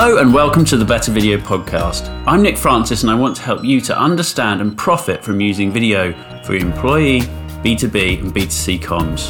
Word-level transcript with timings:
Hello 0.00 0.18
and 0.18 0.32
welcome 0.32 0.64
to 0.66 0.76
the 0.76 0.84
Better 0.84 1.10
Video 1.10 1.38
Podcast. 1.38 2.08
I'm 2.24 2.40
Nick 2.40 2.56
Francis 2.56 3.02
and 3.02 3.10
I 3.10 3.16
want 3.16 3.34
to 3.34 3.42
help 3.42 3.64
you 3.64 3.80
to 3.80 3.98
understand 3.98 4.60
and 4.60 4.78
profit 4.78 5.24
from 5.24 5.40
using 5.40 5.72
video 5.72 6.12
for 6.44 6.54
your 6.54 6.64
employee, 6.68 7.22
B2B, 7.64 8.20
and 8.20 8.32
B2C 8.32 8.78
comms. 8.78 9.28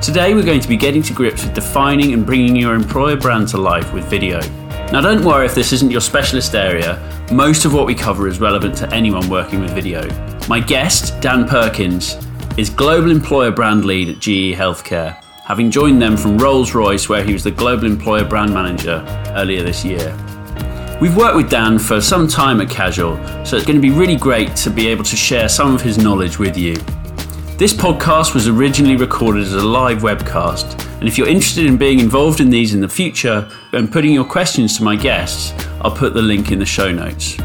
Today 0.00 0.32
we're 0.32 0.42
going 0.42 0.62
to 0.62 0.68
be 0.68 0.78
getting 0.78 1.02
to 1.02 1.12
grips 1.12 1.44
with 1.44 1.52
defining 1.52 2.14
and 2.14 2.24
bringing 2.24 2.56
your 2.56 2.74
employer 2.74 3.14
brand 3.14 3.48
to 3.48 3.58
life 3.58 3.92
with 3.92 4.06
video. 4.06 4.40
Now, 4.90 5.02
don't 5.02 5.22
worry 5.22 5.44
if 5.44 5.54
this 5.54 5.70
isn't 5.70 5.90
your 5.90 6.00
specialist 6.00 6.54
area, 6.54 6.98
most 7.30 7.66
of 7.66 7.74
what 7.74 7.84
we 7.84 7.94
cover 7.94 8.26
is 8.26 8.40
relevant 8.40 8.78
to 8.78 8.90
anyone 8.94 9.28
working 9.28 9.60
with 9.60 9.72
video. 9.72 10.08
My 10.48 10.60
guest, 10.60 11.20
Dan 11.20 11.46
Perkins, 11.46 12.16
is 12.56 12.70
Global 12.70 13.10
Employer 13.10 13.50
Brand 13.50 13.84
Lead 13.84 14.08
at 14.08 14.18
GE 14.18 14.56
Healthcare, 14.56 15.22
having 15.50 15.68
joined 15.68 16.00
them 16.00 16.16
from 16.16 16.38
Rolls 16.38 16.76
Royce, 16.76 17.08
where 17.08 17.24
he 17.24 17.32
was 17.32 17.42
the 17.42 17.50
Global 17.50 17.84
Employer 17.84 18.24
Brand 18.24 18.54
Manager 18.54 19.04
earlier 19.34 19.64
this 19.64 19.84
year. 19.84 20.16
We've 21.00 21.16
worked 21.16 21.34
with 21.34 21.50
Dan 21.50 21.76
for 21.76 22.00
some 22.00 22.28
time 22.28 22.60
at 22.60 22.70
Casual, 22.70 23.16
so 23.44 23.56
it's 23.56 23.66
going 23.66 23.74
to 23.74 23.82
be 23.82 23.90
really 23.90 24.14
great 24.14 24.54
to 24.54 24.70
be 24.70 24.86
able 24.86 25.02
to 25.02 25.16
share 25.16 25.48
some 25.48 25.74
of 25.74 25.80
his 25.80 25.98
knowledge 25.98 26.38
with 26.38 26.56
you. 26.56 26.76
This 27.56 27.74
podcast 27.74 28.32
was 28.32 28.46
originally 28.46 28.94
recorded 28.94 29.42
as 29.42 29.54
a 29.54 29.60
live 29.60 30.02
webcast, 30.02 30.80
and 31.00 31.08
if 31.08 31.18
you're 31.18 31.26
interested 31.26 31.66
in 31.66 31.76
being 31.76 31.98
involved 31.98 32.38
in 32.38 32.48
these 32.48 32.72
in 32.72 32.80
the 32.80 32.88
future 32.88 33.50
and 33.72 33.90
putting 33.90 34.12
your 34.12 34.24
questions 34.24 34.76
to 34.76 34.84
my 34.84 34.94
guests, 34.94 35.52
I'll 35.80 35.90
put 35.90 36.14
the 36.14 36.22
link 36.22 36.52
in 36.52 36.60
the 36.60 36.64
show 36.64 36.92
notes. 36.92 37.38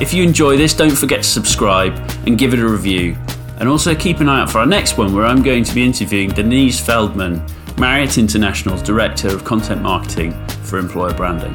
If 0.00 0.14
you 0.14 0.22
enjoy 0.22 0.56
this, 0.56 0.72
don't 0.72 0.96
forget 0.96 1.22
to 1.22 1.28
subscribe 1.28 1.92
and 2.26 2.38
give 2.38 2.54
it 2.54 2.60
a 2.60 2.66
review. 2.66 3.18
And 3.60 3.68
also 3.68 3.94
keep 3.94 4.20
an 4.20 4.28
eye 4.30 4.40
out 4.40 4.50
for 4.50 4.58
our 4.58 4.66
next 4.66 4.96
one, 4.96 5.14
where 5.14 5.26
I'm 5.26 5.42
going 5.42 5.64
to 5.64 5.74
be 5.74 5.84
interviewing 5.84 6.30
Denise 6.30 6.80
Feldman, 6.80 7.44
Marriott 7.76 8.16
International's 8.16 8.80
Director 8.80 9.28
of 9.28 9.44
Content 9.44 9.82
Marketing 9.82 10.32
for 10.62 10.78
Employer 10.78 11.12
Branding. 11.12 11.54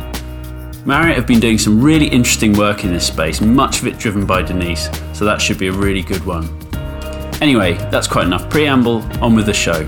Marriott 0.86 1.16
have 1.16 1.26
been 1.26 1.40
doing 1.40 1.58
some 1.58 1.82
really 1.82 2.06
interesting 2.06 2.54
work 2.54 2.84
in 2.84 2.94
this 2.94 3.08
space, 3.08 3.42
much 3.42 3.82
of 3.82 3.88
it 3.88 3.98
driven 3.98 4.24
by 4.24 4.44
Denise, 4.44 4.88
so 5.14 5.26
that 5.26 5.42
should 5.42 5.58
be 5.58 5.66
a 5.66 5.72
really 5.72 6.04
good 6.04 6.24
one. 6.26 6.48
Anyway, 7.42 7.74
that's 7.90 8.08
quite 8.08 8.28
enough 8.28 8.52
preamble, 8.52 9.02
on 9.20 9.36
with 9.36 9.48
the 9.48 9.54
show. 9.54 9.84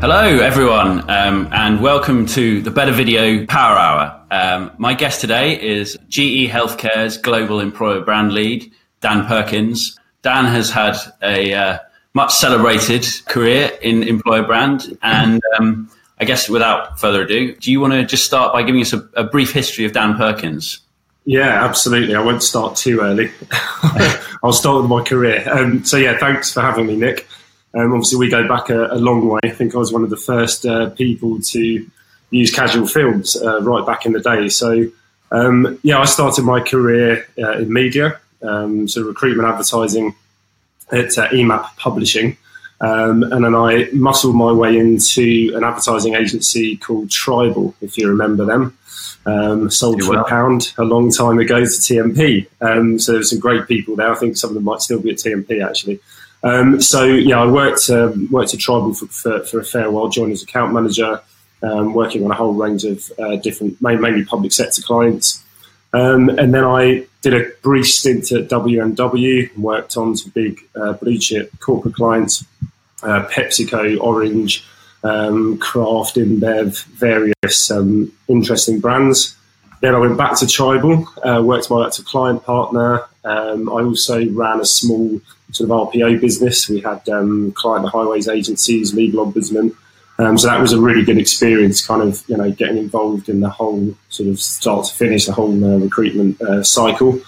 Hello, 0.00 0.38
everyone, 0.38 1.10
um, 1.10 1.48
and 1.50 1.82
welcome 1.82 2.24
to 2.26 2.62
the 2.62 2.70
Better 2.70 2.92
Video 2.92 3.44
Power 3.46 3.76
Hour. 3.76 4.21
Um, 4.32 4.72
my 4.78 4.94
guest 4.94 5.20
today 5.20 5.60
is 5.60 5.98
GE 6.08 6.48
Healthcare's 6.48 7.18
Global 7.18 7.60
Employer 7.60 8.00
Brand 8.00 8.32
Lead, 8.32 8.72
Dan 9.02 9.26
Perkins. 9.26 10.00
Dan 10.22 10.46
has 10.46 10.70
had 10.70 10.96
a 11.22 11.52
uh, 11.52 11.78
much 12.14 12.32
celebrated 12.32 13.06
career 13.26 13.70
in 13.82 14.02
employer 14.02 14.42
brand, 14.42 14.96
and 15.02 15.42
um, 15.58 15.90
I 16.18 16.24
guess 16.24 16.48
without 16.48 16.98
further 16.98 17.24
ado, 17.24 17.54
do 17.56 17.70
you 17.70 17.78
want 17.78 17.92
to 17.92 18.06
just 18.06 18.24
start 18.24 18.54
by 18.54 18.62
giving 18.62 18.80
us 18.80 18.94
a, 18.94 19.06
a 19.14 19.24
brief 19.24 19.52
history 19.52 19.84
of 19.84 19.92
Dan 19.92 20.16
Perkins? 20.16 20.80
Yeah, 21.26 21.62
absolutely. 21.62 22.14
I 22.14 22.22
won't 22.22 22.42
start 22.42 22.74
too 22.74 23.00
early. 23.00 23.30
I'll 24.42 24.54
start 24.54 24.80
with 24.80 24.90
my 24.90 25.02
career. 25.02 25.46
Um, 25.46 25.84
so, 25.84 25.98
yeah, 25.98 26.16
thanks 26.16 26.50
for 26.50 26.62
having 26.62 26.86
me, 26.86 26.96
Nick. 26.96 27.28
Um, 27.74 27.92
obviously, 27.92 28.18
we 28.18 28.30
go 28.30 28.48
back 28.48 28.70
a, 28.70 28.86
a, 28.86 28.96
long 28.96 29.28
way. 29.28 29.40
I 29.44 29.50
think 29.50 29.74
I 29.74 29.78
was 29.78 29.92
one 29.92 30.04
of 30.04 30.10
the 30.10 30.16
first 30.16 30.64
uh, 30.64 30.88
people 30.90 31.38
to 31.38 31.86
use 32.32 32.52
casual 32.52 32.86
films 32.86 33.36
uh, 33.36 33.62
right 33.62 33.86
back 33.86 34.04
in 34.06 34.12
the 34.12 34.20
day. 34.20 34.48
So, 34.48 34.86
um, 35.30 35.78
yeah, 35.82 35.98
I 35.98 36.04
started 36.04 36.42
my 36.42 36.60
career 36.60 37.26
uh, 37.38 37.58
in 37.58 37.72
media, 37.72 38.20
um, 38.42 38.88
so 38.88 39.02
recruitment 39.02 39.48
advertising 39.48 40.14
at 40.90 41.16
uh, 41.16 41.28
EMAP 41.28 41.76
Publishing. 41.76 42.36
Um, 42.80 43.22
and 43.22 43.44
then 43.44 43.54
I 43.54 43.88
muscled 43.92 44.34
my 44.34 44.50
way 44.50 44.76
into 44.76 45.52
an 45.54 45.62
advertising 45.62 46.14
agency 46.14 46.76
called 46.76 47.10
Tribal, 47.10 47.74
if 47.80 47.96
you 47.96 48.08
remember 48.08 48.44
them. 48.44 48.76
Um, 49.24 49.70
sold 49.70 50.02
for 50.02 50.18
a 50.18 50.24
pound 50.24 50.72
a 50.78 50.82
long 50.82 51.12
time 51.12 51.38
ago 51.38 51.60
to 51.60 51.66
TMP. 51.66 52.48
Um, 52.60 52.98
so 52.98 53.12
there's 53.12 53.30
some 53.30 53.38
great 53.38 53.68
people 53.68 53.94
there. 53.94 54.10
I 54.10 54.16
think 54.16 54.36
some 54.36 54.50
of 54.50 54.54
them 54.54 54.64
might 54.64 54.80
still 54.80 55.00
be 55.00 55.10
at 55.10 55.18
TMP 55.18 55.64
actually. 55.64 56.00
Um, 56.42 56.80
so 56.80 57.04
yeah, 57.04 57.40
I 57.40 57.46
worked 57.46 57.88
um, 57.88 58.28
worked 58.32 58.52
at 58.52 58.58
Tribal 58.58 58.94
for, 58.94 59.06
for, 59.06 59.44
for, 59.44 59.60
a 59.60 59.64
fair 59.64 59.92
while. 59.92 60.08
Joined 60.08 60.32
as 60.32 60.42
account 60.42 60.72
manager, 60.72 61.20
um, 61.62 61.94
working 61.94 62.24
on 62.24 62.30
a 62.30 62.34
whole 62.34 62.54
range 62.54 62.84
of 62.84 63.10
uh, 63.18 63.36
different, 63.36 63.80
mainly 63.80 64.24
public 64.24 64.52
sector 64.52 64.82
clients. 64.82 65.42
Um, 65.92 66.30
and 66.30 66.54
then 66.54 66.64
I 66.64 67.06
did 67.20 67.34
a 67.34 67.50
brief 67.62 67.86
stint 67.86 68.32
at 68.32 68.48
WMW, 68.48 69.52
and 69.54 69.62
worked 69.62 69.96
on 69.96 70.16
some 70.16 70.32
big 70.34 70.60
uh, 70.74 70.94
blue 70.94 71.18
chip 71.18 71.52
corporate 71.60 71.94
clients, 71.94 72.44
uh, 73.02 73.26
PepsiCo, 73.30 74.00
Orange, 74.00 74.64
um, 75.04 75.58
Kraft, 75.58 76.16
InBev, 76.16 76.84
various 76.84 77.70
um, 77.70 78.12
interesting 78.28 78.80
brands. 78.80 79.36
Then 79.80 79.94
I 79.94 79.98
went 79.98 80.16
back 80.16 80.38
to 80.38 80.46
Tribal, 80.46 81.06
uh, 81.24 81.42
worked 81.42 81.68
my 81.68 81.78
way 81.78 81.84
up 81.86 81.92
to 81.92 82.04
client 82.04 82.44
partner. 82.44 83.04
Um, 83.24 83.68
I 83.68 83.82
also 83.82 84.28
ran 84.30 84.60
a 84.60 84.64
small 84.64 85.20
sort 85.50 85.70
of 85.70 85.88
RPO 85.88 86.20
business. 86.20 86.68
We 86.68 86.80
had 86.80 87.06
um, 87.08 87.52
client 87.52 87.88
highways 87.88 88.28
agencies, 88.28 88.94
legal 88.94 89.26
ombudsman. 89.26 89.76
Um, 90.18 90.38
so 90.38 90.46
that 90.48 90.60
was 90.60 90.72
a 90.72 90.80
really 90.80 91.04
good 91.04 91.18
experience, 91.18 91.84
kind 91.84 92.02
of 92.02 92.22
you 92.28 92.36
know 92.36 92.50
getting 92.50 92.76
involved 92.76 93.28
in 93.28 93.40
the 93.40 93.48
whole 93.48 93.94
sort 94.08 94.28
of 94.28 94.38
start 94.38 94.86
to 94.86 94.94
finish 94.94 95.26
the 95.26 95.32
whole 95.32 95.64
uh, 95.64 95.78
recruitment 95.78 96.40
uh, 96.42 96.62
cycle. 96.62 97.20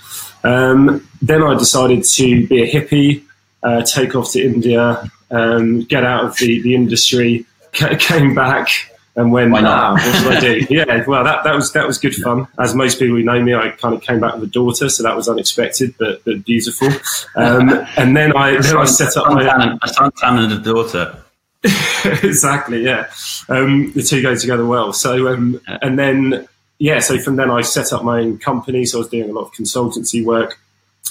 Um, 0.45 1.06
then 1.22 1.43
I 1.43 1.55
decided 1.55 2.05
to 2.05 2.47
be 2.47 2.62
a 2.62 2.71
hippie, 2.71 3.25
uh, 3.62 3.83
take 3.83 4.15
off 4.15 4.33
to 4.33 4.43
India, 4.45 5.11
um, 5.31 5.81
get 5.84 6.05
out 6.05 6.25
of 6.25 6.37
the, 6.37 6.61
the 6.61 6.75
industry, 6.75 7.47
came 7.72 8.34
back 8.34 8.69
and 9.16 9.33
went, 9.33 9.53
Why 9.53 9.61
not? 9.61 9.95
what 9.95 10.15
should 10.16 10.33
I 10.33 10.41
do? 10.41 10.66
yeah, 10.71 11.05
well, 11.06 11.25
that, 11.25 11.45
that 11.45 11.55
was 11.55 11.72
that 11.72 11.87
was 11.87 11.99
good 11.99 12.15
fun. 12.15 12.47
As 12.59 12.75
most 12.75 12.99
people 12.99 13.16
who 13.16 13.22
know 13.22 13.43
me, 13.43 13.55
I 13.55 13.71
kind 13.71 13.95
of 13.95 14.03
came 14.03 14.21
back 14.21 14.34
with 14.34 14.45
a 14.45 14.53
daughter, 14.53 14.89
so 14.89 15.03
that 15.03 15.16
was 15.16 15.28
unexpected 15.28 15.95
but, 15.99 16.25
but 16.25 16.45
beautiful. 16.45 16.89
Um, 17.37 17.71
and 17.97 18.16
then 18.16 18.37
I 18.37 18.61
then 18.61 18.77
I 18.77 18.84
set 18.84 19.16
up 19.16 19.33
my 19.33 19.78
a 19.83 19.89
son 19.89 20.12
and 20.22 20.53
a 20.53 20.59
daughter. 20.59 21.16
exactly, 22.22 22.84
yeah. 22.84 23.10
Um, 23.48 23.92
the 23.92 24.02
two 24.02 24.22
go 24.22 24.34
together 24.36 24.66
well. 24.66 24.92
So 24.92 25.28
um, 25.28 25.60
and 25.66 25.98
then 25.98 26.47
yeah, 26.78 26.98
so 26.98 27.19
from 27.19 27.36
then 27.36 27.50
I 27.50 27.62
set 27.62 27.92
up 27.92 28.04
my 28.04 28.20
own 28.20 28.38
company. 28.38 28.84
So 28.84 28.98
I 28.98 29.00
was 29.00 29.08
doing 29.08 29.30
a 29.30 29.32
lot 29.32 29.47
of 29.47 29.52
consultancy 29.52 30.24
work, 30.24 30.58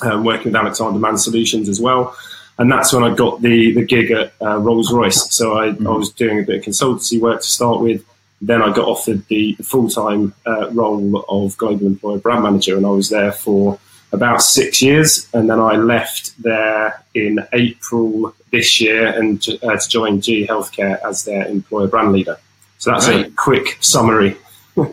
um, 0.01 0.23
working 0.23 0.51
with 0.51 0.55
Alexander 0.55 0.99
Mann 0.99 1.17
Solutions 1.17 1.69
as 1.69 1.81
well 1.81 2.15
and 2.57 2.71
that's 2.71 2.93
when 2.93 3.03
I 3.03 3.13
got 3.13 3.41
the 3.41 3.73
the 3.73 3.83
gig 3.83 4.11
at 4.11 4.33
uh, 4.41 4.57
Rolls 4.57 4.91
Royce. 4.91 5.33
So 5.33 5.57
I, 5.57 5.69
mm-hmm. 5.69 5.87
I, 5.87 5.91
was 5.91 6.11
doing 6.11 6.39
a 6.39 6.43
bit 6.43 6.59
of 6.59 6.65
consultancy 6.65 7.19
work 7.19 7.41
to 7.41 7.47
start 7.47 7.81
with. 7.81 8.05
Then 8.41 8.61
I 8.61 8.73
got 8.73 8.87
offered 8.87 9.25
the 9.27 9.53
full 9.63 9.89
time 9.89 10.33
uh, 10.45 10.69
role 10.71 11.23
of 11.29 11.57
global 11.57 11.87
employer 11.87 12.19
brand 12.19 12.43
manager, 12.43 12.77
and 12.77 12.85
I 12.85 12.89
was 12.89 13.09
there 13.09 13.31
for 13.31 13.79
about 14.13 14.41
six 14.41 14.81
years. 14.81 15.27
And 15.33 15.49
then 15.49 15.59
I 15.59 15.75
left 15.75 16.41
there 16.41 17.03
in 17.13 17.45
April 17.51 18.33
this 18.51 18.79
year 18.79 19.07
and 19.07 19.45
uh, 19.63 19.75
to 19.75 19.89
join 19.89 20.21
GE 20.21 20.47
Healthcare 20.47 20.99
as 21.05 21.25
their 21.25 21.45
employer 21.47 21.87
brand 21.87 22.13
leader. 22.13 22.37
So 22.77 22.91
that's 22.91 23.07
a 23.07 23.29
quick 23.31 23.77
summary. 23.81 24.37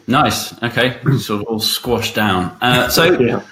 nice. 0.07 0.61
Okay, 0.63 0.99
sort 1.19 1.43
of 1.43 1.47
all 1.47 1.61
squashed 1.61 2.15
down. 2.17 2.57
Uh, 2.61 2.89
so. 2.89 3.21
yeah 3.21 3.43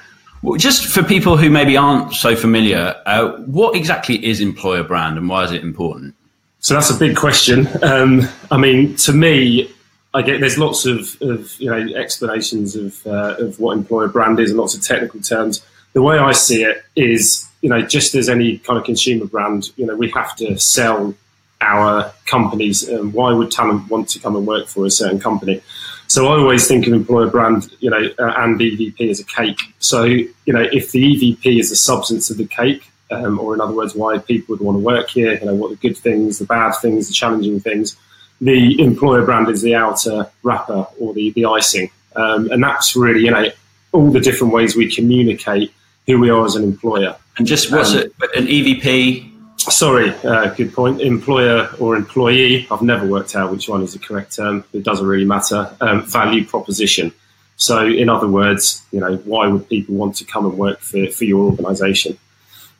well, 0.42 0.56
just 0.56 0.86
for 0.86 1.02
people 1.02 1.36
who 1.36 1.50
maybe 1.50 1.76
aren't 1.76 2.14
so 2.14 2.36
familiar, 2.36 2.94
uh, 3.06 3.32
what 3.38 3.74
exactly 3.74 4.24
is 4.24 4.40
employer 4.40 4.84
brand 4.84 5.18
and 5.18 5.28
why 5.28 5.44
is 5.44 5.52
it 5.52 5.62
important? 5.62 6.14
So 6.60 6.74
that's 6.74 6.90
a 6.90 6.94
big 6.94 7.16
question. 7.16 7.68
Um, 7.82 8.22
I 8.50 8.56
mean, 8.56 8.94
to 8.96 9.12
me, 9.12 9.72
I 10.14 10.22
get 10.22 10.40
there's 10.40 10.58
lots 10.58 10.86
of, 10.86 11.20
of 11.20 11.58
you 11.60 11.70
know 11.70 11.94
explanations 11.96 12.76
of 12.76 13.06
uh, 13.06 13.36
of 13.38 13.60
what 13.60 13.76
employer 13.76 14.08
brand 14.08 14.40
is 14.40 14.50
and 14.50 14.58
lots 14.58 14.74
of 14.74 14.82
technical 14.82 15.20
terms. 15.20 15.64
The 15.92 16.02
way 16.02 16.18
I 16.18 16.32
see 16.32 16.62
it 16.62 16.84
is, 16.96 17.48
you 17.60 17.68
know, 17.68 17.82
just 17.82 18.14
as 18.14 18.28
any 18.28 18.58
kind 18.58 18.78
of 18.78 18.84
consumer 18.84 19.26
brand, 19.26 19.70
you 19.76 19.86
know, 19.86 19.96
we 19.96 20.10
have 20.10 20.36
to 20.36 20.58
sell 20.58 21.14
our 21.60 22.12
companies. 22.26 22.88
Um, 22.88 23.12
why 23.12 23.32
would 23.32 23.50
talent 23.50 23.90
want 23.90 24.08
to 24.10 24.18
come 24.18 24.36
and 24.36 24.46
work 24.46 24.68
for 24.68 24.86
a 24.86 24.90
certain 24.90 25.18
company? 25.18 25.60
So 26.06 26.26
I 26.26 26.38
always 26.38 26.66
think 26.66 26.86
of 26.86 26.92
employer 26.94 27.28
brand, 27.28 27.70
you 27.80 27.90
know, 27.90 28.08
uh, 28.18 28.32
and 28.38 28.58
EVP 28.58 29.10
as 29.10 29.20
a 29.20 29.24
cake. 29.24 29.60
So 29.78 30.04
you 30.04 30.32
know, 30.46 30.66
if 30.72 30.92
the 30.92 31.02
EVP 31.02 31.58
is 31.58 31.70
the 31.70 31.76
substance 31.76 32.30
of 32.30 32.38
the 32.38 32.46
cake, 32.46 32.90
um, 33.10 33.38
or 33.38 33.54
in 33.54 33.60
other 33.60 33.74
words, 33.74 33.94
why 33.94 34.18
people 34.18 34.54
would 34.54 34.64
want 34.64 34.76
to 34.76 34.80
work 34.80 35.10
here, 35.10 35.34
you 35.34 35.46
know, 35.46 35.54
what 35.54 35.70
the 35.70 35.76
good 35.76 35.96
things, 35.96 36.38
the 36.38 36.46
bad 36.46 36.72
things, 36.72 37.08
the 37.08 37.14
challenging 37.14 37.60
things. 37.60 37.96
The 38.40 38.80
employer 38.80 39.24
brand 39.24 39.48
is 39.48 39.62
the 39.62 39.74
outer 39.74 40.30
wrapper 40.42 40.86
or 41.00 41.12
the 41.12 41.30
the 41.30 41.46
icing, 41.46 41.90
um, 42.16 42.50
and 42.50 42.62
that's 42.62 42.94
really 42.94 43.24
you 43.24 43.30
know 43.30 43.50
all 43.92 44.10
the 44.10 44.20
different 44.20 44.52
ways 44.52 44.76
we 44.76 44.90
communicate 44.90 45.72
who 46.06 46.18
we 46.18 46.30
are 46.30 46.44
as 46.44 46.54
an 46.54 46.64
employer. 46.64 47.16
And 47.36 47.46
just 47.46 47.72
what's 47.72 47.92
um, 47.92 47.98
it, 47.98 48.12
an 48.36 48.46
EVP? 48.46 49.32
Sorry, 49.58 50.14
uh, 50.24 50.54
good 50.54 50.72
point. 50.72 51.00
Employer 51.00 51.68
or 51.78 51.96
employee. 51.96 52.66
I've 52.70 52.82
never 52.82 53.06
worked 53.06 53.34
out 53.34 53.50
which 53.50 53.68
one 53.68 53.82
is 53.82 53.92
the 53.92 53.98
correct 53.98 54.36
term. 54.36 54.64
It 54.72 54.84
doesn't 54.84 55.06
really 55.06 55.24
matter. 55.24 55.74
Um, 55.80 56.04
value 56.06 56.44
proposition. 56.44 57.12
So, 57.56 57.84
in 57.84 58.08
other 58.08 58.28
words, 58.28 58.82
you 58.92 59.00
know, 59.00 59.16
why 59.16 59.48
would 59.48 59.68
people 59.68 59.96
want 59.96 60.14
to 60.16 60.24
come 60.24 60.46
and 60.46 60.56
work 60.56 60.78
for, 60.78 61.08
for 61.08 61.24
your 61.24 61.44
organisation? 61.44 62.16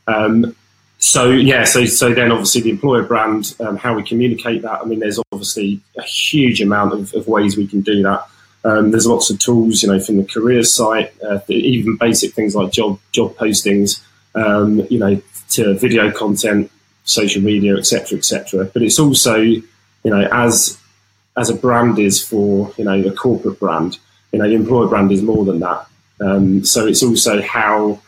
Um, 0.06 0.54
so 0.98 1.30
yeah, 1.30 1.64
so 1.64 1.84
so 1.84 2.12
then 2.12 2.32
obviously 2.32 2.60
the 2.62 2.70
employer 2.70 3.04
brand, 3.04 3.54
um, 3.60 3.76
how 3.76 3.94
we 3.94 4.02
communicate 4.02 4.62
that. 4.62 4.80
I 4.80 4.84
mean, 4.84 4.98
there's 4.98 5.20
obviously 5.32 5.80
a 5.96 6.02
huge 6.02 6.60
amount 6.60 6.92
of, 6.92 7.14
of 7.14 7.28
ways 7.28 7.56
we 7.56 7.68
can 7.68 7.82
do 7.82 8.02
that. 8.02 8.26
Um, 8.64 8.90
there's 8.90 9.06
lots 9.06 9.30
of 9.30 9.38
tools, 9.38 9.82
you 9.82 9.88
know, 9.90 10.00
from 10.00 10.16
the 10.16 10.24
career 10.24 10.64
site, 10.64 11.12
uh, 11.22 11.38
even 11.48 11.96
basic 11.96 12.34
things 12.34 12.56
like 12.56 12.72
job 12.72 12.98
job 13.12 13.36
postings, 13.36 14.02
um, 14.34 14.84
you 14.90 14.98
know, 14.98 15.22
to 15.50 15.74
video 15.74 16.10
content, 16.10 16.70
social 17.04 17.42
media, 17.42 17.76
etc., 17.76 18.18
etc. 18.18 18.64
But 18.64 18.82
it's 18.82 18.98
also, 18.98 19.36
you 19.36 19.62
know, 20.04 20.28
as 20.32 20.78
as 21.36 21.48
a 21.48 21.54
brand 21.54 22.00
is 22.00 22.20
for 22.20 22.74
you 22.76 22.84
know 22.84 23.00
a 23.00 23.12
corporate 23.12 23.60
brand, 23.60 23.98
you 24.32 24.40
know, 24.40 24.48
the 24.48 24.54
employer 24.56 24.88
brand 24.88 25.12
is 25.12 25.22
more 25.22 25.44
than 25.44 25.60
that. 25.60 25.86
Um, 26.20 26.64
so 26.64 26.88
it's 26.88 27.04
also 27.04 27.40
how 27.40 28.00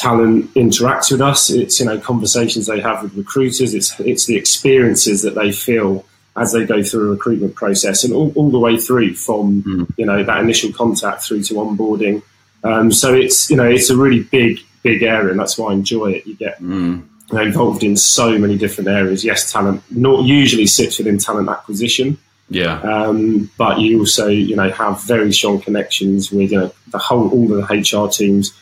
talent 0.00 0.52
interacts 0.54 1.12
with 1.12 1.20
us. 1.20 1.50
It's 1.50 1.78
you 1.78 1.86
know 1.86 1.98
conversations 1.98 2.66
they 2.66 2.80
have 2.80 3.02
with 3.02 3.14
recruiters. 3.14 3.74
It's 3.74 3.98
it's 4.00 4.26
the 4.26 4.36
experiences 4.36 5.22
that 5.22 5.34
they 5.34 5.52
feel 5.52 6.04
as 6.36 6.52
they 6.52 6.64
go 6.64 6.82
through 6.82 7.08
a 7.08 7.10
recruitment 7.12 7.54
process, 7.54 8.02
and 8.02 8.14
all, 8.14 8.32
all 8.34 8.50
the 8.50 8.58
way 8.58 8.78
through 8.78 9.14
from 9.14 9.62
mm. 9.62 9.86
you 9.98 10.06
know 10.06 10.22
that 10.24 10.38
initial 10.38 10.72
contact 10.72 11.22
through 11.22 11.42
to 11.44 11.54
onboarding. 11.54 12.22
Um, 12.64 12.90
so 12.90 13.14
it's 13.14 13.50
you 13.50 13.56
know 13.56 13.68
it's 13.68 13.90
a 13.90 13.96
really 13.96 14.22
big 14.22 14.60
big 14.82 15.02
area, 15.02 15.30
and 15.30 15.38
that's 15.38 15.58
why 15.58 15.70
I 15.70 15.74
enjoy 15.74 16.12
it. 16.12 16.26
You 16.26 16.34
get 16.34 16.60
mm. 16.60 17.04
you 17.30 17.36
know, 17.36 17.42
involved 17.42 17.84
in 17.84 17.96
so 17.96 18.38
many 18.38 18.56
different 18.56 18.88
areas. 18.88 19.22
Yes, 19.22 19.52
talent 19.52 19.82
not 19.90 20.24
usually 20.24 20.66
sits 20.66 20.98
within 20.98 21.18
talent 21.18 21.48
acquisition. 21.48 22.16
Yeah. 22.48 22.80
Um, 22.80 23.48
but 23.56 23.78
you 23.78 24.00
also, 24.00 24.26
you 24.26 24.56
know, 24.56 24.70
have 24.70 25.04
very 25.04 25.32
strong 25.32 25.60
connections 25.60 26.32
with 26.32 26.50
you 26.50 26.58
know, 26.58 26.72
the 26.88 26.98
whole, 26.98 27.30
all 27.30 27.52
of 27.54 27.68
the 27.68 27.74
HR 27.76 28.08
teams, 28.08 28.52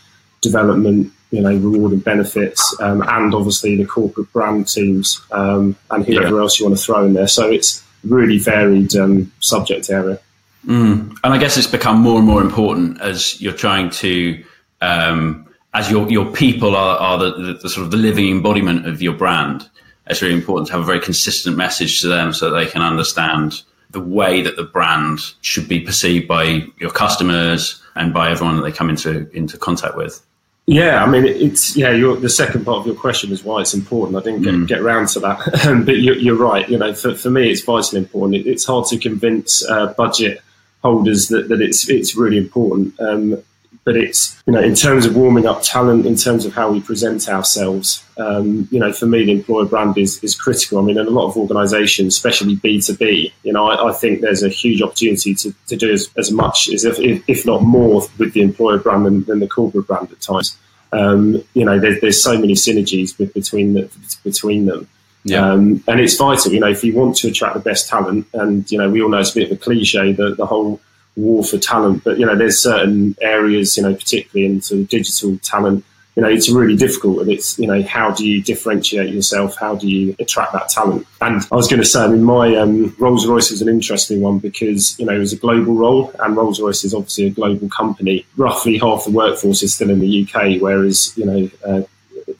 development, 0.43 1.11
you 1.31 1.41
know, 1.41 1.55
reward 1.57 1.93
and 1.93 2.03
benefits, 2.03 2.75
um, 2.81 3.03
and 3.07 3.35
obviously 3.35 3.77
the 3.77 3.85
corporate 3.85 4.33
brand 4.33 4.69
teams 4.69 5.21
um, 5.33 5.77
and 5.91 6.05
whoever 6.07 6.37
yeah. 6.37 6.41
else 6.41 6.59
you 6.59 6.67
want 6.67 6.79
to 6.79 6.83
throw 6.83 7.05
in 7.05 7.15
there. 7.15 7.29
So 7.29 7.51
it's 7.51 7.85
really 8.05 8.39
varied 8.39 8.97
um, 8.97 9.31
subject 9.41 9.91
area. 9.91 10.19
Mm. 10.67 11.17
And 11.23 11.35
I 11.35 11.39
guess 11.39 11.57
it's 11.57 11.67
become 11.67 12.01
more 12.01 12.19
and 12.19 12.27
more 12.27 12.43
important 12.43 13.01
as 13.01 13.41
you're 13.41 13.53
trying 13.53 13.91
to, 13.91 14.45
um, 14.81 15.47
as 15.75 15.91
your 15.91 16.11
your 16.11 16.33
people 16.33 16.75
are, 16.75 16.99
are 16.99 17.19
the, 17.19 17.33
the, 17.33 17.53
the, 17.55 17.69
sort 17.69 17.85
of 17.85 17.91
the 17.91 17.97
living 17.97 18.29
embodiment 18.29 18.87
of 18.87 19.01
your 19.03 19.15
brand. 19.15 19.69
It's 20.07 20.23
really 20.23 20.35
important 20.35 20.69
to 20.69 20.73
have 20.73 20.83
a 20.83 20.87
very 20.87 21.01
consistent 21.01 21.57
message 21.57 22.01
to 22.01 22.09
them 22.09 22.33
so 22.33 22.51
that 22.51 22.59
they 22.59 22.71
can 22.71 22.83
understand 22.83 23.63
the 23.91 24.01
way 24.01 24.43
that 24.43 24.57
the 24.57 24.65
brand 24.65 25.21
should 25.41 25.69
be 25.69 25.81
perceived 25.81 26.29
by 26.29 26.67
your 26.79 26.91
customers 26.91 27.83
and 27.95 28.13
by 28.13 28.31
everyone 28.31 28.57
that 28.57 28.63
they 28.63 28.73
come 28.73 28.91
into 28.91 29.29
into 29.37 29.57
contact 29.59 29.97
with. 29.97 30.25
Yeah, 30.71 31.03
I 31.03 31.09
mean, 31.09 31.25
it's 31.25 31.75
yeah. 31.79 31.93
Your, 31.93 32.17
the 32.17 32.29
second 32.29 32.67
part 32.67 32.81
of 32.81 32.87
your 32.87 32.95
question 32.95 33.33
is 33.33 33.43
why 33.43 33.63
it's 33.63 33.73
important. 33.73 34.19
I 34.19 34.21
didn't 34.23 34.43
get, 34.43 34.53
mm. 34.53 34.69
get 34.69 34.81
around 34.81 35.09
to 35.09 35.21
that, 35.21 35.83
but 35.87 35.97
you're, 35.97 36.17
you're, 36.17 36.37
right. 36.37 36.69
You 36.69 36.77
know, 36.77 36.93
for, 36.93 37.15
for 37.15 37.31
me, 37.31 37.51
it's 37.51 37.63
vitally 37.63 38.03
important. 38.03 38.35
It, 38.35 38.47
it's 38.47 38.67
hard 38.67 38.85
to 38.89 38.99
convince 38.99 39.67
uh, 39.67 39.95
budget 39.95 40.43
holders 40.83 41.29
that, 41.29 41.49
that 41.49 41.63
it's 41.63 41.89
it's 41.89 42.17
really 42.17 42.37
important. 42.37 43.01
Um, 43.01 43.43
but 43.89 43.97
it's 43.97 44.39
you 44.47 44.53
know 44.53 44.61
in 44.61 44.75
terms 44.75 45.07
of 45.07 45.17
warming 45.17 45.47
up 45.47 45.63
talent, 45.63 46.05
in 46.05 46.15
terms 46.15 46.45
of 46.45 46.53
how 46.53 46.71
we 46.71 46.79
present 46.79 47.27
ourselves. 47.27 48.05
Um, 48.19 48.69
you 48.71 48.79
know, 48.79 48.93
for 48.93 49.07
me, 49.07 49.25
the 49.25 49.33
employer 49.33 49.65
brand 49.65 49.97
is 49.97 50.23
is 50.23 50.35
critical. 50.35 50.79
I 50.79 50.83
mean, 50.83 50.99
in 50.99 51.07
a 51.07 51.11
lot 51.11 51.27
of 51.29 51.39
organisations, 51.39 52.15
especially 52.15 52.57
B 52.57 52.83
two 52.83 52.97
B, 52.97 53.33
you 53.45 53.53
know, 53.55 53.71
I, 53.71 53.89
I, 53.89 53.93
think 53.95 54.21
there's 54.21 54.43
a 54.43 54.51
huge 54.51 54.83
opportunity 54.83 55.35
to, 55.37 55.55
to 55.69 55.77
do 55.77 55.91
as, 55.91 56.11
as 56.19 56.31
much 56.31 56.69
as 56.69 56.85
if, 56.85 56.99
if 56.99 57.47
not 57.47 57.63
more 57.63 58.07
with 58.19 58.35
the 58.35 58.43
employer 58.43 58.77
brand 58.77 59.07
than, 59.07 59.25
than 59.25 59.39
the 59.39 59.49
corporate 59.49 59.87
brand 59.87 60.13
at 60.13 60.21
times. 60.21 60.59
Um, 60.93 61.43
you 61.55 61.65
know, 61.65 61.79
there's, 61.79 62.01
there's 62.03 62.23
so 62.23 62.37
many 62.37 62.55
synergies 62.55 63.17
with, 63.19 63.33
between 63.33 63.73
the, 63.75 63.89
between 64.25 64.67
them. 64.67 64.87
Yeah. 65.25 65.49
Um, 65.49 65.83
and 65.87 66.01
it's 66.01 66.17
vital, 66.17 66.53
you 66.53 66.61
know, 66.61 66.69
if 66.69 66.85
you 66.85 66.95
want 66.95 67.17
to 67.19 67.29
attract 67.29 67.55
the 67.55 67.61
best 67.61 67.89
talent, 67.89 68.27
and 68.35 68.71
you 68.71 68.77
know, 68.77 68.91
we 68.91 69.01
all 69.01 69.09
know 69.09 69.19
it's 69.19 69.31
a 69.31 69.35
bit 69.35 69.51
of 69.51 69.57
a 69.57 69.61
cliche, 69.61 70.13
the, 70.13 70.35
the 70.35 70.47
whole 70.47 70.81
war 71.19 71.45
for 71.45 71.59
talent. 71.59 72.05
But 72.05 72.19
you 72.19 72.27
know, 72.27 72.37
there's 72.37 72.59
certain 72.59 73.17
areas, 73.21 73.77
you 73.77 73.83
know, 73.83 73.95
particularly 73.95 74.47
in 74.51 74.63
sort 74.63 74.81
of 74.81 74.89
digital 74.89 75.39
talent, 75.39 75.85
you 76.19 76.23
know, 76.23 76.29
it's 76.29 76.49
really 76.49 76.75
difficult. 76.75 77.21
And 77.21 77.31
it's 77.31 77.59
you 77.59 77.67
know, 77.69 77.83
how 77.83 78.11
do 78.11 78.27
you 78.27 78.43
differentiate 78.43 79.15
yourself? 79.15 79.57
How 79.57 79.77
do 79.77 79.89
you 79.89 80.17
attract 80.19 80.53
that 80.53 80.69
talent? 80.69 81.07
And 81.21 81.43
I 81.53 81.55
was 81.55 81.69
going 81.69 81.81
to 81.81 81.87
say, 81.87 82.01
I 82.01 82.09
mean, 82.09 82.25
my 82.25 82.57
um, 82.57 82.95
Rolls 82.99 83.25
Royce 83.27 83.53
is 83.53 83.63
an 83.63 83.69
interesting 83.69 84.21
one 84.21 84.39
because 84.39 84.99
you 84.99 85.07
know 85.07 85.15
it 85.15 85.19
was 85.19 85.33
a 85.33 85.37
global 85.37 85.75
role, 85.75 86.13
and 86.19 86.37
Rolls 86.37 86.61
Royce 86.61 86.83
is 86.83 86.93
obviously 86.93 87.27
a 87.27 87.31
global 87.31 87.69
company. 87.69 88.27
Roughly 88.37 88.79
half 88.79 89.05
the 89.05 89.13
workforce 89.13 89.63
is 89.63 89.75
still 89.75 89.91
in 89.91 90.01
the 90.01 90.25
UK, 90.25 90.61
whereas 90.61 91.17
you 91.17 91.25
know, 91.25 91.51
uh, 91.65 91.83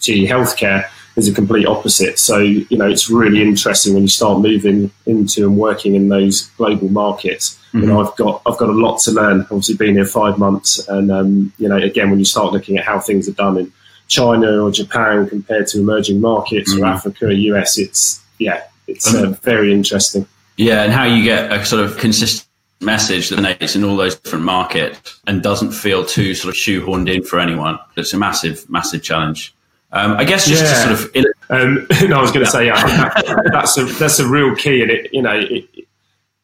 GE 0.01 0.27
Healthcare 0.27 0.89
is 1.19 1.29
a 1.29 1.35
complete 1.35 1.67
opposite. 1.67 2.19
So, 2.19 2.39
you 2.39 2.79
know, 2.79 2.89
it's 2.89 3.11
really 3.11 3.43
interesting 3.43 3.95
when 3.95 4.03
you 4.03 4.09
start 4.09 4.41
moving 4.41 4.91
into 5.05 5.45
and 5.45 5.59
working 5.59 5.95
in 5.95 6.09
those 6.09 6.43
global 6.57 6.89
markets. 6.89 7.59
Mm-hmm. 7.69 7.81
You 7.81 7.87
know, 7.87 7.99
mm-hmm. 7.99 8.09
I've 8.09 8.17
got 8.17 8.43
I've 8.47 8.59
got 8.59 8.69
a 8.71 8.73
lot 8.73 9.01
to 9.01 9.11
learn. 9.11 9.41
Obviously, 9.43 9.77
been 9.77 9.97
here 9.97 10.07
five 10.07 10.39
months, 10.39 10.87
and 10.89 11.11
um, 11.11 11.53
you 11.59 11.69
know, 11.69 11.77
again, 11.77 12.11
when 12.11 12.19
you 12.19 12.25
start 12.25 12.53
looking 12.53 12.79
at 12.79 12.85
how 12.85 12.99
things 12.99 13.29
are 13.29 13.33
done 13.33 13.59
in 13.59 13.73
China 14.07 14.65
or 14.65 14.71
Japan 14.71 15.29
compared 15.29 15.67
to 15.69 15.81
emerging 15.81 16.21
markets 16.21 16.73
mm-hmm. 16.73 16.85
or 16.85 16.87
Africa, 16.87 17.27
or 17.27 17.31
US, 17.33 17.77
it's 17.79 18.25
yeah, 18.39 18.63
it's 18.87 19.13
uh, 19.13 19.37
very 19.43 19.73
interesting. 19.73 20.27
Yeah, 20.57 20.83
and 20.83 20.93
how 20.93 21.05
you 21.05 21.23
get 21.23 21.53
a 21.53 21.65
sort 21.65 21.85
of 21.85 21.99
consistent 21.99 22.49
message 22.81 23.29
that 23.29 23.39
resonates 23.41 23.77
in 23.77 23.85
all 23.85 23.97
those 23.97 24.17
different 24.17 24.45
markets 24.45 25.21
and 25.27 25.43
doesn't 25.43 25.73
feel 25.73 26.05
too 26.05 26.35
sort 26.35 26.55
of 26.55 26.59
shoehorned 26.59 27.13
in 27.13 27.23
for 27.25 27.41
anyone. 27.41 27.79
It's 27.97 28.13
a 28.13 28.19
massive, 28.19 28.69
massive 28.71 29.03
challenge. 29.03 29.55
Um, 29.91 30.17
I 30.17 30.25
guess 30.25 30.47
just 30.47 30.63
yeah. 30.63 30.91
to 30.91 30.97
sort 30.97 31.17
of. 31.17 31.33
Um, 31.51 31.87
no, 32.09 32.19
I 32.19 32.21
was 32.21 32.31
going 32.31 32.45
to 32.45 32.51
say, 32.51 32.67
yeah, 32.67 32.83
that, 32.83 33.51
that's 33.53 33.79
a 33.79 33.85
that's 33.85 34.19
a 34.19 34.29
real 34.29 34.55
key, 34.55 34.83
and 34.83 34.91
it 34.91 35.13
you 35.13 35.23
know 35.23 35.35
it, 35.35 35.67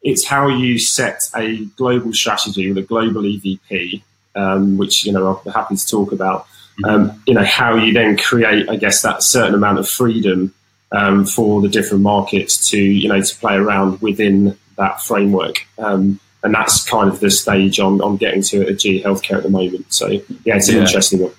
it's 0.03 0.27
how 0.27 0.49
you 0.49 0.79
set 0.79 1.23
a 1.37 1.65
global 1.77 2.13
strategy 2.13 2.69
with 2.69 2.79
a 2.79 2.87
global 2.87 3.23
EVP, 3.23 4.03
um, 4.35 4.77
which 4.79 5.05
you 5.05 5.13
know 5.13 5.43
I'm 5.47 5.53
happy 5.53 5.77
to 5.77 5.87
talk 5.87 6.13
about. 6.13 6.47
Mm-hmm. 6.83 6.85
Um, 6.85 7.23
you 7.27 7.35
know 7.35 7.45
how 7.45 7.77
you 7.77 7.93
then 7.93 8.17
create, 8.17 8.69
I 8.69 8.77
guess, 8.77 9.03
that 9.03 9.23
certain 9.23 9.55
amount 9.55 9.79
of 9.79 9.89
freedom 9.89 10.55
um, 10.93 11.27
for 11.27 11.61
the 11.61 11.69
different 11.69 12.03
markets 12.03 12.71
to 12.71 12.81
you 12.81 13.09
know 13.09 13.21
to 13.21 13.37
play 13.37 13.55
around 13.55 14.01
within 14.01 14.57
that 14.77 15.03
framework. 15.03 15.67
Um, 15.79 16.19
and 16.43 16.55
that's 16.55 16.85
kind 16.89 17.09
of 17.09 17.21
the 17.21 17.31
stage 17.31 17.81
on, 17.81 18.03
on 18.03 18.19
getting 18.19 18.43
to 18.43 18.69
at 18.69 18.79
GE 18.79 19.03
Healthcare 19.03 19.39
at 19.39 19.45
the 19.45 19.49
moment. 19.49 19.93
So 19.93 20.09
yeah, 20.09 20.57
it's 20.57 20.69
an 20.69 20.77
yeah. 20.77 20.83
interesting 20.83 21.21
one. 21.21 21.33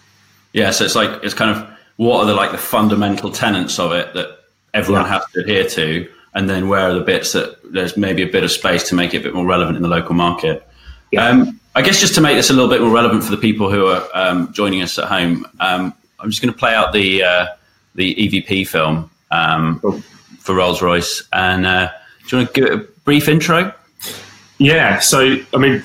Yeah, 0.52 0.72
so 0.72 0.84
it's 0.84 0.96
like 0.96 1.24
it's 1.24 1.36
kind 1.36 1.52
of 1.52 1.75
what 1.98 2.20
are 2.20 2.26
the 2.26 2.34
like 2.34 2.52
the 2.52 2.58
fundamental 2.58 3.32
tenets 3.32 3.80
of 3.80 3.92
it 3.92 4.14
that 4.14 4.40
everyone 4.74 5.04
yeah. 5.04 5.20
has 5.20 5.26
to 5.34 5.40
adhere 5.42 5.68
to, 5.70 6.10
and 6.34 6.50
then 6.50 6.68
where 6.68 6.90
are 6.90 6.94
the 6.94 7.02
bits 7.02 7.32
that 7.34 7.58
there's 7.72 7.96
maybe 7.96 8.22
a 8.22 8.28
bit 8.28 8.44
of 8.44 8.52
space 8.52 8.88
to 8.90 8.96
make 8.96 9.14
it 9.14 9.18
a 9.18 9.24
bit 9.24 9.34
more 9.34 9.46
relevant 9.46 9.78
in 9.78 9.82
the 9.82 9.90
local 9.90 10.14
market. 10.14 10.68
Yeah. 11.12 11.28
Um, 11.28 11.60
I 11.76 11.82
guess 11.82 12.00
just 12.00 12.16
to 12.16 12.22
make 12.22 12.38
this 12.38 12.50
a 12.50 12.54
little 12.54 12.70
bit 12.70 12.82
more 12.82 12.92
relevant 12.92 13.24
for 13.24 13.32
the 13.32 13.38
people 13.38 13.70
who 13.70 13.88
are 13.88 14.08
um, 14.14 14.52
joining 14.54 14.82
us 14.82 14.98
at 14.98 15.06
home, 15.06 15.46
um, 15.60 15.94
I'm 16.20 16.30
just 16.30 16.42
going 16.42 16.54
to 16.54 16.58
play 16.58 16.74
out 16.74 16.94
the 16.94 17.24
uh, 17.24 17.48
the 17.96 18.16
EVP 18.16 18.68
film 18.68 19.10
um, 19.32 19.80
cool. 19.80 20.00
for 20.40 20.56
Rolls 20.56 20.82
Royce, 20.82 21.24
and 21.34 21.66
uh, 21.66 21.92
do 22.28 22.38
you 22.38 22.44
want 22.44 22.54
to 22.54 22.62
give 22.62 22.72
it 22.72 22.74
a 22.74 22.78
brief 23.04 23.28
intro? 23.28 23.74
Yeah, 24.58 25.00
so 25.00 25.38
I 25.54 25.58
mean, 25.58 25.84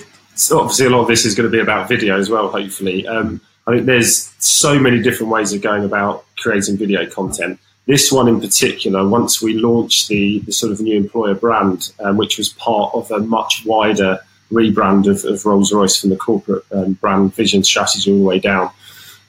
obviously 0.53 0.87
a 0.87 0.91
lot 0.91 1.03
of 1.03 1.09
this 1.09 1.25
is 1.25 1.35
going 1.35 1.51
to 1.51 1.53
be 1.53 1.61
about 1.61 1.89
video 1.89 2.19
as 2.19 2.31
well, 2.31 2.49
hopefully. 2.49 3.07
Um, 3.07 3.41
I 3.71 3.75
think 3.75 3.87
there's 3.87 4.35
so 4.39 4.79
many 4.81 5.01
different 5.01 5.31
ways 5.31 5.53
of 5.53 5.63
going 5.63 5.85
about 5.85 6.25
creating 6.37 6.77
video 6.77 7.07
content. 7.07 7.61
This 7.87 8.11
one 8.11 8.27
in 8.27 8.41
particular, 8.41 9.07
once 9.07 9.41
we 9.41 9.55
launched 9.55 10.09
the, 10.09 10.41
the 10.41 10.53
sort 10.53 10.73
of 10.73 10.81
new 10.81 10.97
employer 10.97 11.35
brand, 11.35 11.93
um, 12.01 12.17
which 12.17 12.37
was 12.37 12.49
part 12.51 12.93
of 12.95 13.11
a 13.13 13.21
much 13.21 13.63
wider 13.65 14.19
rebrand 14.51 15.07
of, 15.07 15.25
of 15.25 15.47
Rolls 15.47 15.73
Royce 15.73 16.01
from 16.01 16.11
the 16.11 16.17
corporate 16.17 16.65
um, 16.73 16.95
brand 16.95 17.35
vision 17.35 17.63
strategy 17.63 18.11
all 18.11 18.19
the 18.19 18.25
way 18.25 18.41
down, 18.41 18.71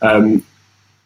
um, 0.02 0.44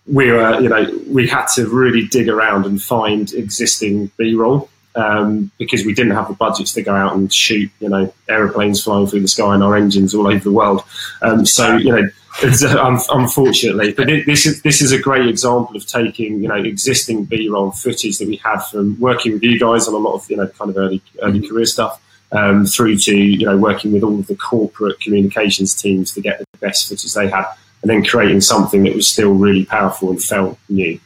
we 0.07 0.31
were, 0.31 0.61
you 0.61 0.69
know, 0.69 0.87
we 1.07 1.27
had 1.27 1.47
to 1.55 1.67
really 1.67 2.07
dig 2.07 2.29
around 2.29 2.65
and 2.65 2.81
find 2.81 3.33
existing 3.33 4.11
B-roll 4.17 4.69
um, 4.95 5.51
because 5.57 5.85
we 5.85 5.93
didn't 5.93 6.13
have 6.13 6.27
the 6.27 6.33
budgets 6.33 6.73
to 6.73 6.81
go 6.81 6.95
out 6.95 7.15
and 7.15 7.33
shoot, 7.33 7.69
you 7.79 7.89
know, 7.89 8.13
aeroplanes 8.29 8.83
flying 8.83 9.07
through 9.07 9.21
the 9.21 9.27
sky 9.27 9.53
and 9.53 9.63
our 9.63 9.75
engines 9.75 10.15
all 10.15 10.27
over 10.27 10.39
the 10.39 10.51
world. 10.51 10.83
Um, 11.21 11.45
so, 11.45 11.77
you 11.77 11.91
know, 11.91 12.09
uh, 12.43 12.99
unfortunately. 13.11 13.93
But 13.93 14.07
this 14.25 14.45
is 14.45 14.61
this 14.61 14.81
is 14.81 14.91
a 14.91 14.99
great 14.99 15.27
example 15.27 15.75
of 15.75 15.87
taking 15.87 16.41
you 16.41 16.47
know 16.47 16.55
existing 16.55 17.25
B-roll 17.25 17.71
footage 17.71 18.17
that 18.17 18.27
we 18.27 18.37
had 18.37 18.59
from 18.59 18.99
working 18.99 19.33
with 19.33 19.43
you 19.43 19.59
guys 19.59 19.87
on 19.87 19.93
a 19.93 19.97
lot 19.97 20.15
of 20.15 20.29
you 20.29 20.37
know 20.37 20.47
kind 20.47 20.71
of 20.71 20.77
early 20.77 21.01
early 21.21 21.39
mm-hmm. 21.39 21.49
career 21.49 21.65
stuff. 21.65 22.01
Um, 22.31 22.65
through 22.65 22.97
to 22.97 23.15
you 23.15 23.45
know 23.45 23.55
working 23.55 23.93
with 23.93 24.03
all 24.03 24.19
of 24.19 24.27
the 24.27 24.35
corporate 24.35 24.99
communications 24.99 25.79
teams 25.79 26.11
to 26.13 26.21
get 26.21 26.39
the 26.39 26.45
best 26.57 26.89
footage 26.89 27.13
they 27.13 27.29
had, 27.29 27.45
and 27.81 27.89
then 27.89 28.03
creating 28.03 28.41
something 28.41 28.83
that 28.83 28.95
was 28.95 29.07
still 29.07 29.33
really 29.33 29.63
powerful 29.63 30.09
and 30.09 30.21
felt 30.21 30.57
new. 30.67 30.99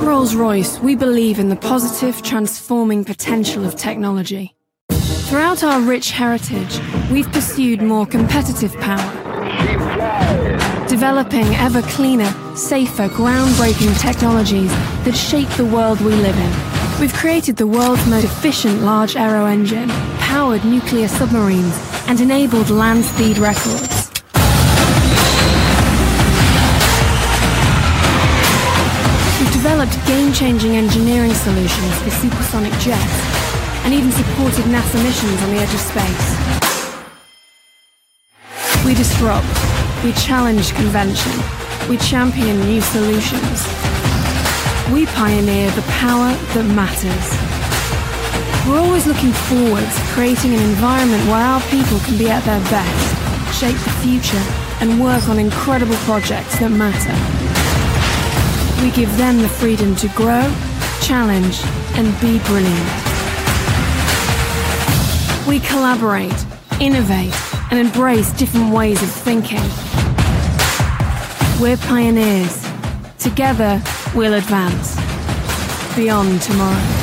Rolls 0.00 0.34
Royce, 0.34 0.78
we 0.80 0.96
believe 0.96 1.38
in 1.38 1.50
the 1.50 1.56
positive, 1.56 2.22
transforming 2.22 3.04
potential 3.04 3.66
of 3.66 3.76
technology. 3.76 4.54
Throughout 4.90 5.62
our 5.62 5.80
rich 5.80 6.10
heritage, 6.10 6.80
we've 7.10 7.30
pursued 7.30 7.82
more 7.82 8.06
competitive 8.06 8.74
power, 8.80 9.12
developing 10.88 11.46
ever 11.56 11.82
cleaner, 11.82 12.32
safer, 12.56 13.08
groundbreaking 13.08 14.00
technologies 14.00 14.70
that 15.04 15.14
shape 15.14 15.48
the 15.50 15.66
world 15.66 16.00
we 16.00 16.12
live 16.12 16.36
in. 16.36 17.00
We've 17.00 17.14
created 17.14 17.56
the 17.56 17.66
world's 17.66 18.06
most 18.06 18.24
efficient 18.24 18.80
large 18.82 19.16
aero 19.16 19.44
engine, 19.44 19.90
powered 20.18 20.64
nuclear 20.64 21.08
submarines, 21.08 21.78
and 22.08 22.20
enabled 22.20 22.70
land 22.70 23.04
speed 23.04 23.38
records. 23.38 23.99
Developed 29.80 30.06
game-changing 30.06 30.76
engineering 30.76 31.32
solutions 31.32 32.02
for 32.02 32.10
supersonic 32.10 32.72
jets 32.80 33.16
and 33.84 33.94
even 33.94 34.12
supported 34.12 34.64
NASA 34.66 35.02
missions 35.02 35.40
on 35.42 35.50
the 35.54 35.56
edge 35.56 35.72
of 35.72 35.80
space. 35.80 36.28
We 38.84 38.92
disrupt, 38.94 39.48
we 40.04 40.12
challenge 40.12 40.74
convention, 40.74 41.32
we 41.88 41.96
champion 41.96 42.60
new 42.66 42.82
solutions. 42.82 43.64
We 44.92 45.06
pioneer 45.16 45.70
the 45.70 45.86
power 45.96 46.28
that 46.52 46.66
matters. 46.76 47.26
We're 48.68 48.80
always 48.80 49.06
looking 49.06 49.32
forwards, 49.48 49.96
creating 50.12 50.52
an 50.52 50.60
environment 50.60 51.24
where 51.24 51.40
our 51.40 51.62
people 51.72 51.98
can 52.00 52.18
be 52.18 52.28
at 52.28 52.44
their 52.44 52.60
best, 52.68 53.56
shape 53.58 53.78
the 53.78 53.96
future, 54.04 54.44
and 54.82 55.00
work 55.00 55.26
on 55.30 55.38
incredible 55.38 55.96
projects 56.04 56.58
that 56.58 56.70
matter. 56.70 57.39
We 58.82 58.90
give 58.92 59.14
them 59.18 59.42
the 59.42 59.48
freedom 59.48 59.94
to 59.96 60.08
grow, 60.08 60.42
challenge, 61.02 61.60
and 61.96 62.06
be 62.20 62.38
brilliant. 62.46 63.10
We 65.46 65.60
collaborate, 65.60 66.46
innovate, 66.80 67.34
and 67.70 67.78
embrace 67.78 68.32
different 68.32 68.72
ways 68.72 69.02
of 69.02 69.10
thinking. 69.10 69.60
We're 71.60 71.76
pioneers. 71.76 72.66
Together, 73.18 73.82
we'll 74.14 74.32
advance 74.32 74.96
beyond 75.94 76.40
tomorrow. 76.40 77.00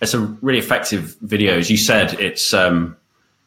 It's 0.00 0.14
a 0.14 0.20
really 0.42 0.60
effective 0.60 1.16
video. 1.22 1.58
As 1.58 1.70
you 1.70 1.76
said, 1.76 2.20
it's 2.20 2.54
um, 2.54 2.96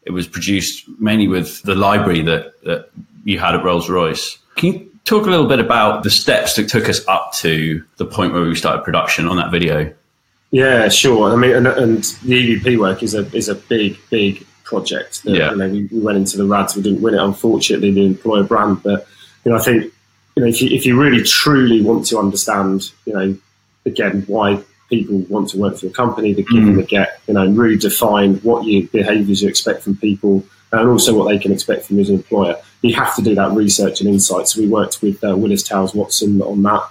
it 0.06 0.12
was 0.12 0.28
produced 0.28 0.88
mainly 1.00 1.28
with 1.28 1.62
the 1.64 1.76
library 1.76 2.22
that, 2.22 2.62
that 2.64 2.90
you 3.24 3.40
had 3.40 3.56
at 3.56 3.64
Rolls 3.64 3.90
Royce. 3.90 4.38
Can 4.56 4.74
you 4.74 4.92
Talk 5.06 5.28
a 5.28 5.30
little 5.30 5.46
bit 5.46 5.60
about 5.60 6.02
the 6.02 6.10
steps 6.10 6.56
that 6.56 6.68
took 6.68 6.90
us 6.90 7.08
up 7.08 7.32
to 7.34 7.84
the 7.98 8.06
point 8.06 8.34
where 8.34 8.42
we 8.42 8.56
started 8.56 8.84
production 8.84 9.28
on 9.28 9.38
that 9.38 9.52
video. 9.52 9.94
Yeah, 10.50 10.90
sure. 10.90 11.32
I 11.32 11.36
mean, 11.36 11.52
and, 11.52 11.68
and 11.68 12.04
the 12.24 12.60
EVP 12.60 12.80
work 12.80 13.04
is 13.04 13.14
a 13.14 13.24
is 13.36 13.48
a 13.48 13.54
big, 13.54 14.00
big 14.10 14.44
project. 14.64 15.24
That, 15.24 15.36
yeah. 15.36 15.52
You 15.52 15.58
know, 15.58 15.70
we, 15.70 15.84
we, 15.86 16.00
went 16.00 16.18
into 16.18 16.38
the 16.38 16.46
RADS. 16.46 16.76
We 16.76 16.82
didn't 16.82 17.04
win 17.04 17.14
it, 17.14 17.22
unfortunately, 17.22 17.92
the 17.92 18.04
employer 18.04 18.46
brand. 18.46 18.82
But 18.82 19.08
you 19.44 19.52
know, 19.52 19.60
I 19.60 19.62
think 19.62 19.94
you 20.36 20.42
know 20.42 20.48
if 20.48 20.60
you 20.60 20.76
if 20.76 20.88
you 20.88 21.00
really 21.00 21.22
truly 21.22 21.84
want 21.84 22.08
to 22.08 22.18
understand, 22.18 22.92
you 23.06 23.14
know, 23.14 23.38
again 23.86 24.24
why 24.26 24.64
people 24.90 25.20
want 25.30 25.50
to 25.50 25.58
work 25.58 25.78
for 25.78 25.86
your 25.86 25.94
company, 25.94 26.34
the 26.34 26.44
give 26.44 26.64
mm. 26.64 26.70
and 26.70 26.78
the 26.78 26.84
get, 26.84 27.22
you 27.28 27.34
know, 27.34 27.42
and 27.42 27.58
really 27.58 27.78
define 27.78 28.36
what 28.38 28.66
your 28.66 28.88
behaviours 28.88 29.42
you 29.42 29.50
expect 29.50 29.84
from 29.84 29.96
people 29.98 30.46
and 30.72 30.90
also 30.90 31.14
what 31.18 31.30
they 31.30 31.40
can 31.40 31.52
expect 31.52 31.86
from 31.86 31.98
you 31.98 32.02
as 32.04 32.10
an 32.10 32.16
employer. 32.16 32.56
You 32.82 32.96
have 32.96 33.16
to 33.16 33.22
do 33.22 33.34
that 33.36 33.52
research 33.52 34.02
and 34.02 34.10
insight. 34.10 34.48
So 34.48 34.62
we 34.62 34.68
worked 34.68 35.02
with 35.02 35.24
uh, 35.24 35.36
Willis 35.36 35.64
Towers 35.64 35.94
Watson 35.94 36.42
on 36.42 36.62
that 36.64 36.84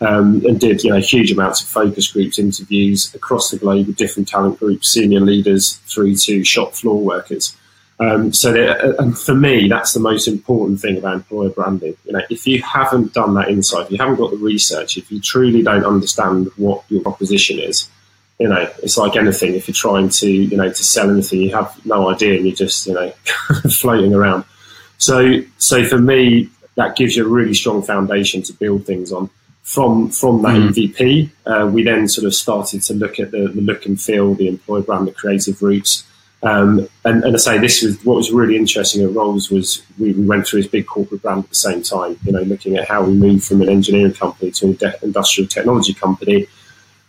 um, 0.00 0.42
and 0.46 0.58
did 0.58 0.82
you 0.82 0.90
know 0.90 0.98
huge 0.98 1.30
amounts 1.30 1.62
of 1.62 1.68
focus 1.68 2.10
groups, 2.10 2.38
interviews 2.38 3.14
across 3.14 3.50
the 3.50 3.58
globe 3.58 3.86
with 3.86 3.96
different 3.96 4.28
talent 4.28 4.58
groups, 4.58 4.88
senior 4.88 5.20
leaders 5.20 5.74
through 5.86 6.14
to 6.16 6.42
shop 6.42 6.72
floor 6.72 7.00
workers. 7.02 7.56
Um, 8.00 8.32
so 8.32 8.52
that, 8.52 8.80
uh, 8.80 8.94
and 8.98 9.16
for 9.16 9.34
me, 9.34 9.68
that's 9.68 9.92
the 9.92 10.00
most 10.00 10.26
important 10.26 10.80
thing 10.80 10.96
about 10.96 11.14
employer 11.16 11.50
branding. 11.50 11.94
You 12.06 12.14
know, 12.14 12.22
if 12.30 12.46
you 12.46 12.62
haven't 12.62 13.12
done 13.12 13.34
that 13.34 13.50
insight, 13.50 13.86
if 13.86 13.92
you 13.92 13.98
haven't 13.98 14.16
got 14.16 14.30
the 14.30 14.38
research, 14.38 14.96
if 14.96 15.12
you 15.12 15.20
truly 15.20 15.62
don't 15.62 15.84
understand 15.84 16.50
what 16.56 16.82
your 16.88 17.02
proposition 17.02 17.58
is, 17.58 17.90
you 18.38 18.48
know, 18.48 18.66
it's 18.82 18.96
like 18.96 19.16
anything. 19.16 19.54
If 19.54 19.68
you're 19.68 19.74
trying 19.74 20.08
to, 20.08 20.30
you 20.30 20.56
know, 20.56 20.68
to 20.68 20.84
sell 20.84 21.10
anything, 21.10 21.42
you 21.42 21.54
have 21.54 21.78
no 21.84 22.08
idea 22.08 22.36
and 22.36 22.46
you're 22.46 22.56
just, 22.56 22.86
you 22.86 22.94
know, 22.94 23.10
floating 23.70 24.14
around. 24.14 24.44
So, 24.96 25.42
so 25.58 25.84
for 25.84 25.98
me, 25.98 26.48
that 26.76 26.96
gives 26.96 27.16
you 27.16 27.26
a 27.26 27.28
really 27.28 27.52
strong 27.52 27.82
foundation 27.82 28.42
to 28.42 28.54
build 28.54 28.86
things 28.86 29.12
on. 29.12 29.28
From 29.62 30.08
from 30.08 30.42
that 30.42 30.56
mm. 30.56 30.70
EVP, 30.70 31.30
uh, 31.46 31.66
we 31.66 31.82
then 31.82 32.08
sort 32.08 32.26
of 32.26 32.34
started 32.34 32.82
to 32.82 32.94
look 32.94 33.20
at 33.20 33.30
the, 33.30 33.48
the, 33.48 33.60
look 33.60 33.84
and 33.84 34.00
feel, 34.00 34.34
the 34.34 34.48
employer 34.48 34.82
brand, 34.82 35.06
the 35.06 35.12
creative 35.12 35.62
roots. 35.62 36.04
Um, 36.42 36.88
and, 37.04 37.22
and 37.22 37.34
I 37.34 37.38
say 37.38 37.58
this 37.58 37.82
was 37.82 38.02
what 38.04 38.16
was 38.16 38.32
really 38.32 38.56
interesting 38.56 39.02
at 39.04 39.12
Rolls 39.12 39.50
was 39.50 39.82
we, 39.98 40.12
we, 40.14 40.24
went 40.24 40.46
through 40.46 40.62
this 40.62 40.70
big 40.70 40.86
corporate 40.86 41.20
brand 41.20 41.44
at 41.44 41.50
the 41.50 41.54
same 41.54 41.82
time. 41.82 42.18
You 42.24 42.32
know, 42.32 42.40
looking 42.40 42.76
at 42.76 42.88
how 42.88 43.04
we 43.04 43.12
moved 43.12 43.44
from 43.44 43.60
an 43.60 43.68
engineering 43.68 44.14
company 44.14 44.50
to 44.52 44.66
an 44.68 44.78
industrial 45.02 45.48
technology 45.48 45.92
company. 45.92 46.46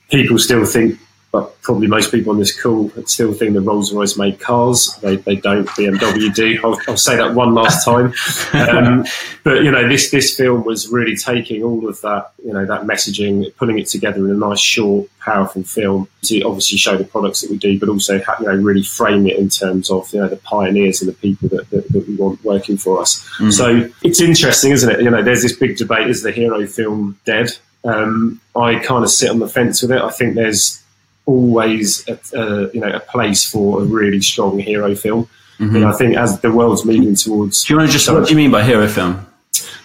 People 0.10 0.38
still 0.38 0.66
think 0.66 1.00
but 1.32 1.62
probably 1.62 1.88
most 1.88 2.12
people 2.12 2.34
on 2.34 2.40
this 2.40 2.60
call 2.60 2.92
still 3.06 3.34
think 3.34 3.54
that 3.54 3.62
Rolls 3.62 3.94
Royce 3.94 4.18
made 4.18 4.40
cars. 4.42 4.98
They, 5.02 5.16
they 5.16 5.38
don't. 5.38 5.66
BMW 5.70 6.34
do. 6.34 6.60
I'll, 6.62 6.78
I'll 6.90 6.98
say 6.98 7.16
that 7.16 7.34
one 7.34 7.54
last 7.54 7.86
time. 7.86 8.14
Um, 8.54 9.06
but 9.44 9.64
you 9.64 9.72
know, 9.72 9.88
this 9.88 10.12
this 10.12 10.36
film 10.36 10.66
was 10.66 10.90
really 10.90 11.16
taking 11.16 11.64
all 11.64 11.88
of 11.88 12.02
that, 12.02 12.34
you 12.44 12.52
know, 12.52 12.66
that 12.66 12.82
messaging, 12.82 13.56
putting 13.56 13.80
it 13.80 13.88
together 13.88 14.26
in 14.26 14.32
a 14.32 14.34
nice, 14.34 14.60
short, 14.60 15.08
powerful 15.20 15.64
film 15.64 16.10
to 16.24 16.42
obviously 16.42 16.78
show 16.78 16.98
the 16.98 17.06
products 17.06 17.42
that 17.42 17.50
we 17.50 17.58
do, 17.58 17.80
but 17.80 17.88
also 17.88 18.16
you 18.16 18.46
know 18.46 18.56
really 18.56 18.84
frame 18.84 19.26
it 19.26 19.38
in 19.38 19.48
terms 19.48 19.90
of 19.90 20.12
you 20.14 20.20
know 20.20 20.28
the 20.28 20.38
pioneers 20.38 21.02
and 21.02 21.10
the 21.10 21.16
people 21.16 21.48
that, 21.48 21.70
that, 21.70 21.88
that 21.94 22.08
we 22.10 22.16
want 22.16 22.44
working 22.44 22.76
for 22.76 23.00
us. 23.00 23.26
Mm. 23.38 23.54
So 23.54 23.90
it's 24.04 24.20
interesting, 24.20 24.72
isn't 24.72 24.90
it? 24.90 25.02
You 25.02 25.10
know, 25.10 25.24
there's 25.24 25.44
this 25.44 25.56
big 25.56 25.78
debate: 25.78 26.10
is 26.10 26.24
the 26.24 26.32
hero 26.32 26.68
film 26.68 27.18
dead? 27.24 27.52
Um, 27.84 28.42
I 28.56 28.76
kind 28.76 29.04
of 29.04 29.10
sit 29.10 29.30
on 29.30 29.40
the 29.40 29.48
fence 29.48 29.82
with 29.82 29.92
it. 29.92 30.02
I 30.02 30.12
think 30.12 30.36
there's 30.36 30.82
always 31.26 32.08
a, 32.08 32.20
uh, 32.36 32.70
you 32.74 32.80
know 32.80 32.90
a 32.90 33.00
place 33.00 33.50
for 33.50 33.82
a 33.82 33.86
really 33.86 34.22
strong 34.22 34.60
hero 34.60 34.96
film. 34.96 35.28
Mm-hmm. 35.60 35.76
And 35.76 35.86
I 35.86 35.92
think 35.92 36.18
as 36.18 36.40
the 36.42 36.52
world's 36.52 36.86
moving 36.86 37.16
towards, 37.16 37.64
do 37.64 37.74
you 37.74 37.78
want 37.78 37.90
to 37.90 37.94
just 37.94 38.12
what 38.12 38.26
do 38.26 38.32
you 38.32 38.38
mean 38.38 38.52
by 38.52 38.64
hero 38.64 38.88
film? 38.88 39.26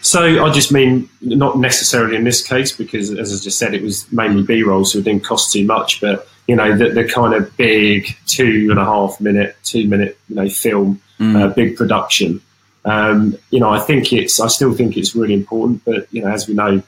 So 0.01 0.45
I 0.45 0.53
just 0.53 0.73
mean 0.73 1.09
not 1.21 1.59
necessarily 1.59 2.17
in 2.17 2.25
this 2.25 2.47
case 2.47 2.71
because, 2.71 3.11
as 3.11 3.33
I 3.33 3.43
just 3.43 3.59
said, 3.59 3.75
it 3.75 3.83
was 3.83 4.11
mainly 4.13 4.43
B 4.43 4.63
roll, 4.63 4.85
so 4.85 4.99
it 4.99 5.05
didn't 5.05 5.25
cost 5.25 5.53
too 5.53 5.65
much. 5.65 6.01
But 6.01 6.29
you 6.47 6.55
know, 6.55 6.77
the, 6.77 6.91
the 6.91 7.09
kind 7.09 7.35
of 7.35 7.55
big 7.57 8.17
two 8.27 8.69
and 8.71 8.79
a 8.79 8.85
half 8.85 9.21
minute, 9.21 9.57
two 9.65 9.89
minute, 9.89 10.17
you 10.29 10.37
know, 10.37 10.49
film, 10.49 11.01
mm. 11.19 11.37
uh, 11.37 11.49
big 11.49 11.77
production. 11.77 12.41
Um, 12.85 13.37
you 13.51 13.59
know, 13.59 13.71
I 13.71 13.81
think 13.81 14.13
it's, 14.13 14.39
I 14.39 14.47
still 14.47 14.73
think 14.73 14.97
it's 14.97 15.17
really 15.17 15.35
important. 15.35 15.85
But 15.85 16.07
you 16.13 16.23
know, 16.23 16.29
as 16.29 16.47
we 16.47 16.55
know, 16.55 16.83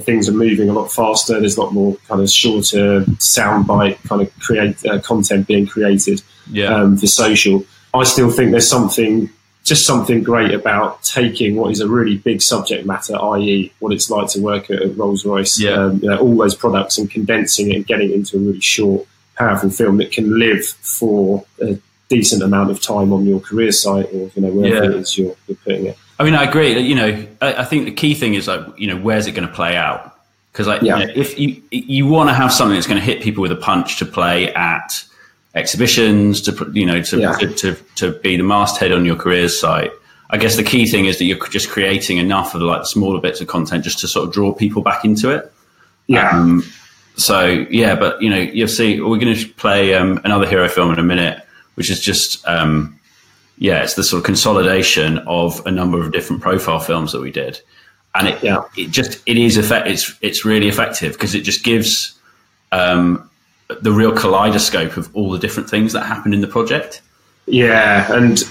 things 0.00 0.28
are 0.28 0.32
moving 0.32 0.68
a 0.68 0.72
lot 0.72 0.90
faster. 0.90 1.38
There's 1.38 1.56
a 1.56 1.62
lot 1.62 1.72
more 1.72 1.96
kind 2.08 2.20
of 2.20 2.28
shorter 2.30 3.00
soundbite 3.18 4.02
kind 4.08 4.22
of 4.22 4.38
create 4.40 4.84
uh, 4.84 5.00
content 5.00 5.46
being 5.46 5.66
created 5.66 6.22
yeah. 6.50 6.74
um, 6.74 6.96
for 6.96 7.06
social. 7.06 7.64
I 7.94 8.04
still 8.04 8.30
think 8.30 8.50
there's 8.50 8.68
something, 8.68 9.30
just 9.64 9.86
something 9.86 10.22
great 10.22 10.52
about 10.52 11.02
taking 11.02 11.56
what 11.56 11.70
is 11.70 11.80
a 11.80 11.88
really 11.88 12.18
big 12.18 12.42
subject 12.42 12.84
matter, 12.84 13.16
i.e., 13.16 13.72
what 13.78 13.92
it's 13.92 14.10
like 14.10 14.28
to 14.30 14.40
work 14.40 14.70
at, 14.70 14.82
at 14.82 14.96
Rolls 14.96 15.24
Royce, 15.24 15.58
yeah. 15.58 15.70
um, 15.70 16.00
you 16.02 16.10
know, 16.10 16.18
all 16.18 16.36
those 16.36 16.54
products, 16.54 16.98
and 16.98 17.10
condensing 17.10 17.70
it 17.70 17.76
and 17.76 17.86
getting 17.86 18.10
it 18.10 18.14
into 18.14 18.36
a 18.36 18.40
really 18.40 18.60
short, 18.60 19.06
powerful 19.36 19.70
film 19.70 19.98
that 19.98 20.12
can 20.12 20.38
live 20.38 20.64
for 20.64 21.44
a 21.62 21.78
decent 22.08 22.42
amount 22.42 22.70
of 22.70 22.80
time 22.80 23.12
on 23.12 23.26
your 23.26 23.40
career 23.40 23.72
site 23.72 24.06
or 24.06 24.30
you 24.34 24.42
know 24.42 24.50
wherever 24.50 24.84
yeah. 24.84 24.90
it 24.90 24.96
is 24.96 25.18
you're, 25.18 25.34
you're 25.46 25.56
putting 25.64 25.86
it. 25.86 25.98
I 26.18 26.24
mean, 26.24 26.34
I 26.34 26.44
agree. 26.44 26.78
You 26.78 26.94
know, 26.94 27.26
I, 27.42 27.54
I 27.54 27.64
think 27.64 27.84
the 27.84 27.92
key 27.92 28.14
thing 28.14 28.34
is 28.34 28.48
like, 28.48 28.60
you 28.78 28.86
know, 28.86 28.96
where's 28.96 29.26
it 29.26 29.32
going 29.32 29.46
to 29.46 29.52
play 29.52 29.76
out? 29.76 30.18
Because 30.52 30.66
like, 30.66 30.80
yeah. 30.82 30.98
you 30.98 31.06
know, 31.06 31.12
if 31.14 31.38
you 31.38 31.62
you 31.70 32.06
want 32.06 32.30
to 32.30 32.34
have 32.34 32.52
something 32.52 32.74
that's 32.74 32.86
going 32.86 32.98
to 32.98 33.04
hit 33.04 33.22
people 33.22 33.42
with 33.42 33.52
a 33.52 33.56
punch 33.56 33.98
to 33.98 34.06
play 34.06 34.52
at 34.54 35.04
exhibitions, 35.54 36.40
to 36.42 36.70
you 36.72 36.86
know, 36.86 37.02
to, 37.02 37.18
yeah. 37.18 37.32
to, 37.32 37.52
to 37.54 37.74
to 37.96 38.12
be 38.20 38.36
the 38.36 38.42
masthead 38.42 38.92
on 38.92 39.04
your 39.04 39.16
careers 39.16 39.58
site. 39.58 39.90
I 40.30 40.38
guess 40.38 40.56
the 40.56 40.64
key 40.64 40.86
thing 40.86 41.04
is 41.04 41.18
that 41.18 41.24
you're 41.24 41.46
just 41.48 41.70
creating 41.70 42.18
enough 42.18 42.54
of 42.54 42.60
the 42.60 42.66
like 42.66 42.84
smaller 42.86 43.20
bits 43.20 43.40
of 43.40 43.46
content 43.46 43.84
just 43.84 44.00
to 44.00 44.08
sort 44.08 44.26
of 44.26 44.34
draw 44.34 44.52
people 44.52 44.82
back 44.82 45.04
into 45.04 45.30
it. 45.30 45.52
Yeah. 46.08 46.30
Um, 46.30 46.64
so 47.16 47.66
yeah, 47.70 47.94
but 47.94 48.20
you 48.20 48.30
know, 48.30 48.38
you'll 48.38 48.68
see. 48.68 49.00
We're 49.00 49.18
going 49.18 49.36
to 49.36 49.48
play 49.54 49.94
um, 49.94 50.20
another 50.24 50.46
hero 50.46 50.68
film 50.68 50.92
in 50.92 50.98
a 50.98 51.02
minute, 51.02 51.45
which 51.76 51.88
is 51.88 52.00
just 52.00 52.46
um, 52.46 52.98
yeah, 53.58 53.82
it's 53.82 53.94
the 53.94 54.04
sort 54.04 54.20
of 54.20 54.24
consolidation 54.26 55.18
of 55.20 55.64
a 55.66 55.70
number 55.70 56.00
of 56.00 56.12
different 56.12 56.42
profile 56.42 56.80
films 56.80 57.12
that 57.12 57.20
we 57.20 57.30
did, 57.30 57.60
and 58.14 58.28
it 58.28 58.42
yeah. 58.42 58.64
it 58.76 58.90
just 58.90 59.22
it 59.26 59.38
is 59.38 59.56
effect 59.56 59.86
it's 59.86 60.14
it's 60.20 60.44
really 60.44 60.68
effective 60.68 61.12
because 61.12 61.34
it 61.34 61.42
just 61.42 61.64
gives 61.64 62.18
um, 62.72 63.30
the 63.80 63.92
real 63.92 64.12
kaleidoscope 64.12 64.96
of 64.96 65.14
all 65.14 65.30
the 65.30 65.38
different 65.38 65.70
things 65.70 65.92
that 65.92 66.04
happened 66.04 66.34
in 66.34 66.40
the 66.40 66.46
project. 66.46 67.00
Yeah, 67.46 68.12
and 68.12 68.42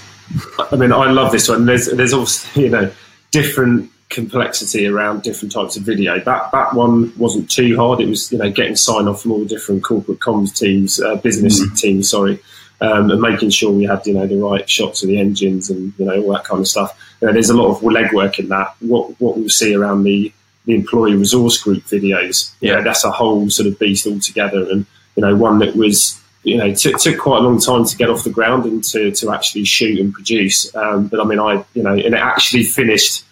I 0.72 0.76
mean 0.76 0.92
I 0.92 1.10
love 1.10 1.30
this 1.30 1.48
one. 1.48 1.66
There's 1.66 1.86
there's 1.86 2.12
obviously 2.12 2.64
you 2.64 2.70
know 2.70 2.90
different 3.30 3.90
complexity 4.08 4.86
around 4.86 5.22
different 5.22 5.52
types 5.52 5.76
of 5.76 5.82
video. 5.82 6.18
That 6.18 6.50
that 6.50 6.74
one 6.74 7.12
wasn't 7.16 7.50
too 7.50 7.76
hard. 7.76 8.00
It 8.00 8.08
was 8.08 8.32
you 8.32 8.38
know 8.38 8.50
getting 8.50 8.74
sign 8.74 9.06
off 9.06 9.22
from 9.22 9.32
all 9.32 9.38
the 9.40 9.46
different 9.46 9.84
corporate 9.84 10.18
comms 10.18 10.56
teams, 10.56 11.00
uh, 11.00 11.16
business 11.16 11.60
mm. 11.60 11.78
teams, 11.78 12.10
sorry, 12.10 12.40
um, 12.80 13.10
and 13.10 13.20
making 13.20 13.50
sure 13.50 13.72
we 13.72 13.84
had 13.84 14.06
you 14.06 14.14
know 14.14 14.26
the 14.26 14.36
right 14.36 14.68
shots 14.68 15.02
of 15.02 15.08
the 15.08 15.18
engines 15.18 15.70
and 15.70 15.92
you 15.98 16.04
know 16.04 16.22
all 16.22 16.32
that 16.32 16.44
kind 16.44 16.60
of 16.60 16.68
stuff. 16.68 17.16
You 17.20 17.28
know, 17.28 17.32
there's 17.32 17.50
a 17.50 17.56
lot 17.56 17.70
of 17.70 17.80
legwork 17.80 18.38
in 18.38 18.48
that. 18.48 18.74
What 18.80 19.20
what 19.20 19.36
we'll 19.36 19.48
see 19.48 19.74
around 19.74 20.04
the 20.04 20.32
the 20.64 20.74
employee 20.74 21.14
resource 21.14 21.62
group 21.62 21.84
videos, 21.84 22.52
yeah, 22.60 22.80
that's 22.80 23.04
a 23.04 23.10
whole 23.10 23.48
sort 23.50 23.68
of 23.68 23.78
beast 23.78 24.06
altogether, 24.06 24.68
and 24.70 24.84
you 25.14 25.22
know 25.22 25.36
one 25.36 25.58
that 25.60 25.76
was 25.76 26.20
you 26.46 26.56
know, 26.56 26.72
took, 26.72 26.96
took 26.98 27.18
quite 27.18 27.38
a 27.38 27.42
long 27.42 27.58
time 27.58 27.84
to 27.84 27.96
get 27.96 28.08
off 28.08 28.22
the 28.22 28.30
ground 28.30 28.64
and 28.66 28.84
to, 28.84 29.10
to 29.10 29.32
actually 29.32 29.64
shoot 29.64 29.98
and 29.98 30.14
produce. 30.14 30.72
Um, 30.76 31.08
but 31.08 31.18
I 31.18 31.24
mean, 31.24 31.40
I, 31.40 31.64
you 31.74 31.82
know, 31.82 31.92
and 31.92 32.14
it 32.14 32.14
actually 32.14 32.62
finished 32.62 33.24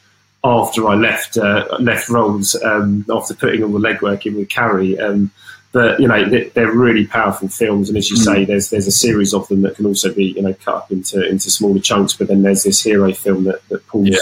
after 0.42 0.88
I 0.88 0.96
left, 0.96 1.38
uh, 1.38 1.64
left 1.78 2.08
Rolls, 2.08 2.60
um, 2.64 3.06
after 3.08 3.32
putting 3.32 3.62
all 3.62 3.70
the 3.70 3.78
legwork 3.78 4.26
in 4.26 4.34
with 4.34 4.48
Carrie. 4.48 4.98
Um, 4.98 5.30
but, 5.75 5.99
you 5.99 6.07
know, 6.07 6.25
they're 6.54 6.71
really 6.71 7.04
powerful 7.04 7.49
films. 7.49 7.88
And 7.88 7.99
as 7.99 8.09
you 8.09 8.16
mm. 8.16 8.25
say, 8.25 8.45
there's, 8.45 8.71
there's 8.71 8.87
a 8.87 8.93
series 8.93 9.35
of 9.35 9.49
them 9.49 9.62
that 9.62 9.75
can 9.75 9.87
also 9.87 10.14
be, 10.14 10.26
you 10.26 10.40
know, 10.40 10.54
cut 10.54 10.76
up 10.76 10.93
into, 10.93 11.28
into 11.28 11.50
smaller 11.50 11.81
chunks. 11.81 12.14
But 12.14 12.28
then 12.28 12.43
there's 12.43 12.62
this 12.62 12.81
hero 12.81 13.12
film 13.12 13.43
that, 13.45 13.69
that 13.71 13.85
pulls, 13.88 14.09
yeah. 14.09 14.19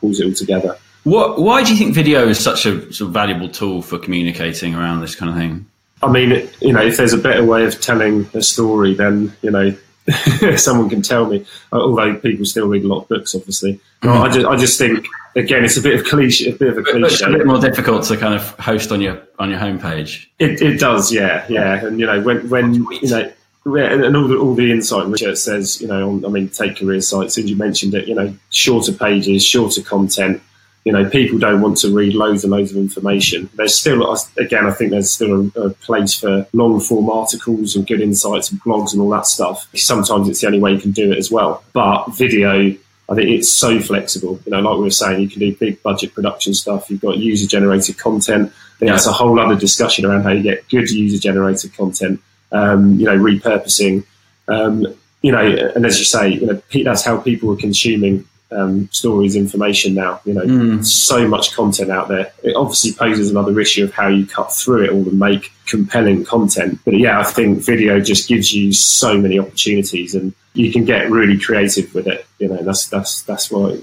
pulls 0.00 0.20
it 0.20 0.26
all 0.26 0.32
together. 0.32 0.78
What, 1.04 1.38
why 1.38 1.62
do 1.62 1.70
you 1.70 1.76
think 1.76 1.94
video 1.94 2.26
is 2.26 2.42
such 2.42 2.64
a 2.64 2.90
sort 2.94 3.08
of 3.08 3.12
valuable 3.12 3.50
tool 3.50 3.82
for 3.82 3.98
communicating 3.98 4.74
around 4.74 5.02
this 5.02 5.14
kind 5.14 5.30
of 5.30 5.36
thing? 5.36 5.66
I 6.02 6.10
mean, 6.10 6.48
you 6.60 6.72
know, 6.72 6.82
if 6.82 6.96
there's 6.96 7.12
a 7.12 7.18
better 7.18 7.44
way 7.44 7.66
of 7.66 7.78
telling 7.80 8.28
a 8.32 8.40
story, 8.40 8.94
then 8.94 9.36
you 9.42 9.50
know, 9.50 9.76
someone 10.56 10.88
can 10.88 11.02
tell 11.02 11.26
me. 11.26 11.44
Uh, 11.72 11.80
although 11.80 12.16
people 12.16 12.44
still 12.44 12.68
read 12.68 12.84
a 12.84 12.88
lot 12.88 13.02
of 13.02 13.08
books, 13.08 13.34
obviously. 13.34 13.80
I 14.02 14.28
just, 14.28 14.46
I 14.46 14.56
just 14.56 14.78
think 14.78 15.06
again, 15.34 15.64
it's 15.64 15.76
a 15.76 15.82
bit 15.82 15.98
of 15.98 16.06
cliche, 16.06 16.50
a 16.50 16.54
bit 16.54 16.68
of 16.68 16.78
a 16.78 16.82
cliche. 16.82 17.06
It's 17.06 17.22
a 17.22 17.30
bit 17.30 17.46
more 17.46 17.60
difficult 17.60 18.04
to 18.04 18.16
kind 18.16 18.34
of 18.34 18.50
host 18.58 18.90
on 18.92 19.00
your 19.00 19.20
on 19.38 19.50
your 19.50 19.58
homepage. 19.58 20.26
It, 20.38 20.62
it 20.62 20.78
does, 20.78 21.12
yeah, 21.12 21.44
yeah. 21.48 21.84
And 21.84 22.00
you 22.00 22.06
know, 22.06 22.20
when 22.20 22.48
when 22.48 22.74
you 22.74 23.08
know. 23.08 23.32
And 23.68 24.16
all 24.16 24.28
the 24.28 24.36
all 24.36 24.54
the 24.54 24.70
insight 24.70 25.08
research 25.08 25.38
says, 25.38 25.80
you 25.80 25.88
know, 25.88 26.08
on, 26.08 26.24
I 26.24 26.28
mean, 26.28 26.48
take 26.50 26.76
career 26.76 27.00
sites, 27.00 27.36
as 27.36 27.50
you 27.50 27.56
mentioned 27.56 27.94
it, 27.94 28.06
you 28.06 28.14
know, 28.14 28.32
shorter 28.50 28.92
pages, 28.92 29.44
shorter 29.44 29.82
content, 29.82 30.40
you 30.86 30.92
know, 30.92 31.10
people 31.10 31.36
don't 31.36 31.60
want 31.60 31.76
to 31.78 31.92
read 31.92 32.14
loads 32.14 32.44
and 32.44 32.52
loads 32.52 32.70
of 32.70 32.76
information. 32.76 33.50
There's 33.56 33.76
still, 33.76 34.16
again, 34.38 34.66
I 34.66 34.70
think 34.70 34.92
there's 34.92 35.10
still 35.10 35.50
a, 35.56 35.60
a, 35.60 35.70
place 35.70 36.14
for 36.14 36.46
long 36.52 36.78
form 36.78 37.10
articles 37.10 37.74
and 37.74 37.84
good 37.84 38.00
insights 38.00 38.52
and 38.52 38.60
blogs 38.62 38.92
and 38.92 39.02
all 39.02 39.10
that 39.10 39.26
stuff. 39.26 39.66
Sometimes 39.74 40.28
it's 40.28 40.42
the 40.42 40.46
only 40.46 40.60
way 40.60 40.74
you 40.74 40.78
can 40.78 40.92
do 40.92 41.10
it 41.10 41.18
as 41.18 41.28
well. 41.28 41.64
But 41.72 42.06
video, 42.10 42.68
I 43.08 43.14
think 43.16 43.30
it's 43.30 43.52
so 43.52 43.80
flexible. 43.80 44.38
You 44.46 44.52
know, 44.52 44.60
like 44.60 44.76
we 44.76 44.84
were 44.84 44.90
saying, 44.90 45.20
you 45.20 45.28
can 45.28 45.40
do 45.40 45.56
big 45.56 45.82
budget 45.82 46.14
production 46.14 46.54
stuff. 46.54 46.88
You've 46.88 47.00
got 47.00 47.18
user 47.18 47.48
generated 47.48 47.98
content. 47.98 48.52
That's 48.78 49.06
a 49.06 49.12
whole 49.12 49.40
other 49.40 49.56
discussion 49.56 50.06
around 50.06 50.22
how 50.22 50.30
you 50.30 50.42
get 50.44 50.68
good 50.68 50.88
user 50.88 51.18
generated 51.18 51.76
content. 51.76 52.20
Um, 52.52 52.96
you 53.00 53.06
know, 53.06 53.18
repurposing. 53.18 54.06
Um, 54.46 54.86
you 55.20 55.32
know, 55.32 55.44
and 55.74 55.84
as 55.84 55.98
you 55.98 56.04
say, 56.04 56.28
you 56.28 56.46
know, 56.46 56.62
that's 56.84 57.04
how 57.04 57.18
people 57.18 57.52
are 57.52 57.56
consuming 57.56 58.24
um, 58.50 58.88
stories, 58.92 59.36
information 59.36 59.94
now. 59.94 60.20
You 60.24 60.34
know, 60.34 60.42
mm. 60.42 60.84
so 60.84 61.26
much 61.28 61.54
content 61.54 61.90
out 61.90 62.08
there. 62.08 62.32
It 62.42 62.54
obviously 62.56 62.92
poses 62.92 63.30
another 63.30 63.58
issue 63.60 63.84
of 63.84 63.92
how 63.92 64.08
you 64.08 64.26
cut 64.26 64.52
through 64.52 64.84
it 64.84 64.90
all 64.90 65.08
and 65.08 65.18
make 65.18 65.52
compelling 65.66 66.24
content. 66.24 66.78
But 66.84 66.98
yeah, 66.98 67.20
I 67.20 67.24
think 67.24 67.60
video 67.60 68.00
just 68.00 68.28
gives 68.28 68.52
you 68.52 68.72
so 68.72 69.18
many 69.18 69.38
opportunities, 69.38 70.14
and 70.14 70.32
you 70.54 70.72
can 70.72 70.84
get 70.84 71.10
really 71.10 71.38
creative 71.38 71.92
with 71.94 72.06
it. 72.06 72.26
You 72.38 72.48
know, 72.48 72.62
that's 72.62 72.86
that's 72.88 73.22
that's 73.22 73.50
what. 73.50 73.80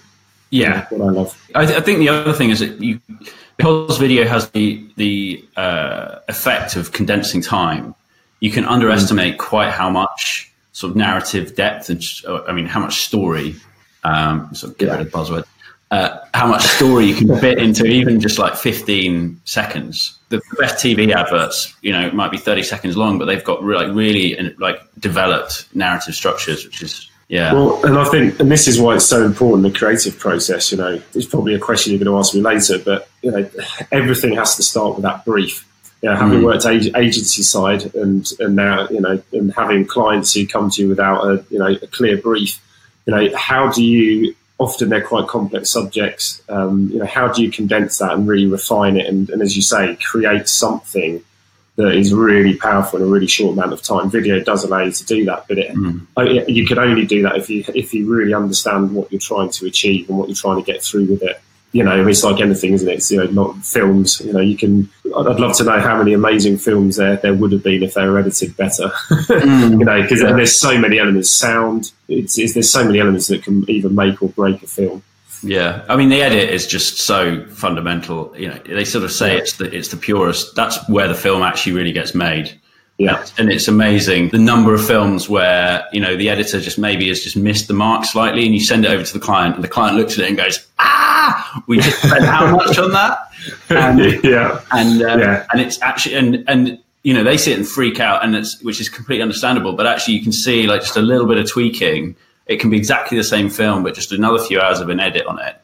Yeah, 0.49 0.85
what 0.89 1.01
I 1.01 1.11
love. 1.11 1.49
I, 1.55 1.65
th- 1.65 1.79
I 1.79 1.81
think 1.81 1.97
the 1.97 2.09
other 2.09 2.31
thing 2.31 2.51
is 2.51 2.59
that 2.59 2.79
you, 2.79 2.99
because 3.57 3.97
video 3.97 4.25
has 4.25 4.51
the 4.51 4.85
the 4.97 5.43
uh, 5.57 6.19
effect 6.27 6.75
of 6.75 6.91
condensing 6.91 7.41
time, 7.41 7.95
you 8.39 8.51
can 8.51 8.63
underestimate 8.65 9.35
mm. 9.35 9.39
quite 9.39 9.71
how 9.71 9.89
much 9.89 10.51
sort 10.73 10.91
of 10.91 10.97
narrative 10.97 11.55
depth 11.55 11.89
and 11.89 12.03
I 12.47 12.51
mean 12.51 12.65
how 12.65 12.79
much 12.79 13.01
story 13.03 13.55
um, 14.03 14.53
sort 14.53 14.73
of 14.73 14.77
get 14.77 14.87
yeah. 14.87 14.97
rid 14.97 15.07
of 15.07 15.13
buzzword. 15.13 15.45
Uh, 15.91 16.25
how 16.33 16.47
much 16.47 16.63
story 16.63 17.05
you 17.05 17.13
can 17.13 17.37
fit 17.39 17.59
into 17.59 17.85
even 17.85 18.19
just 18.19 18.39
like 18.39 18.55
15 18.55 19.39
seconds. 19.45 20.17
The 20.29 20.41
best 20.57 20.83
TV 20.83 21.13
adverts, 21.13 21.75
you 21.83 21.91
know, 21.91 22.09
might 22.11 22.31
be 22.31 22.37
30 22.39 22.63
seconds 22.63 22.97
long, 22.97 23.19
but 23.19 23.25
they've 23.25 23.43
got 23.43 23.63
like 23.63 23.93
really 23.93 24.35
like 24.57 24.81
developed 24.99 25.67
narrative 25.75 26.15
structures, 26.15 26.65
which 26.65 26.81
is 26.81 27.11
yeah. 27.29 27.53
Well, 27.53 27.85
and 27.85 27.97
I 27.97 28.05
think, 28.05 28.39
and 28.39 28.51
this 28.51 28.67
is 28.67 28.79
why 28.79 28.95
it's 28.95 29.05
so 29.05 29.25
important 29.25 29.63
the 29.71 29.77
creative 29.77 30.19
process. 30.19 30.71
You 30.71 30.77
know, 30.77 31.01
it's 31.13 31.25
probably 31.25 31.55
a 31.55 31.59
question 31.59 31.91
you're 31.91 32.03
going 32.03 32.11
to 32.11 32.17
ask 32.17 32.33
me 32.33 32.41
later, 32.41 32.79
but 32.79 33.07
you 33.21 33.31
know, 33.31 33.49
everything 33.91 34.35
has 34.35 34.55
to 34.57 34.63
start 34.63 34.95
with 34.95 35.03
that 35.03 35.25
brief. 35.25 35.67
You 36.01 36.09
know, 36.09 36.15
having 36.15 36.39
mm. 36.41 36.45
worked 36.45 36.65
ag- 36.65 36.91
agency 36.95 37.43
side 37.43 37.93
and 37.95 38.29
and 38.39 38.55
now 38.55 38.87
you 38.89 38.99
know, 38.99 39.21
and 39.31 39.53
having 39.53 39.85
clients 39.85 40.33
who 40.33 40.45
come 40.45 40.69
to 40.71 40.81
you 40.81 40.89
without 40.89 41.23
a 41.23 41.45
you 41.49 41.59
know 41.59 41.77
a 41.81 41.87
clear 41.87 42.17
brief 42.17 42.59
you 43.05 43.13
know, 43.13 43.35
how 43.35 43.71
do 43.71 43.83
you 43.83 44.35
often 44.59 44.89
they're 44.89 45.05
quite 45.05 45.27
complex 45.27 45.69
subjects. 45.69 46.41
Um, 46.47 46.89
you 46.89 46.99
know, 46.99 47.05
how 47.05 47.27
do 47.27 47.43
you 47.43 47.51
condense 47.51 47.97
that 47.97 48.13
and 48.13 48.27
really 48.27 48.45
refine 48.45 48.97
it 48.97 49.07
and, 49.07 49.29
and, 49.29 49.41
as 49.41 49.55
you 49.55 49.61
say, 49.61 49.95
create 49.95 50.47
something 50.47 51.23
that 51.75 51.95
is 51.95 52.13
really 52.13 52.55
powerful 52.55 53.01
in 53.01 53.07
a 53.07 53.09
really 53.09 53.27
short 53.27 53.53
amount 53.53 53.73
of 53.73 53.81
time? 53.81 54.09
Video 54.09 54.39
does 54.39 54.63
allow 54.63 54.81
you 54.81 54.91
to 54.91 55.05
do 55.05 55.25
that, 55.25 55.45
but 55.47 55.57
it, 55.57 55.71
mm. 55.75 56.47
you 56.47 56.65
can 56.65 56.79
only 56.79 57.05
do 57.05 57.23
that 57.23 57.35
if 57.35 57.49
you 57.49 57.63
if 57.75 57.93
you 57.93 58.07
really 58.07 58.33
understand 58.33 58.93
what 58.93 59.11
you're 59.11 59.19
trying 59.19 59.49
to 59.51 59.65
achieve 59.65 60.07
and 60.09 60.17
what 60.17 60.29
you're 60.29 60.35
trying 60.35 60.63
to 60.63 60.71
get 60.71 60.81
through 60.81 61.05
with 61.05 61.23
it 61.23 61.41
you 61.73 61.83
know, 61.83 62.07
it's 62.07 62.23
like 62.23 62.39
anything, 62.39 62.73
isn't 62.73 62.87
it? 62.87 62.93
It's, 62.93 63.11
you 63.11 63.17
know, 63.17 63.25
not 63.31 63.57
films. 63.65 64.21
You 64.21 64.31
know, 64.31 64.39
you 64.39 64.55
can. 64.55 64.87
I'd 65.17 65.39
love 65.39 65.57
to 65.57 65.63
know 65.63 65.79
how 65.79 65.97
many 65.97 66.13
amazing 66.13 66.59
films 66.59 66.97
there 66.97 67.17
there 67.17 67.33
would 67.33 67.51
have 67.51 67.63
been 67.63 67.81
if 67.81 67.95
they 67.95 68.05
were 68.05 68.19
edited 68.19 68.55
better. 68.55 68.91
Mm. 69.33 69.79
you 69.79 69.85
know, 69.85 70.01
because 70.01 70.21
yeah. 70.21 70.31
there's 70.33 70.57
so 70.57 70.77
many 70.77 70.99
elements. 70.99 71.29
Sound. 71.29 71.91
It's, 72.07 72.37
it's, 72.37 72.53
there's 72.53 72.71
so 72.71 72.85
many 72.85 72.99
elements 72.99 73.27
that 73.27 73.43
can 73.43 73.67
either 73.69 73.89
make 73.89 74.21
or 74.21 74.29
break 74.29 74.61
a 74.61 74.67
film. 74.67 75.01
Yeah, 75.41 75.83
I 75.89 75.95
mean 75.95 76.09
the 76.09 76.21
edit 76.21 76.49
is 76.49 76.67
just 76.67 76.99
so 76.99 77.45
fundamental. 77.47 78.33
You 78.37 78.49
know, 78.49 78.59
they 78.65 78.85
sort 78.85 79.03
of 79.03 79.11
say 79.11 79.33
yeah. 79.33 79.39
it's 79.39 79.53
the 79.53 79.75
it's 79.75 79.89
the 79.89 79.97
purest. 79.97 80.55
That's 80.55 80.77
where 80.87 81.07
the 81.07 81.15
film 81.15 81.41
actually 81.41 81.73
really 81.73 81.91
gets 81.91 82.13
made. 82.13 82.59
Yeah. 82.97 83.25
And 83.37 83.51
it's 83.51 83.67
amazing 83.67 84.29
the 84.29 84.37
number 84.37 84.73
of 84.73 84.85
films 84.85 85.27
where, 85.27 85.85
you 85.91 85.99
know, 85.99 86.15
the 86.15 86.29
editor 86.29 86.59
just 86.61 86.77
maybe 86.77 87.07
has 87.07 87.21
just 87.21 87.35
missed 87.35 87.67
the 87.67 87.73
mark 87.73 88.05
slightly 88.05 88.45
and 88.45 88.53
you 88.53 88.59
send 88.59 88.85
it 88.85 88.91
over 88.91 89.03
to 89.03 89.13
the 89.13 89.19
client 89.19 89.55
and 89.55 89.63
the 89.63 89.67
client 89.67 89.97
looks 89.97 90.13
at 90.13 90.25
it 90.25 90.27
and 90.27 90.37
goes, 90.37 90.65
ah, 90.79 91.63
we 91.67 91.79
just 91.79 91.97
spent 92.03 92.23
how 92.23 92.55
much 92.55 92.77
on 92.77 92.91
that? 92.91 93.17
And, 93.69 93.99
yeah. 94.23 94.61
And, 94.71 95.01
um, 95.01 95.19
yeah. 95.19 95.45
and 95.51 95.61
it's 95.61 95.81
actually, 95.81 96.15
and, 96.15 96.43
and, 96.47 96.79
you 97.01 97.13
know, 97.13 97.23
they 97.23 97.35
sit 97.35 97.57
and 97.57 97.67
freak 97.67 97.99
out 97.99 98.23
and 98.23 98.35
it's, 98.35 98.61
which 98.61 98.79
is 98.79 98.89
completely 98.89 99.23
understandable, 99.23 99.73
but 99.73 99.87
actually 99.87 100.13
you 100.13 100.21
can 100.21 100.31
see 100.31 100.67
like 100.67 100.81
just 100.81 100.95
a 100.95 101.01
little 101.01 101.25
bit 101.25 101.37
of 101.37 101.49
tweaking. 101.49 102.15
It 102.45 102.59
can 102.59 102.69
be 102.69 102.77
exactly 102.77 103.17
the 103.17 103.23
same 103.23 103.49
film, 103.49 103.83
but 103.83 103.95
just 103.95 104.11
another 104.11 104.37
few 104.37 104.61
hours 104.61 104.79
of 104.79 104.89
an 104.89 104.99
edit 104.99 105.25
on 105.25 105.39
it. 105.39 105.55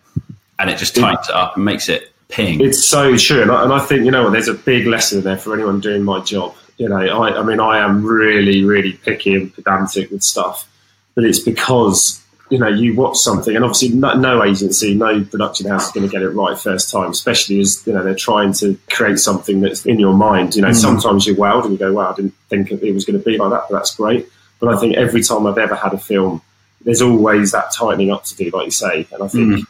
And 0.57 0.69
it 0.69 0.77
just 0.77 0.95
tightens 0.95 1.29
it 1.29 1.35
up 1.35 1.55
and 1.55 1.63
makes 1.63 1.87
it 1.87 2.11
ping. 2.27 2.59
It's 2.59 2.83
so 2.83 3.15
true. 3.15 3.43
And 3.43 3.51
I, 3.51 3.63
and 3.63 3.71
I 3.71 3.79
think, 3.79 4.03
you 4.03 4.11
know 4.11 4.23
what, 4.23 4.31
there's 4.31 4.49
a 4.49 4.53
big 4.53 4.87
lesson 4.87 5.21
there 5.21 5.37
for 5.37 5.53
anyone 5.53 5.79
doing 5.79 6.03
my 6.03 6.19
job 6.21 6.55
you 6.79 6.87
know, 6.87 6.95
I, 6.95 7.39
I 7.39 7.43
mean, 7.43 7.59
I 7.59 7.79
am 7.79 8.03
really, 8.05 8.63
really 8.63 8.93
picky 8.93 9.35
and 9.35 9.53
pedantic 9.53 10.09
with 10.09 10.23
stuff, 10.23 10.67
but 11.13 11.25
it's 11.25 11.39
because 11.39 12.23
you 12.49 12.57
know 12.57 12.69
you 12.69 12.95
watch 12.95 13.17
something, 13.17 13.53
and 13.53 13.65
obviously 13.65 13.89
no, 13.89 14.13
no 14.13 14.43
agency, 14.43 14.95
no 14.95 15.23
production 15.25 15.67
house 15.67 15.87
is 15.87 15.91
going 15.91 16.07
to 16.07 16.11
get 16.11 16.23
it 16.23 16.29
right 16.29 16.57
first 16.57 16.89
time, 16.89 17.11
especially 17.11 17.59
as 17.59 17.85
you 17.85 17.91
know 17.91 18.01
they're 18.01 18.15
trying 18.15 18.53
to 18.53 18.79
create 18.89 19.19
something 19.19 19.59
that's 19.59 19.85
in 19.85 19.99
your 19.99 20.13
mind. 20.13 20.55
You 20.55 20.61
know, 20.61 20.69
mm. 20.69 20.75
sometimes 20.75 21.27
you're 21.27 21.35
wowed 21.35 21.63
and 21.63 21.73
you 21.73 21.77
go, 21.77 21.91
"Wow, 21.91 22.13
I 22.13 22.15
didn't 22.15 22.33
think 22.47 22.71
it 22.71 22.93
was 22.93 23.03
going 23.03 23.19
to 23.19 23.25
be 23.25 23.37
like 23.37 23.51
that," 23.51 23.65
but 23.69 23.77
that's 23.77 23.93
great. 23.95 24.29
But 24.61 24.73
I 24.73 24.79
think 24.79 24.95
every 24.95 25.21
time 25.21 25.45
I've 25.45 25.57
ever 25.57 25.75
had 25.75 25.93
a 25.93 25.97
film, 25.97 26.41
there's 26.85 27.01
always 27.01 27.51
that 27.51 27.73
tightening 27.73 28.09
up 28.09 28.23
to 28.23 28.35
do, 28.37 28.49
like 28.51 28.65
you 28.65 28.71
say, 28.71 29.05
and 29.11 29.21
I 29.21 29.27
think. 29.27 29.59
Mm 29.59 29.67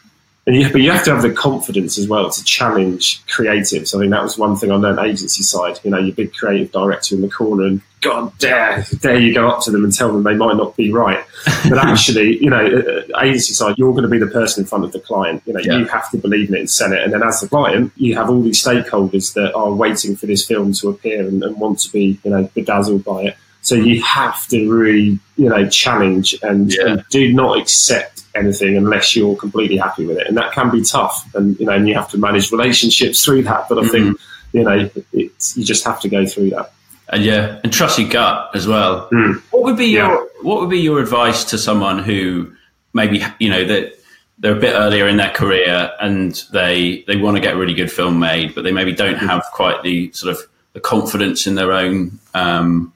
and 0.49 0.59
you, 0.59 0.71
but 0.71 0.81
you 0.81 0.89
have 0.89 1.03
to 1.03 1.13
have 1.13 1.21
the 1.21 1.31
confidence 1.31 1.99
as 1.99 2.07
well 2.07 2.27
to 2.27 2.43
challenge 2.43 3.23
creatives. 3.27 3.93
I 3.93 3.99
think 3.99 4.09
that 4.09 4.23
was 4.23 4.35
one 4.35 4.55
thing 4.55 4.71
I 4.71 4.77
learned 4.77 4.97
agency 4.97 5.43
side. 5.43 5.79
You 5.83 5.91
know, 5.91 5.99
your 5.99 6.15
big 6.15 6.33
creative 6.33 6.71
director 6.71 7.13
in 7.13 7.21
the 7.21 7.29
corner, 7.29 7.67
and 7.67 7.81
God 8.01 8.35
dare, 8.39 8.83
dare 8.99 9.19
you 9.19 9.31
go 9.31 9.47
up 9.47 9.61
to 9.65 9.71
them 9.71 9.83
and 9.83 9.93
tell 9.93 10.11
them 10.11 10.23
they 10.23 10.33
might 10.33 10.57
not 10.57 10.75
be 10.75 10.91
right. 10.91 11.23
But 11.69 11.77
actually, 11.85 12.41
you 12.43 12.49
know, 12.49 12.65
uh, 12.65 13.15
uh, 13.15 13.21
agency 13.21 13.53
side, 13.53 13.75
you're 13.77 13.91
going 13.91 14.05
to 14.05 14.09
be 14.09 14.17
the 14.17 14.25
person 14.25 14.63
in 14.63 14.67
front 14.67 14.85
of 14.85 14.91
the 14.91 14.99
client. 14.99 15.43
You 15.45 15.53
know, 15.53 15.59
yeah. 15.59 15.77
you 15.77 15.85
have 15.85 16.09
to 16.09 16.17
believe 16.17 16.49
in 16.49 16.55
it 16.55 16.59
and 16.61 16.69
sell 16.69 16.93
it. 16.93 17.03
And 17.03 17.13
then 17.13 17.21
as 17.21 17.41
the 17.41 17.47
client, 17.47 17.91
you 17.95 18.15
have 18.15 18.31
all 18.31 18.41
these 18.41 18.63
stakeholders 18.63 19.35
that 19.35 19.53
are 19.53 19.71
waiting 19.71 20.15
for 20.15 20.25
this 20.25 20.47
film 20.47 20.73
to 20.73 20.89
appear 20.89 21.27
and, 21.27 21.43
and 21.43 21.59
want 21.59 21.77
to 21.81 21.91
be, 21.91 22.19
you 22.23 22.31
know, 22.31 22.49
bedazzled 22.55 23.03
by 23.03 23.21
it. 23.21 23.37
So 23.61 23.75
you 23.75 24.01
have 24.01 24.47
to 24.47 24.67
really, 24.67 25.19
you 25.37 25.49
know, 25.49 25.69
challenge 25.69 26.35
and, 26.41 26.73
yeah. 26.73 26.87
and 26.87 27.05
do 27.11 27.31
not 27.31 27.59
accept 27.59 28.18
anything 28.35 28.77
unless 28.77 29.15
you're 29.15 29.35
completely 29.35 29.77
happy 29.77 30.05
with 30.05 30.17
it, 30.17 30.27
and 30.27 30.37
that 30.37 30.51
can 30.51 30.69
be 30.69 30.83
tough. 30.83 31.27
And 31.35 31.59
you 31.59 31.65
know, 31.65 31.73
and 31.73 31.87
you 31.87 31.95
have 31.95 32.09
to 32.11 32.17
manage 32.17 32.51
relationships 32.51 33.23
through 33.23 33.43
that. 33.43 33.67
But 33.69 33.79
I 33.79 33.81
mm-hmm. 33.81 33.91
think 33.91 34.19
you 34.53 34.63
know, 34.63 34.89
it's, 35.13 35.57
you 35.57 35.63
just 35.63 35.83
have 35.85 35.99
to 36.01 36.09
go 36.09 36.25
through 36.25 36.51
that. 36.51 36.71
And 37.09 37.23
yeah, 37.23 37.59
and 37.63 37.73
trust 37.73 37.97
your 37.97 38.09
gut 38.09 38.51
as 38.55 38.67
well. 38.67 39.09
Mm. 39.09 39.41
What 39.51 39.63
would 39.63 39.77
be 39.77 39.87
your. 39.87 40.27
What 40.41 40.61
would 40.61 40.69
be 40.69 40.79
your 40.79 40.99
advice 40.99 41.43
to 41.45 41.57
someone 41.57 41.99
who 41.99 42.53
maybe 42.93 43.23
you 43.39 43.49
know 43.49 43.65
that 43.65 43.99
they're 44.37 44.55
a 44.55 44.59
bit 44.59 44.73
earlier 44.73 45.07
in 45.07 45.17
their 45.17 45.31
career 45.31 45.91
and 45.99 46.43
they 46.53 47.03
they 47.07 47.17
want 47.17 47.35
to 47.35 47.41
get 47.41 47.55
a 47.55 47.57
really 47.57 47.73
good 47.73 47.91
film 47.91 48.19
made, 48.19 48.55
but 48.55 48.63
they 48.63 48.71
maybe 48.71 48.93
don't 48.93 49.17
have 49.17 49.43
quite 49.51 49.83
the 49.83 50.11
sort 50.13 50.35
of 50.35 50.47
the 50.73 50.79
confidence 50.79 51.47
in 51.47 51.55
their 51.55 51.73
own 51.73 52.19
um, 52.33 52.93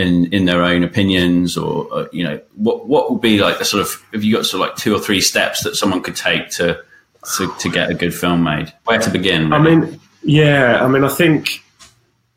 in 0.00 0.32
in 0.32 0.44
their 0.46 0.62
own 0.62 0.82
opinions, 0.82 1.56
or 1.56 1.86
uh, 1.92 2.06
you 2.12 2.24
know, 2.24 2.40
what 2.56 2.86
what 2.86 3.10
would 3.10 3.20
be 3.20 3.38
like 3.38 3.58
the 3.58 3.64
sort 3.64 3.82
of 3.82 4.04
have 4.12 4.24
you 4.24 4.34
got 4.34 4.46
sort 4.46 4.62
of 4.62 4.68
like 4.68 4.76
two 4.76 4.94
or 4.94 4.98
three 4.98 5.20
steps 5.20 5.62
that 5.64 5.76
someone 5.76 6.02
could 6.02 6.16
take 6.16 6.50
to 6.50 6.82
to, 7.36 7.54
to 7.58 7.68
get 7.68 7.90
a 7.90 7.94
good 7.94 8.14
film 8.14 8.42
made? 8.42 8.72
Where 8.84 8.98
to 8.98 9.10
begin? 9.10 9.52
I 9.52 9.58
mean, 9.58 10.00
yeah, 10.22 10.82
I 10.84 10.88
mean, 10.88 11.04
I 11.04 11.08
think 11.08 11.62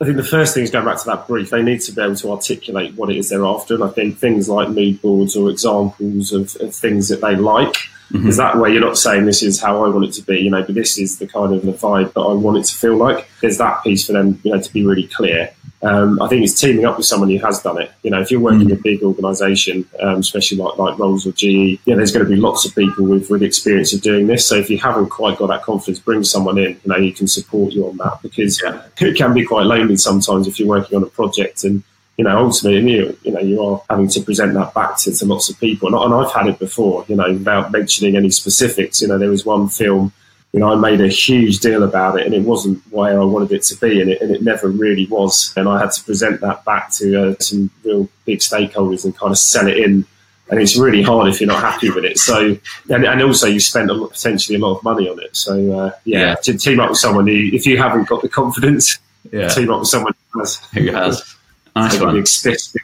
I 0.01 0.05
think 0.05 0.17
the 0.17 0.23
first 0.23 0.53
thing 0.53 0.63
is 0.63 0.71
going 0.71 0.85
back 0.85 0.99
to 0.99 1.05
that 1.05 1.27
brief. 1.27 1.49
They 1.49 1.61
need 1.63 1.79
to 1.81 1.91
be 1.93 2.01
able 2.01 2.15
to 2.15 2.31
articulate 2.31 2.93
what 2.95 3.09
it 3.09 3.17
is 3.17 3.29
they're 3.29 3.45
after, 3.45 3.73
and 3.73 3.83
I 3.83 3.89
think 3.89 4.17
things 4.17 4.49
like 4.49 4.69
mood 4.69 5.01
boards 5.01 5.35
or 5.35 5.49
examples 5.49 6.33
of, 6.33 6.55
of 6.57 6.75
things 6.75 7.09
that 7.09 7.21
they 7.21 7.35
like. 7.35 7.75
Mm-hmm. 8.11 8.27
Is 8.27 8.37
that 8.37 8.57
way 8.57 8.71
you're 8.71 8.81
not 8.81 8.97
saying 8.97 9.25
this 9.25 9.41
is 9.41 9.59
how 9.59 9.83
I 9.83 9.87
want 9.87 10.05
it 10.05 10.13
to 10.13 10.21
be, 10.21 10.39
you 10.39 10.51
know, 10.51 10.61
but 10.61 10.75
this 10.75 10.99
is 10.99 11.17
the 11.17 11.25
kind 11.25 11.53
of 11.53 11.63
the 11.63 11.71
vibe 11.71 12.13
that 12.13 12.19
I 12.19 12.33
want 12.33 12.57
it 12.57 12.65
to 12.65 12.75
feel 12.75 12.95
like. 12.95 13.27
There's 13.41 13.57
that 13.57 13.81
piece 13.83 14.05
for 14.05 14.13
them, 14.13 14.39
you 14.43 14.51
know, 14.51 14.59
to 14.59 14.73
be 14.73 14.85
really 14.85 15.07
clear. 15.07 15.51
Um, 15.83 16.21
I 16.21 16.29
think 16.29 16.43
it's 16.43 16.59
teaming 16.59 16.85
up 16.85 16.95
with 16.95 17.05
someone 17.05 17.29
who 17.29 17.37
has 17.39 17.61
done 17.61 17.81
it. 17.81 17.91
You 18.03 18.11
know, 18.11 18.21
if 18.21 18.31
you're 18.31 18.39
working 18.39 18.67
mm. 18.67 18.71
in 18.71 18.77
a 18.77 18.81
big 18.81 19.03
organisation, 19.03 19.87
um, 19.99 20.19
especially 20.19 20.57
like 20.57 20.77
like 20.77 20.97
Rolls 20.97 21.27
or 21.27 21.33
GE, 21.33 21.79
yeah, 21.85 21.95
there's 21.95 22.11
going 22.11 22.25
to 22.25 22.29
be 22.29 22.37
lots 22.37 22.65
of 22.65 22.73
people 22.73 23.05
with 23.05 23.29
with 23.29 23.43
experience 23.43 23.93
of 23.93 24.01
doing 24.01 24.27
this. 24.27 24.47
So 24.47 24.55
if 24.55 24.69
you 24.69 24.77
haven't 24.77 25.09
quite 25.09 25.37
got 25.37 25.47
that 25.47 25.63
confidence, 25.63 25.99
bring 25.99 26.23
someone 26.23 26.57
in. 26.57 26.79
You 26.83 26.87
know, 26.87 26.95
who 26.95 27.11
can 27.11 27.27
support 27.27 27.73
you 27.73 27.87
on 27.87 27.97
that 27.97 28.21
because 28.21 28.61
yeah. 28.63 28.81
it 29.01 29.17
can 29.17 29.33
be 29.33 29.45
quite 29.45 29.65
lonely 29.65 29.97
sometimes 29.97 30.47
if 30.47 30.59
you're 30.59 30.69
working 30.69 30.97
on 30.97 31.03
a 31.03 31.07
project 31.07 31.63
and 31.65 31.83
you 32.17 32.23
know, 32.23 32.37
ultimately, 32.37 32.93
you, 32.93 33.17
you 33.23 33.31
know, 33.31 33.39
you 33.39 33.63
are 33.63 33.81
having 33.89 34.07
to 34.07 34.21
present 34.21 34.53
that 34.53 34.73
back 34.73 34.97
to, 34.99 35.11
to 35.11 35.25
lots 35.25 35.49
of 35.49 35.59
people. 35.59 35.87
And, 35.87 35.97
and 35.97 36.13
I've 36.13 36.31
had 36.31 36.47
it 36.47 36.59
before, 36.59 37.05
you 37.07 37.15
know, 37.15 37.31
without 37.31 37.71
mentioning 37.71 38.15
any 38.15 38.29
specifics. 38.29 39.01
You 39.01 39.07
know, 39.07 39.17
there 39.17 39.29
was 39.29 39.45
one 39.45 39.67
film 39.67 40.13
you 40.53 40.59
know, 40.59 40.71
I 40.71 40.75
made 40.75 41.01
a 41.01 41.07
huge 41.07 41.59
deal 41.59 41.83
about 41.83 42.19
it, 42.19 42.27
and 42.27 42.35
it 42.35 42.43
wasn't 42.43 42.79
where 42.91 43.19
I 43.19 43.23
wanted 43.23 43.51
it 43.51 43.63
to 43.63 43.75
be, 43.75 43.99
and 43.99 44.11
it, 44.11 44.21
and 44.21 44.29
it 44.29 44.43
never 44.43 44.69
really 44.69 45.07
was. 45.07 45.51
And 45.57 45.67
I 45.67 45.79
had 45.79 45.91
to 45.91 46.03
present 46.03 46.41
that 46.41 46.63
back 46.63 46.91
to 46.93 47.31
uh, 47.31 47.35
some 47.39 47.71
real 47.83 48.07
big 48.25 48.39
stakeholders 48.39 49.03
and 49.03 49.17
kind 49.17 49.31
of 49.31 49.37
sell 49.39 49.67
it 49.67 49.77
in. 49.77 50.05
And 50.49 50.61
it's 50.61 50.77
really 50.77 51.01
hard 51.01 51.27
if 51.29 51.41
you're 51.41 51.47
not 51.47 51.61
happy 51.61 51.89
with 51.89 52.05
it. 52.05 52.19
So, 52.19 52.55
and, 52.89 53.05
and 53.05 53.21
also 53.23 53.47
you 53.47 53.59
spend 53.59 53.89
a 53.89 53.93
lot, 53.93 54.11
potentially 54.11 54.57
a 54.57 54.59
lot 54.59 54.77
of 54.77 54.83
money 54.83 55.09
on 55.09 55.19
it. 55.19 55.35
So, 55.35 55.71
uh, 55.71 55.91
yeah, 56.03 56.19
yeah, 56.19 56.35
to 56.35 56.57
team 56.57 56.79
up 56.79 56.89
with 56.89 56.99
someone 56.99 57.25
who, 57.25 57.49
if 57.51 57.65
you 57.65 57.77
haven't 57.77 58.07
got 58.07 58.21
the 58.21 58.29
confidence, 58.29 58.99
yeah. 59.31 59.47
team 59.47 59.71
up 59.71 59.79
with 59.79 59.89
someone 59.89 60.13
who 60.31 60.39
has. 60.39 60.57
Who 60.73 60.91
has. 60.91 61.35
Nice 61.75 61.99
one. 61.99 62.23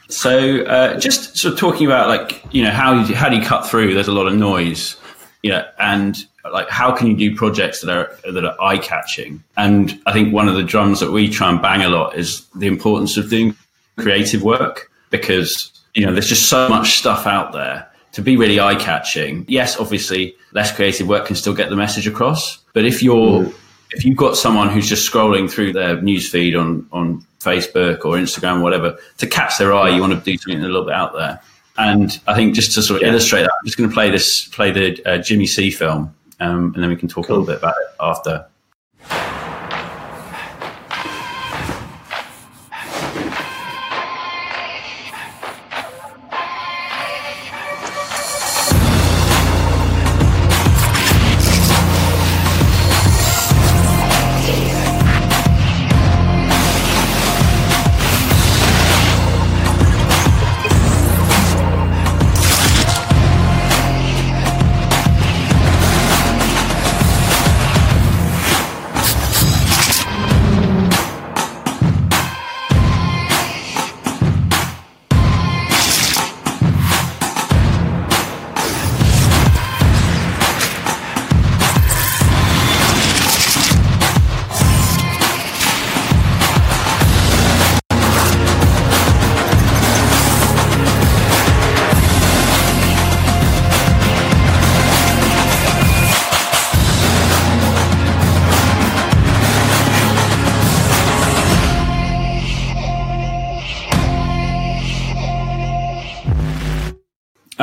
So, 0.08 0.62
uh, 0.64 0.98
just 0.98 1.36
sort 1.36 1.54
of 1.54 1.60
talking 1.60 1.86
about 1.86 2.08
like 2.08 2.42
you 2.52 2.64
know 2.64 2.72
how 2.72 3.04
you, 3.04 3.14
how 3.14 3.28
do 3.28 3.36
you 3.36 3.44
cut 3.44 3.68
through? 3.68 3.94
There's 3.94 4.08
a 4.08 4.12
lot 4.12 4.26
of 4.26 4.34
noise, 4.34 4.96
you 5.44 5.50
know, 5.50 5.64
and 5.78 6.26
like 6.52 6.68
how 6.68 6.94
can 6.94 7.06
you 7.06 7.16
do 7.16 7.36
projects 7.36 7.80
that 7.80 7.90
are 7.90 8.32
that 8.32 8.44
are 8.44 8.56
eye 8.60 8.78
catching? 8.78 9.42
And 9.56 10.00
I 10.06 10.12
think 10.12 10.32
one 10.32 10.48
of 10.48 10.54
the 10.54 10.62
drums 10.62 11.00
that 11.00 11.10
we 11.10 11.28
try 11.28 11.50
and 11.50 11.60
bang 11.60 11.82
a 11.82 11.88
lot 11.88 12.16
is 12.16 12.46
the 12.54 12.66
importance 12.66 13.16
of 13.16 13.30
doing 13.30 13.54
creative 13.98 14.42
work 14.42 14.90
because 15.10 15.70
you 15.94 16.06
know 16.06 16.12
there's 16.12 16.28
just 16.28 16.48
so 16.48 16.68
much 16.68 16.98
stuff 16.98 17.26
out 17.26 17.52
there 17.52 17.86
to 18.12 18.22
be 18.22 18.36
really 18.36 18.58
eye 18.58 18.74
catching. 18.74 19.44
Yes, 19.48 19.78
obviously 19.78 20.34
less 20.52 20.74
creative 20.74 21.06
work 21.06 21.26
can 21.26 21.36
still 21.36 21.54
get 21.54 21.70
the 21.70 21.76
message 21.76 22.06
across, 22.06 22.58
but 22.72 22.84
if 22.84 23.02
you're 23.02 23.44
mm. 23.44 23.54
if 23.90 24.04
you've 24.04 24.16
got 24.16 24.36
someone 24.36 24.70
who's 24.70 24.88
just 24.88 25.10
scrolling 25.10 25.50
through 25.50 25.72
their 25.72 25.96
newsfeed 25.98 26.58
on 26.58 26.86
on 26.92 27.24
Facebook 27.40 28.04
or 28.04 28.16
Instagram 28.16 28.60
or 28.60 28.62
whatever 28.62 28.98
to 29.18 29.26
catch 29.26 29.58
their 29.58 29.74
eye, 29.74 29.90
you 29.90 30.00
want 30.00 30.12
to 30.12 30.20
do 30.20 30.36
something 30.38 30.62
a 30.62 30.66
little 30.66 30.84
bit 30.84 30.94
out 30.94 31.12
there. 31.12 31.40
And 31.78 32.20
I 32.26 32.34
think 32.34 32.54
just 32.54 32.74
to 32.74 32.82
sort 32.82 33.00
of 33.00 33.06
yeah. 33.06 33.12
illustrate 33.12 33.42
that, 33.42 33.52
I'm 33.58 33.64
just 33.64 33.78
going 33.78 33.88
to 33.88 33.94
play 33.94 34.10
this, 34.10 34.46
play 34.48 34.70
the 34.70 35.02
uh, 35.06 35.18
Jimmy 35.18 35.46
C 35.46 35.70
film, 35.70 36.14
um, 36.40 36.72
and 36.74 36.82
then 36.82 36.90
we 36.90 36.96
can 36.96 37.08
talk 37.08 37.26
cool. 37.26 37.36
a 37.36 37.38
little 37.38 37.54
bit 37.54 37.58
about 37.58 37.74
it 37.80 37.94
after. 38.00 38.46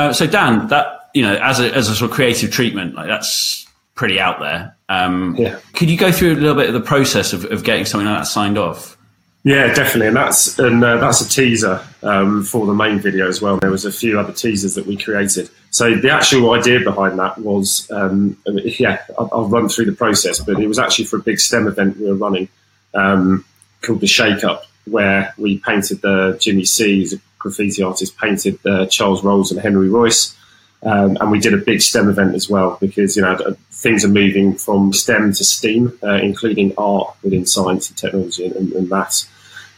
Uh, 0.08 0.13
so 0.13 0.28
Dan, 0.28 0.67
that 0.67 1.10
you 1.13 1.22
know, 1.24 1.36
as 1.36 1.60
a 1.60 1.74
as 1.74 1.89
a 1.89 1.96
sort 1.96 2.12
of 2.12 2.15
creative 2.15 2.52
treatment, 2.52 2.96
like 2.96 3.08
that's 3.08 3.67
pretty 3.96 4.20
out 4.20 4.39
there. 4.39 4.76
Um, 4.89 5.36
yeah. 5.38 5.60
Could 5.74 5.89
you 5.89 5.98
go 5.98 6.12
through 6.12 6.34
a 6.34 6.36
little 6.36 6.56
bit 6.56 6.67
of 6.67 6.74
the 6.74 6.82
process 6.82 7.34
of, 7.34 7.46
of 7.46 7.63
getting 7.63 7.86
something 7.86 8.08
like 8.08 8.20
that 8.20 8.26
signed 8.26 8.58
off? 8.58 8.98
Yeah, 9.43 9.74
definitely, 9.74 10.08
and 10.08 10.15
that's 10.15 10.60
and 10.60 10.84
uh, 10.84 10.98
that's 10.98 11.22
a 11.22 11.30
teaser 11.30 11.82
um, 12.04 12.43
for 12.43 12.65
the 12.65 12.74
main 12.74 13.00
video 13.00 13.28
as 13.28 13.41
well. 13.41 13.58
There 13.58 13.72
was 13.72 13.86
a 13.86 13.91
few 13.91 14.20
other 14.20 14.34
teasers 14.34 14.76
that 14.76 14.86
we 14.86 14.98
created. 14.98 15.50
So 15.70 15.96
the 15.96 16.10
actual 16.10 16.52
idea 16.52 16.80
behind 16.80 17.20
that 17.20 17.38
was, 17.38 17.89
um, 17.91 18.38
yeah, 18.46 19.04
I'll, 19.17 19.30
I'll, 19.32 19.48
run 19.48 19.70
through 19.70 19.86
the 19.86 19.93
process, 19.93 20.39
but 20.39 20.60
it 20.60 20.67
was 20.67 20.80
actually 20.80 21.06
for 21.06 21.17
a 21.17 21.22
big 21.22 21.39
STEM 21.39 21.67
event 21.67 21.98
we 21.98 22.08
were 22.08 22.15
running 22.15 22.50
um, 22.93 23.46
called 23.82 24.02
the 24.02 24.08
Shake 24.08 24.43
Up, 24.43 24.65
where 24.86 25.34
we 25.38 25.60
painted 25.60 26.02
the 26.02 26.38
Jimmy 26.41 26.65
C, 26.65 27.08
graffiti 27.39 27.84
artist 27.84 28.17
painted 28.17 28.60
uh, 28.65 28.86
Charles 28.88 29.23
Rolls 29.23 29.52
and 29.52 29.60
Henry 29.60 29.89
Royce. 29.89 30.36
Um, 30.84 31.17
and 31.19 31.32
we 31.32 31.39
did 31.39 31.54
a 31.54 31.58
big 31.58 31.82
STEM 31.82 32.08
event 32.08 32.36
as 32.36 32.50
well 32.50 32.78
because 32.80 33.15
you 33.15 33.23
know 33.23 33.56
things 33.71 34.06
are 34.06 34.10
moving 34.10 34.54
from 34.54 34.93
STEM 34.93 35.34
to 35.34 35.43
STEAM, 35.43 35.97
uh, 36.04 36.15
including 36.15 36.73
art 36.78 37.15
within 37.23 37.45
science 37.45 37.89
and 37.89 37.97
technology 37.97 38.45
and, 38.45 38.71
and, 38.73 38.89
maths 38.89 39.28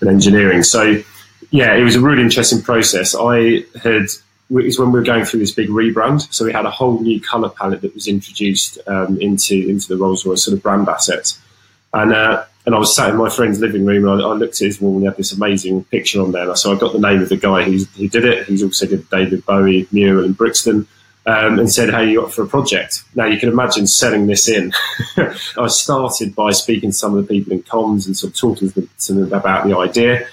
and 0.02 0.10
engineering. 0.10 0.62
So 0.62 1.02
yeah, 1.52 1.74
it 1.76 1.84
was 1.84 1.96
a 1.96 2.02
really 2.02 2.22
interesting 2.22 2.62
process. 2.62 3.16
I 3.16 3.64
had 3.82 4.08
it 4.50 4.66
was 4.66 4.80
when 4.80 4.92
we 4.92 5.00
were 5.00 5.06
going 5.06 5.26
through 5.26 5.40
this 5.40 5.52
big 5.52 5.70
rebrand, 5.70 6.34
so 6.34 6.44
we 6.44 6.52
had 6.52 6.66
a 6.66 6.72
whole 6.72 7.00
new 7.00 7.22
color 7.22 7.50
palette 7.50 7.82
that 7.82 7.94
was 7.94 8.08
introduced 8.08 8.80
um, 8.88 9.20
into 9.22 9.56
into 9.70 9.88
the 9.88 9.98
Rolls 9.98 10.26
Royce 10.26 10.44
sort 10.44 10.58
of 10.58 10.64
brand 10.64 10.90
assets, 10.90 11.40
and 11.94 12.14
uh, 12.14 12.46
and 12.70 12.76
I 12.76 12.78
was 12.78 12.96
sat 12.96 13.10
in 13.10 13.18
my 13.18 13.30
friend's 13.30 13.60
living 13.60 13.84
room 13.84 14.08
and 14.08 14.22
I, 14.22 14.28
I 14.28 14.34
looked 14.34 14.62
at 14.62 14.66
his 14.68 14.80
wall 14.80 14.92
and 14.92 15.02
he 15.02 15.08
had 15.08 15.18
this 15.18 15.32
amazing 15.32 15.86
picture 15.86 16.22
on 16.22 16.34
there. 16.34 16.56
So 16.56 16.72
I 16.72 16.78
got 16.78 16.94
the 16.94 17.00
name 17.00 17.20
of 17.20 17.30
the 17.30 17.36
guy 17.36 17.64
who, 17.64 17.80
who 17.98 18.08
did 18.08 18.26
it. 18.26 18.46
He's 18.46 18.62
also 18.62 18.86
did 18.86 19.10
David 19.10 19.44
Bowie 19.44 19.88
mural 19.92 20.24
in 20.24 20.34
Brixton. 20.34 20.88
Um, 21.26 21.58
and 21.58 21.72
said, 21.72 21.90
Hey, 21.90 22.12
you 22.12 22.22
got 22.22 22.32
for 22.32 22.44
a 22.44 22.48
project? 22.48 23.04
Now, 23.14 23.26
you 23.26 23.40
can 23.40 23.50
imagine 23.50 23.88
selling 23.88 24.28
this 24.28 24.48
in. 24.48 24.72
I 25.58 25.68
started 25.68 26.36
by 26.36 26.52
speaking 26.52 26.92
to 26.92 26.96
some 26.96 27.16
of 27.16 27.28
the 27.28 27.28
people 27.28 27.54
in 27.54 27.64
comms 27.64 28.06
and 28.06 28.16
sort 28.16 28.34
of 28.34 28.40
talking 28.40 28.70
to 28.70 28.76
them, 28.82 28.90
to 29.00 29.14
them 29.14 29.34
about 29.34 29.68
the 29.68 29.76
idea. 29.76 30.28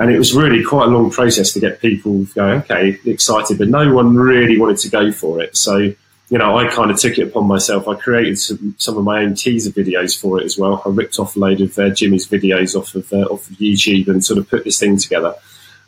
And 0.00 0.10
it 0.10 0.18
was 0.18 0.34
really 0.34 0.62
quite 0.64 0.86
a 0.86 0.90
long 0.90 1.10
process 1.10 1.52
to 1.52 1.60
get 1.60 1.80
people 1.80 2.24
going, 2.34 2.60
okay, 2.60 2.98
excited, 3.06 3.58
but 3.58 3.68
no 3.68 3.92
one 3.94 4.14
really 4.14 4.58
wanted 4.58 4.78
to 4.78 4.90
go 4.90 5.10
for 5.12 5.40
it. 5.40 5.56
So 5.56 5.94
you 6.28 6.38
know, 6.38 6.56
I 6.58 6.68
kind 6.68 6.90
of 6.90 6.98
took 6.98 7.18
it 7.18 7.28
upon 7.28 7.46
myself. 7.46 7.86
I 7.86 7.94
created 7.94 8.38
some, 8.38 8.74
some, 8.78 8.98
of 8.98 9.04
my 9.04 9.22
own 9.22 9.34
teaser 9.34 9.70
videos 9.70 10.20
for 10.20 10.40
it 10.40 10.44
as 10.44 10.58
well. 10.58 10.82
I 10.84 10.88
ripped 10.88 11.18
off 11.18 11.36
a 11.36 11.38
load 11.38 11.60
of 11.60 11.78
uh, 11.78 11.90
Jimmy's 11.90 12.26
videos 12.26 12.74
off 12.74 12.94
of, 12.94 13.12
uh, 13.12 13.26
off 13.26 13.48
of 13.48 13.56
YouTube 13.56 14.08
and 14.08 14.24
sort 14.24 14.38
of 14.38 14.48
put 14.48 14.64
this 14.64 14.80
thing 14.80 14.96
together. 14.96 15.34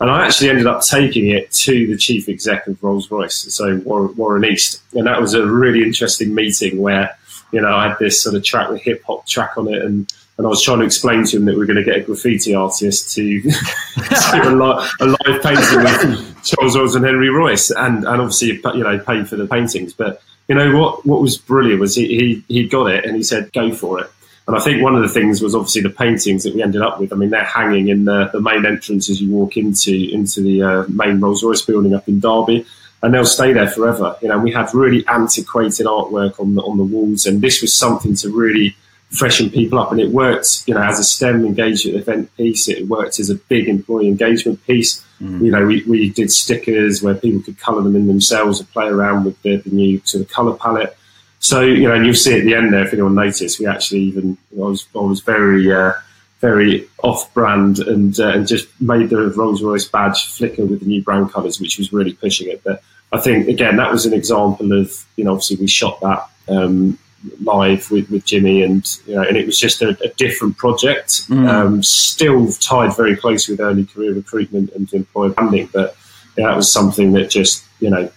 And 0.01 0.11
I 0.11 0.27
actually 0.27 0.51
ended 0.51 0.69
up 0.69 0.83
taking 0.83 1.29
it 1.31 1.51
to 1.51 1.89
the 1.89 1.97
chief 1.97 2.29
exec 2.29 2.69
of 2.69 2.81
Rolls 2.83 3.11
Royce, 3.11 3.53
so 3.53 3.79
Warren 3.85 4.45
East. 4.45 4.81
And 4.93 5.09
that 5.09 5.21
was 5.21 5.35
a 5.35 5.45
really 5.45 5.83
interesting 5.83 6.33
meeting 6.33 6.81
where, 6.81 7.19
you 7.51 7.61
know, 7.61 7.75
I 7.75 7.89
had 7.89 7.99
this 7.99 8.23
sort 8.23 8.37
of 8.37 8.45
track, 8.45 8.71
the 8.71 8.79
hip 8.79 9.03
hop 9.05 9.27
track 9.27 9.59
on 9.59 9.75
it, 9.75 9.83
and, 9.83 10.13
and 10.39 10.47
I 10.47 10.51
was 10.51 10.63
trying 10.63 10.79
to 10.79 10.85
explain 10.85 11.25
to 11.25 11.37
him 11.37 11.45
that 11.47 11.57
we 11.57 11.65
are 11.65 11.67
going 11.67 11.77
to 11.77 11.85
get 11.85 11.97
a 11.97 12.01
graffiti 12.01 12.55
artist 12.55 13.13
to 13.17 13.41
do 13.43 13.51
a, 13.51 14.55
li- 14.55 14.89
a 15.01 15.07
live 15.07 15.43
painting 15.43 15.83
with 15.83 16.45
Charles 16.45 16.77
Rolls 16.77 16.95
and 16.95 17.05
Henry 17.05 17.29
Royce, 17.29 17.71
and, 17.71 17.99
and 17.99 18.07
obviously, 18.07 18.53
you 18.53 18.85
know, 18.85 18.99
pay 19.01 19.25
for 19.25 19.35
the 19.35 19.49
paintings. 19.49 19.93
But 19.93 20.23
you 20.47 20.55
know 20.55 20.79
what? 20.79 21.05
What 21.05 21.21
was 21.21 21.37
brilliant 21.37 21.81
was 21.81 21.97
he, 21.97 22.07
he 22.49 22.55
he 22.55 22.69
got 22.69 22.87
it 22.87 23.05
and 23.05 23.17
he 23.17 23.23
said, 23.25 23.53
"Go 23.53 23.75
for 23.75 24.01
it." 24.01 24.11
And 24.47 24.57
I 24.57 24.61
think 24.61 24.83
one 24.83 24.95
of 24.95 25.03
the 25.03 25.09
things 25.09 25.43
was 25.43 25.55
obviously 25.55 25.83
the 25.83 25.91
paintings 25.91 26.45
that 26.45 26.55
we 26.55 26.63
ended 26.63 26.81
up 26.81 26.99
with. 26.99 27.13
I 27.13 27.17
mean, 27.17 27.29
they're 27.29 27.45
hanging 27.45 27.89
in 27.89 28.07
the, 28.07 28.31
the 28.33 28.41
main 28.41 28.65
entrance 28.65 29.11
as 29.11 29.21
you 29.21 29.31
walk 29.31 29.57
into 29.57 29.93
into 29.93 30.41
the 30.41 30.63
uh, 30.63 30.85
main 30.89 31.21
Rolls 31.21 31.43
Royce 31.43 31.63
building 31.63 31.95
up 31.95 32.09
in 32.09 32.21
Derby, 32.21 32.65
and 33.03 33.13
they'll 33.13 33.27
stay 33.27 33.53
there 33.53 33.69
forever. 33.69 34.17
You 34.23 34.29
know, 34.29 34.39
we 34.39 34.53
had 34.53 34.73
really 34.73 35.05
antiquated 35.09 35.87
artwork 35.87 36.39
on 36.39 36.55
the 36.55 36.63
on 36.63 36.77
the 36.77 36.85
walls, 36.85 37.27
and 37.27 37.43
this 37.43 37.61
was 37.61 37.75
something 37.75 38.15
to 38.15 38.31
really 38.31 38.77
freshen 39.11 39.51
people 39.51 39.79
up. 39.79 39.91
And 39.91 40.01
it 40.01 40.11
worked, 40.11 40.65
you 40.67 40.75
know, 40.75 40.83
as 40.83 40.99
a 40.99 41.05
STEM 41.05 41.45
engagement 41.45 41.97
event 41.99 42.35
piece. 42.37 42.69
It 42.69 42.87
worked 42.89 43.19
as 43.19 43.31
a 43.31 43.35
big 43.35 43.69
employee 43.69 44.09
engagement 44.09 44.65
piece. 44.67 45.05
Mm. 45.21 45.45
You 45.45 45.51
know, 45.51 45.67
we, 45.67 45.83
we 45.85 46.11
did 46.11 46.31
stickers 46.31 47.03
where 47.03 47.15
people 47.15 47.43
could 47.43 47.59
colour 47.59 47.83
them 47.83 47.97
in 47.97 48.07
themselves 48.07 48.61
and 48.61 48.71
play 48.73 48.87
around 48.87 49.25
with 49.25 49.41
the, 49.43 49.57
the 49.57 49.71
new 49.71 50.01
sort 50.05 50.25
of 50.25 50.31
colour 50.31 50.55
palette. 50.57 50.97
So 51.41 51.61
you 51.61 51.87
know, 51.87 51.95
and 51.95 52.05
you'll 52.05 52.15
see 52.15 52.37
at 52.37 52.45
the 52.45 52.55
end 52.55 52.73
there 52.73 52.85
if 52.85 52.93
anyone 52.93 53.15
noticed, 53.15 53.61
we 53.61 53.67
actually 53.67 54.01
even 54.01 54.37
I 54.53 54.61
was 54.61 54.87
I 54.95 54.99
was 54.99 55.21
very 55.21 55.73
uh, 55.73 55.93
very 56.41 56.89
off 57.03 57.33
brand 57.33 57.79
and 57.79 58.19
uh, 58.19 58.29
and 58.31 58.47
just 58.47 58.69
made 58.81 59.11
the 59.11 59.29
Rolls 59.31 59.63
Royce 59.63 59.87
badge 59.87 60.33
flicker 60.33 60.65
with 60.65 60.81
the 60.81 60.87
new 60.87 61.03
brand 61.03 61.33
colours, 61.33 61.61
which 61.61 61.79
was 61.79 61.93
really 61.93 62.13
pushing 62.13 62.49
it. 62.49 62.63
But 62.65 62.83
I 63.13 63.21
think 63.21 63.49
again 63.49 63.77
that 63.77 63.91
was 63.91 64.05
an 64.05 64.13
example 64.13 64.73
of 64.73 64.93
you 65.17 65.25
know 65.25 65.33
obviously 65.33 65.57
we 65.57 65.69
shot 65.69 66.01
that 66.01 66.29
um, 66.49 66.99
live 67.41 67.91
with, 67.91 68.11
with 68.11 68.25
Jimmy 68.25 68.63
and 68.63 68.87
you 69.07 69.15
know 69.15 69.23
and 69.23 69.37
it 69.37 69.47
was 69.47 69.59
just 69.59 69.83
a, 69.83 69.97
a 70.05 70.09
different 70.17 70.57
project, 70.57 71.29
mm. 71.29 71.49
um, 71.49 71.83
still 71.83 72.51
tied 72.53 72.97
very 72.97 73.17
closely 73.17 73.55
with 73.55 73.61
early 73.61 73.85
career 73.85 74.15
recruitment 74.15 74.73
and 74.73 74.93
employer 74.93 75.31
branding, 75.31 75.69
but 75.73 75.97
yeah, 76.37 76.49
that 76.49 76.57
was 76.57 76.73
something 76.73 77.13
that 77.13 77.31
just 77.31 77.65
you 77.81 77.91
know 77.91 78.11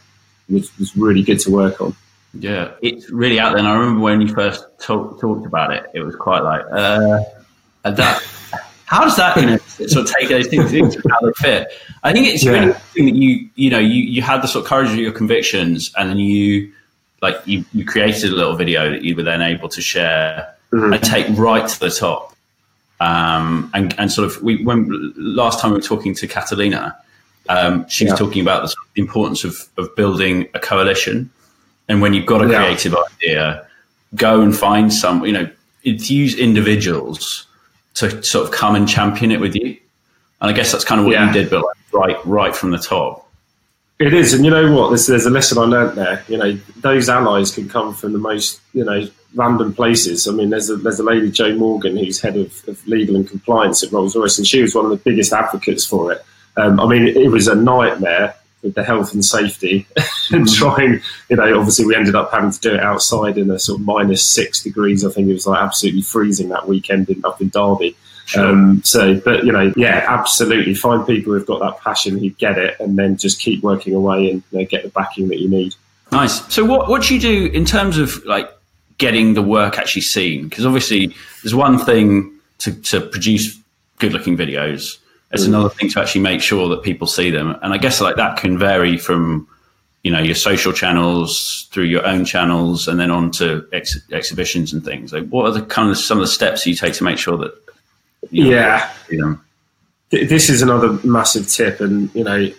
was, 0.50 0.78
was 0.78 0.96
really 0.96 1.24
good 1.24 1.40
to 1.40 1.52
work 1.52 1.82
on. 1.82 1.96
Yeah, 2.34 2.72
it's 2.82 3.10
really 3.10 3.40
out 3.40 3.50
there. 3.50 3.60
And 3.60 3.68
I 3.68 3.74
remember 3.74 4.02
when 4.02 4.22
you 4.22 4.34
first 4.34 4.64
talk, 4.80 5.20
talked 5.20 5.46
about 5.46 5.74
it, 5.74 5.86
it 5.94 6.02
was 6.02 6.16
quite 6.16 6.40
like, 6.40 6.64
uh, 6.72 7.20
that. 7.84 8.24
How 8.86 9.06
does 9.06 9.16
that 9.16 9.38
you 9.38 9.46
know, 9.46 9.58
sort 9.58 10.06
of 10.06 10.14
take 10.14 10.28
those 10.28 10.48
things 10.48 10.74
into 10.74 11.02
how 11.10 11.20
they 11.22 11.32
fit? 11.38 11.70
I 12.04 12.12
think 12.12 12.28
it's 12.28 12.44
yeah. 12.44 12.52
really 12.52 12.68
interesting 12.68 13.06
that 13.06 13.16
you 13.16 13.50
you 13.56 13.70
know 13.70 13.80
you, 13.80 14.04
you 14.04 14.22
had 14.22 14.42
the 14.42 14.48
sort 14.48 14.66
of 14.66 14.70
courage 14.70 14.90
of 14.90 14.98
your 14.98 15.14
convictions, 15.14 15.94
and 15.98 16.10
then 16.10 16.18
you 16.18 16.74
like 17.21 17.36
you, 17.45 17.63
you 17.73 17.86
created 17.86 18.31
a 18.31 18.36
little 18.36 18.55
video 18.55 18.89
that 18.91 19.03
you 19.03 19.15
were 19.15 19.23
then 19.23 19.41
able 19.41 19.69
to 19.69 19.81
share 19.81 20.55
mm-hmm. 20.71 20.93
and 20.93 21.03
take 21.03 21.27
right 21.38 21.67
to 21.67 21.79
the 21.79 21.89
top. 21.89 22.36
Um, 22.99 23.71
and 23.73 23.95
and 23.99 24.12
sort 24.12 24.27
of 24.27 24.41
we 24.43 24.63
when 24.63 25.13
last 25.15 25.60
time 25.60 25.71
we 25.71 25.77
were 25.77 25.84
talking 25.84 26.13
to 26.15 26.27
Catalina, 26.27 26.95
um, 27.49 27.88
she 27.89 28.05
was 28.05 28.12
yeah. 28.12 28.17
talking 28.17 28.41
about 28.41 28.63
the, 28.63 28.75
importance 29.01 29.43
of 29.43 29.67
of 29.77 29.95
building 29.95 30.47
a 30.53 30.60
coalition 30.60 31.31
and 31.91 32.01
when 32.01 32.13
you've 32.13 32.25
got 32.25 32.41
a 32.41 32.49
yeah. 32.49 32.63
creative 32.63 32.95
idea, 32.95 33.67
go 34.15 34.39
and 34.39 34.55
find 34.55 34.93
some, 34.93 35.25
you 35.25 35.34
know, 35.34 35.49
use 35.84 36.39
individuals 36.39 37.45
to 37.95 38.23
sort 38.23 38.45
of 38.45 38.53
come 38.53 38.75
and 38.75 38.88
champion 38.88 39.29
it 39.29 39.41
with 39.41 39.55
you. 39.55 39.77
And 40.39 40.49
I 40.49 40.53
guess 40.53 40.71
that's 40.71 40.86
kind 40.86 41.01
of 41.01 41.05
what 41.05 41.13
yeah. 41.13 41.27
you 41.27 41.34
did, 41.34 41.49
but 41.49 41.65
like 41.65 41.93
right, 41.93 42.25
right 42.25 42.55
from 42.55 42.71
the 42.71 42.77
top. 42.77 43.20
It 44.02 44.16
is, 44.16 44.34
and 44.34 44.44
you 44.44 44.50
know 44.50 44.74
what? 44.74 44.90
There's, 44.90 45.06
there's 45.06 45.28
a 45.28 45.30
lesson 45.30 45.60
I 45.60 45.62
learned 45.62 45.96
there. 45.96 46.24
You 46.28 46.38
know, 46.38 46.54
those 46.78 47.08
allies 47.08 47.54
can 47.54 47.70
come 47.70 47.94
from 47.94 48.14
the 48.14 48.18
most, 48.18 48.60
you 48.74 48.84
know, 48.84 49.08
random 49.36 49.76
places. 49.76 50.28
I 50.28 50.32
mean, 50.32 50.50
there's 50.50 50.72
a 50.72 50.76
there's 50.76 51.00
a 51.00 51.04
lady 51.04 51.30
Jo 51.30 51.56
Morgan 51.56 51.96
who's 51.96 52.20
head 52.20 52.36
of, 52.36 52.68
of 52.68 52.86
legal 52.88 53.16
and 53.16 53.30
compliance 53.30 53.84
at 53.84 53.92
Rolls 53.92 54.16
Royce, 54.16 54.40
and 54.40 54.48
she 54.48 54.62
was 54.62 54.74
one 54.74 54.86
of 54.86 54.92
the 54.92 54.98
biggest 54.98 55.32
advocates 55.32 55.86
for 55.86 56.12
it. 56.12 56.26
Um, 56.58 56.80
I 56.80 56.88
mean, 56.88 57.08
it 57.08 57.30
was 57.30 57.48
a 57.48 57.54
nightmare 57.54 58.36
with 58.64 58.74
the 58.74 58.84
health 58.84 59.14
and 59.14 59.24
safety 59.24 59.88
and 60.32 60.48
mm. 60.48 60.56
trying, 60.56 61.02
you 61.30 61.36
know, 61.36 61.58
obviously 61.58 61.86
we 61.86 61.96
ended 61.96 62.16
up 62.16 62.32
having 62.32 62.52
to 62.52 62.60
do 62.60 62.74
it 62.74 62.80
outside 62.80 63.38
in 63.38 63.50
a 63.50 63.60
sort 63.60 63.80
of 63.80 63.86
minus 63.86 64.24
six 64.24 64.64
degrees. 64.64 65.06
I 65.06 65.12
think 65.12 65.30
it 65.30 65.34
was 65.34 65.48
like 65.48 65.62
absolutely 65.62 66.02
freezing 66.02 66.50
that 66.50 66.68
weekend 66.68 67.10
in, 67.10 67.24
up 67.24 67.42
in 67.42 67.50
Derby. 67.50 67.96
Sure. 68.25 68.45
Um, 68.45 68.81
so, 68.84 69.19
but 69.19 69.45
you 69.45 69.51
know, 69.51 69.73
yeah, 69.75 70.05
absolutely. 70.07 70.73
Find 70.73 71.05
people 71.05 71.34
who've 71.34 71.45
got 71.45 71.60
that 71.60 71.79
passion 71.81 72.17
who 72.17 72.29
get 72.31 72.57
it, 72.57 72.79
and 72.79 72.97
then 72.97 73.17
just 73.17 73.39
keep 73.39 73.63
working 73.63 73.93
away 73.93 74.29
and 74.29 74.43
you 74.51 74.60
know, 74.60 74.65
get 74.65 74.84
the 74.84 74.89
backing 74.89 75.27
that 75.29 75.39
you 75.39 75.49
need. 75.49 75.75
Nice. 76.12 76.45
So, 76.53 76.63
what 76.63 76.89
what 76.89 77.03
do 77.03 77.13
you 77.13 77.19
do 77.19 77.47
in 77.47 77.65
terms 77.65 77.97
of 77.97 78.23
like 78.25 78.49
getting 78.97 79.34
the 79.34 79.41
work 79.41 79.77
actually 79.77 80.03
seen? 80.03 80.47
Because 80.47 80.65
obviously, 80.65 81.15
there's 81.43 81.55
one 81.55 81.77
thing 81.77 82.31
to, 82.60 82.73
to 82.73 83.01
produce 83.01 83.57
good 83.97 84.13
looking 84.13 84.38
videos, 84.38 84.97
it's 85.31 85.45
another 85.45 85.69
thing 85.69 85.89
to 85.89 86.01
actually 86.01 86.21
make 86.21 86.41
sure 86.41 86.67
that 86.69 86.84
people 86.84 87.07
see 87.07 87.29
them. 87.29 87.57
And 87.62 87.73
I 87.73 87.77
guess 87.77 88.01
like 88.01 88.17
that 88.17 88.38
can 88.38 88.57
vary 88.57 88.97
from, 88.97 89.47
you 90.03 90.12
know, 90.12 90.19
your 90.19 90.36
social 90.36 90.73
channels 90.73 91.69
through 91.71 91.86
your 91.86 92.05
own 92.05 92.25
channels 92.25 92.88
and 92.88 92.99
then 92.99 93.12
on 93.12 93.31
to 93.31 93.65
ex- 93.71 93.99
exhibitions 94.12 94.73
and 94.73 94.84
things. 94.84 95.13
Like 95.13 95.29
what 95.29 95.45
are 95.45 95.51
the 95.51 95.62
kind 95.62 95.89
of 95.89 95.97
some 95.97 96.17
of 96.17 96.23
the 96.23 96.27
steps 96.27 96.65
you 96.65 96.75
take 96.75 96.93
to 96.95 97.03
make 97.03 97.17
sure 97.17 97.38
that, 97.38 97.53
you 98.29 98.51
know, 98.51 99.39
yeah, 100.10 100.25
this 100.27 100.49
is 100.49 100.62
another 100.62 100.93
massive 101.03 101.47
tip. 101.47 101.79
And, 101.79 102.13
you 102.13 102.23
know, 102.23 102.51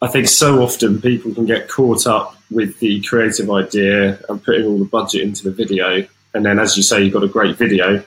I 0.00 0.08
think 0.08 0.28
so 0.28 0.62
often 0.62 1.00
people 1.00 1.34
can 1.34 1.46
get 1.46 1.68
caught 1.68 2.06
up 2.06 2.36
with 2.50 2.78
the 2.80 3.00
creative 3.02 3.50
idea 3.50 4.18
and 4.28 4.42
putting 4.42 4.66
all 4.66 4.78
the 4.78 4.84
budget 4.84 5.22
into 5.22 5.44
the 5.44 5.52
video. 5.52 6.06
And 6.34 6.44
then, 6.44 6.58
as 6.58 6.76
you 6.76 6.82
say, 6.82 7.02
you've 7.02 7.12
got 7.12 7.24
a 7.24 7.28
great 7.28 7.56
video. 7.56 8.02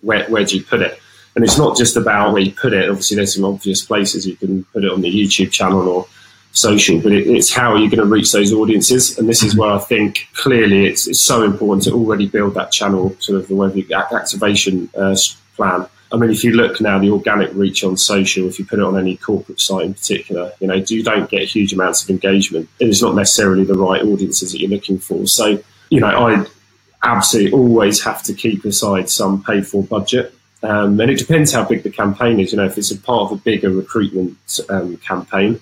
Where, 0.00 0.28
where 0.28 0.44
do 0.44 0.56
you 0.56 0.62
put 0.62 0.80
it? 0.80 0.98
And 1.34 1.44
it's 1.44 1.58
not 1.58 1.76
just 1.76 1.96
about 1.96 2.32
where 2.32 2.42
you 2.42 2.52
put 2.52 2.72
it. 2.72 2.88
Obviously, 2.88 3.16
there's 3.16 3.34
some 3.34 3.44
obvious 3.44 3.84
places 3.84 4.26
you 4.26 4.36
can 4.36 4.64
put 4.64 4.84
it 4.84 4.90
on 4.90 5.00
the 5.00 5.10
YouTube 5.10 5.52
channel 5.52 5.86
or 5.88 6.06
social, 6.52 7.00
but 7.00 7.12
it, 7.12 7.26
it's 7.28 7.52
how 7.52 7.72
are 7.72 7.78
you're 7.78 7.90
going 7.90 7.98
to 7.98 8.06
reach 8.06 8.32
those 8.32 8.52
audiences. 8.52 9.18
And 9.18 9.28
this 9.28 9.42
is 9.42 9.56
where 9.56 9.70
I 9.70 9.78
think 9.78 10.26
clearly 10.34 10.86
it's, 10.86 11.06
it's 11.06 11.20
so 11.20 11.44
important 11.44 11.84
to 11.84 11.92
already 11.92 12.26
build 12.26 12.54
that 12.54 12.72
channel, 12.72 13.14
sort 13.20 13.40
of 13.40 13.48
the 13.48 13.54
web 13.54 13.76
activation 13.92 14.90
uh, 14.96 15.16
plan. 15.56 15.86
I 16.10 16.16
mean, 16.16 16.30
if 16.30 16.42
you 16.42 16.52
look 16.52 16.80
now, 16.80 16.98
the 16.98 17.10
organic 17.10 17.52
reach 17.54 17.84
on 17.84 17.96
social, 17.96 18.48
if 18.48 18.58
you 18.58 18.64
put 18.64 18.78
it 18.78 18.84
on 18.84 18.98
any 18.98 19.16
corporate 19.16 19.60
site 19.60 19.84
in 19.84 19.94
particular, 19.94 20.52
you 20.60 20.66
know, 20.66 20.74
you 20.74 21.02
don't 21.02 21.28
get 21.28 21.42
huge 21.42 21.72
amounts 21.72 22.02
of 22.02 22.10
engagement. 22.10 22.68
It's 22.80 23.02
not 23.02 23.14
necessarily 23.14 23.64
the 23.64 23.74
right 23.74 24.02
audiences 24.02 24.52
that 24.52 24.60
you're 24.60 24.70
looking 24.70 24.98
for. 24.98 25.26
So, 25.26 25.62
you 25.90 26.00
know, 26.00 26.06
I 26.06 26.46
absolutely 27.02 27.52
always 27.52 28.02
have 28.02 28.22
to 28.24 28.32
keep 28.32 28.64
aside 28.64 29.10
some 29.10 29.42
paid 29.44 29.66
for 29.66 29.82
budget 29.82 30.34
um, 30.62 30.98
and 31.00 31.10
it 31.10 31.18
depends 31.18 31.52
how 31.52 31.64
big 31.64 31.82
the 31.82 31.90
campaign 31.90 32.40
is. 32.40 32.52
You 32.52 32.58
know, 32.58 32.64
if 32.64 32.76
it's 32.78 32.90
a 32.90 32.98
part 32.98 33.30
of 33.30 33.38
a 33.38 33.42
bigger 33.42 33.70
recruitment 33.70 34.36
um, 34.68 34.96
campaign, 34.98 35.60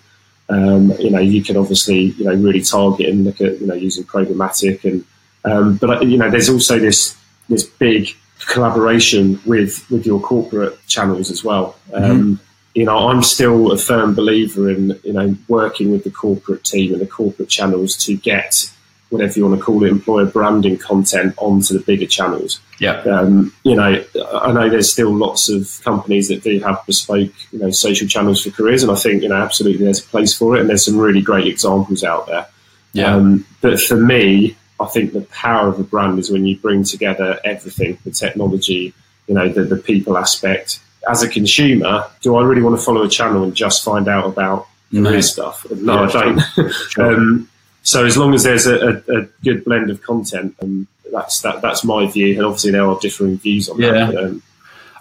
um, 0.48 0.92
you 0.98 1.10
know, 1.10 1.20
you 1.20 1.42
can 1.42 1.56
obviously 1.56 1.98
you 1.98 2.24
know 2.24 2.34
really 2.34 2.62
target 2.62 3.08
and 3.10 3.24
look 3.24 3.40
at 3.40 3.60
you 3.60 3.66
know 3.66 3.74
using 3.74 4.04
programmatic 4.04 4.84
and 4.84 5.04
um, 5.44 5.76
but 5.76 6.06
you 6.06 6.16
know 6.16 6.30
there's 6.30 6.48
also 6.48 6.78
this 6.78 7.16
this 7.48 7.64
big 7.64 8.08
collaboration 8.40 9.40
with 9.46 9.88
with 9.90 10.06
your 10.06 10.20
corporate 10.20 10.78
channels 10.86 11.30
as 11.30 11.42
well. 11.42 11.76
Mm-hmm. 11.90 12.34
You 12.74 12.84
know, 12.84 13.08
I'm 13.08 13.22
still 13.22 13.72
a 13.72 13.78
firm 13.78 14.14
believer 14.14 14.70
in 14.70 14.98
you 15.02 15.12
know 15.12 15.36
working 15.48 15.90
with 15.90 16.04
the 16.04 16.10
corporate 16.10 16.64
team 16.64 16.92
and 16.92 17.00
the 17.00 17.06
corporate 17.06 17.48
channels 17.48 17.96
to 18.04 18.16
get 18.16 18.70
whatever 19.10 19.38
you 19.38 19.46
want 19.46 19.58
to 19.58 19.64
call 19.64 19.84
it, 19.84 19.88
employer 19.88 20.26
branding 20.26 20.76
content 20.76 21.32
onto 21.38 21.72
the 21.72 21.84
bigger 21.84 22.06
channels. 22.06 22.60
Yeah. 22.80 22.98
Um, 23.02 23.54
you 23.62 23.76
know, 23.76 24.04
I 24.32 24.52
know 24.52 24.68
there's 24.68 24.90
still 24.90 25.14
lots 25.14 25.48
of 25.48 25.80
companies 25.84 26.28
that 26.28 26.42
do 26.42 26.58
have 26.60 26.84
bespoke, 26.86 27.32
you 27.52 27.58
know, 27.60 27.70
social 27.70 28.08
channels 28.08 28.42
for 28.42 28.50
careers, 28.50 28.82
and 28.82 28.90
I 28.90 28.96
think 28.96 29.22
you 29.22 29.28
know 29.28 29.36
absolutely 29.36 29.84
there's 29.84 30.00
a 30.00 30.08
place 30.08 30.36
for 30.36 30.56
it, 30.56 30.60
and 30.60 30.68
there's 30.68 30.84
some 30.84 30.98
really 30.98 31.22
great 31.22 31.46
examples 31.46 32.04
out 32.04 32.26
there. 32.26 32.46
Yeah. 32.92 33.14
Um, 33.14 33.46
but 33.60 33.80
for 33.80 33.96
me, 33.96 34.56
I 34.78 34.86
think 34.86 35.12
the 35.12 35.22
power 35.22 35.68
of 35.68 35.78
a 35.80 35.84
brand 35.84 36.18
is 36.18 36.30
when 36.30 36.46
you 36.46 36.56
bring 36.58 36.84
together 36.84 37.40
everything: 37.44 37.98
the 38.04 38.10
technology, 38.10 38.92
you 39.26 39.34
know, 39.34 39.48
the, 39.48 39.64
the 39.64 39.76
people 39.76 40.16
aspect. 40.18 40.80
As 41.08 41.22
a 41.22 41.28
consumer, 41.28 42.04
do 42.20 42.36
I 42.36 42.42
really 42.42 42.62
want 42.62 42.76
to 42.78 42.84
follow 42.84 43.02
a 43.02 43.08
channel 43.08 43.44
and 43.44 43.54
just 43.54 43.84
find 43.84 44.08
out 44.08 44.26
about 44.26 44.66
career 44.92 45.22
stuff? 45.22 45.64
No, 45.70 46.02
yeah, 46.02 46.08
I 46.08 46.12
don't. 46.12 46.40
Sure. 46.72 47.14
um, 47.14 47.48
so 47.82 48.04
as 48.04 48.16
long 48.16 48.34
as 48.34 48.42
there's 48.42 48.66
a, 48.66 48.88
a, 48.88 49.20
a 49.20 49.22
good 49.44 49.64
blend 49.64 49.90
of 49.90 50.02
content, 50.02 50.56
and 50.60 50.88
that's 51.12 51.40
that, 51.42 51.62
that's 51.62 51.84
my 51.84 52.10
view. 52.10 52.34
And 52.36 52.44
obviously 52.44 52.72
there 52.72 52.84
are 52.84 52.98
differing 52.98 53.38
views 53.38 53.68
on 53.68 53.78
yeah. 53.78 53.92
that. 53.92 54.14
But, 54.14 54.24
um, 54.24 54.42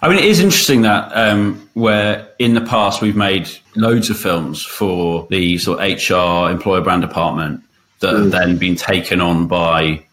I 0.02 0.08
mean, 0.08 0.18
it 0.18 0.26
is 0.26 0.40
interesting 0.40 0.82
that 0.82 1.10
um, 1.12 1.68
where 1.74 2.28
in 2.38 2.54
the 2.54 2.60
past 2.60 3.02
we've 3.02 3.16
made 3.16 3.48
loads 3.74 4.10
of 4.10 4.18
films 4.18 4.62
for 4.62 5.26
the 5.30 5.58
sort 5.58 5.80
of 5.80 6.10
HR 6.10 6.50
employer 6.50 6.80
brand 6.80 7.02
department 7.02 7.62
that 8.00 8.14
mm. 8.14 8.22
have 8.22 8.30
then 8.30 8.58
been 8.58 8.76
taken 8.76 9.20
on 9.20 9.46
by 9.46 10.04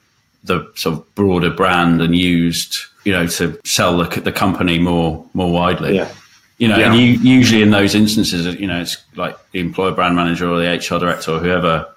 the 0.43 0.69
sort 0.75 0.95
of 0.95 1.15
broader 1.15 1.49
brand 1.49 2.01
and 2.01 2.15
used, 2.15 2.77
you 3.05 3.13
know, 3.13 3.27
to 3.27 3.59
sell 3.63 3.97
the, 3.97 4.21
the 4.21 4.31
company 4.31 4.79
more 4.79 5.25
more 5.33 5.51
widely. 5.51 5.95
Yeah. 5.95 6.11
You 6.59 6.67
know, 6.67 6.77
yeah. 6.77 6.93
and 6.93 6.95
you, 6.95 7.05
usually 7.05 7.61
in 7.61 7.71
those 7.71 7.95
instances, 7.95 8.45
you 8.55 8.67
know, 8.67 8.79
it's 8.79 9.03
like 9.15 9.35
the 9.51 9.59
employer 9.59 9.91
brand 9.91 10.15
manager 10.15 10.49
or 10.49 10.59
the 10.59 10.67
HR 10.67 10.99
director 10.99 11.31
or 11.31 11.39
whoever 11.39 11.93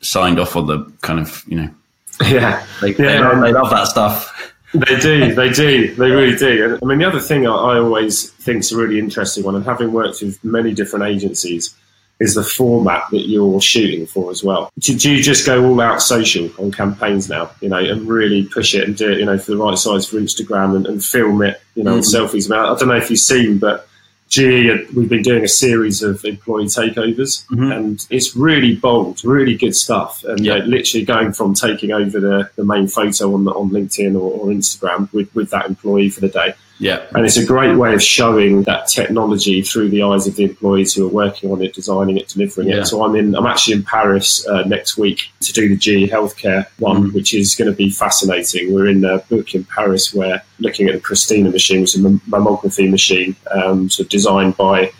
signed 0.00 0.38
off 0.38 0.56
on 0.56 0.66
the 0.66 0.84
kind 1.02 1.20
of 1.20 1.42
you 1.46 1.56
know 1.56 1.70
yeah 2.28 2.64
they, 2.80 2.88
yeah. 2.90 2.94
They, 2.96 3.20
love, 3.20 3.40
they 3.40 3.52
love 3.52 3.70
that 3.70 3.84
stuff 3.84 4.54
they 4.72 4.98
do 4.98 5.34
they 5.34 5.50
do 5.50 5.94
they 5.94 6.10
really 6.10 6.36
do 6.36 6.64
and 6.64 6.78
i 6.82 6.86
mean 6.86 6.98
the 6.98 7.06
other 7.06 7.20
thing 7.20 7.46
i, 7.46 7.50
I 7.50 7.78
always 7.78 8.30
think 8.30 8.60
is 8.60 8.72
a 8.72 8.76
really 8.76 8.98
interesting 8.98 9.44
one 9.44 9.54
and 9.54 9.64
having 9.64 9.92
worked 9.92 10.22
with 10.22 10.42
many 10.44 10.72
different 10.72 11.06
agencies 11.06 11.74
is 12.18 12.34
the 12.34 12.42
format 12.42 13.04
that 13.10 13.28
you're 13.28 13.60
shooting 13.60 14.06
for 14.06 14.30
as 14.30 14.42
well. 14.42 14.70
Do, 14.78 14.92
you 14.92 15.22
just 15.22 15.44
go 15.44 15.64
all 15.64 15.80
out 15.80 16.00
social 16.00 16.48
on 16.58 16.72
campaigns 16.72 17.28
now, 17.28 17.50
you 17.60 17.68
know, 17.68 17.78
and 17.78 18.08
really 18.08 18.44
push 18.44 18.74
it 18.74 18.84
and 18.84 18.96
do 18.96 19.12
it, 19.12 19.18
you 19.18 19.26
know, 19.26 19.38
for 19.38 19.52
the 19.52 19.58
right 19.58 19.76
size 19.76 20.08
for 20.08 20.16
Instagram 20.16 20.76
and, 20.76 20.86
and 20.86 21.04
film 21.04 21.42
it, 21.42 21.60
you 21.74 21.84
know, 21.84 21.98
mm-hmm. 21.98 22.24
selfies? 22.36 22.50
I, 22.50 22.72
I 22.72 22.78
don't 22.78 22.88
know 22.88 22.96
if 22.96 23.10
you've 23.10 23.20
seen, 23.20 23.58
but 23.58 23.86
GE, 24.28 24.90
we've 24.94 25.10
been 25.10 25.22
doing 25.22 25.44
a 25.44 25.48
series 25.48 26.02
of 26.02 26.24
employee 26.24 26.64
takeovers, 26.64 27.46
mm-hmm. 27.48 27.70
and 27.70 28.06
it's 28.10 28.34
really 28.34 28.74
bold, 28.74 29.22
really 29.22 29.54
good 29.54 29.76
stuff. 29.76 30.24
And 30.24 30.40
yeah. 30.40 30.54
uh, 30.54 30.64
literally 30.64 31.04
going 31.04 31.32
from 31.32 31.54
taking 31.54 31.92
over 31.92 32.18
the, 32.18 32.50
the 32.56 32.64
main 32.64 32.88
photo 32.88 33.34
on 33.34 33.46
on 33.48 33.70
LinkedIn 33.70 34.14
or, 34.14 34.32
or 34.32 34.46
Instagram 34.46 35.12
with, 35.12 35.32
with 35.34 35.50
that 35.50 35.66
employee 35.66 36.08
for 36.08 36.20
the 36.20 36.28
day 36.28 36.54
yeah. 36.78 37.06
And 37.14 37.24
it's 37.24 37.36
a 37.36 37.44
great 37.44 37.76
way 37.76 37.94
of 37.94 38.02
showing 38.02 38.62
that 38.64 38.88
technology 38.88 39.62
through 39.62 39.88
the 39.88 40.02
eyes 40.02 40.26
of 40.26 40.36
the 40.36 40.44
employees 40.44 40.94
who 40.94 41.06
are 41.06 41.10
working 41.10 41.50
on 41.50 41.62
it, 41.62 41.74
designing 41.74 42.16
it, 42.16 42.28
delivering 42.28 42.68
yeah. 42.68 42.80
it. 42.80 42.86
So 42.86 43.04
I'm 43.04 43.16
in, 43.16 43.34
I'm 43.34 43.46
actually 43.46 43.74
in 43.74 43.82
Paris 43.82 44.46
uh, 44.46 44.62
next 44.64 44.98
week 44.98 45.30
to 45.40 45.52
do 45.52 45.68
the 45.68 45.76
GE 45.76 46.10
Healthcare 46.10 46.66
one, 46.78 47.10
mm. 47.10 47.14
which 47.14 47.34
is 47.34 47.54
going 47.54 47.70
to 47.70 47.76
be 47.76 47.90
fascinating. 47.90 48.74
We're 48.74 48.88
in 48.88 49.04
a 49.04 49.18
book 49.18 49.54
in 49.54 49.64
Paris 49.64 50.12
where 50.12 50.42
looking 50.58 50.88
at 50.88 50.94
the 50.94 51.00
Pristina 51.00 51.50
machine, 51.50 51.80
which 51.80 51.94
is 51.94 52.04
a 52.04 52.08
mammography 52.08 52.90
machine, 52.90 53.36
um, 53.50 53.88
sort 53.88 54.06
of 54.06 54.10
designed 54.10 54.56
by 54.56 54.92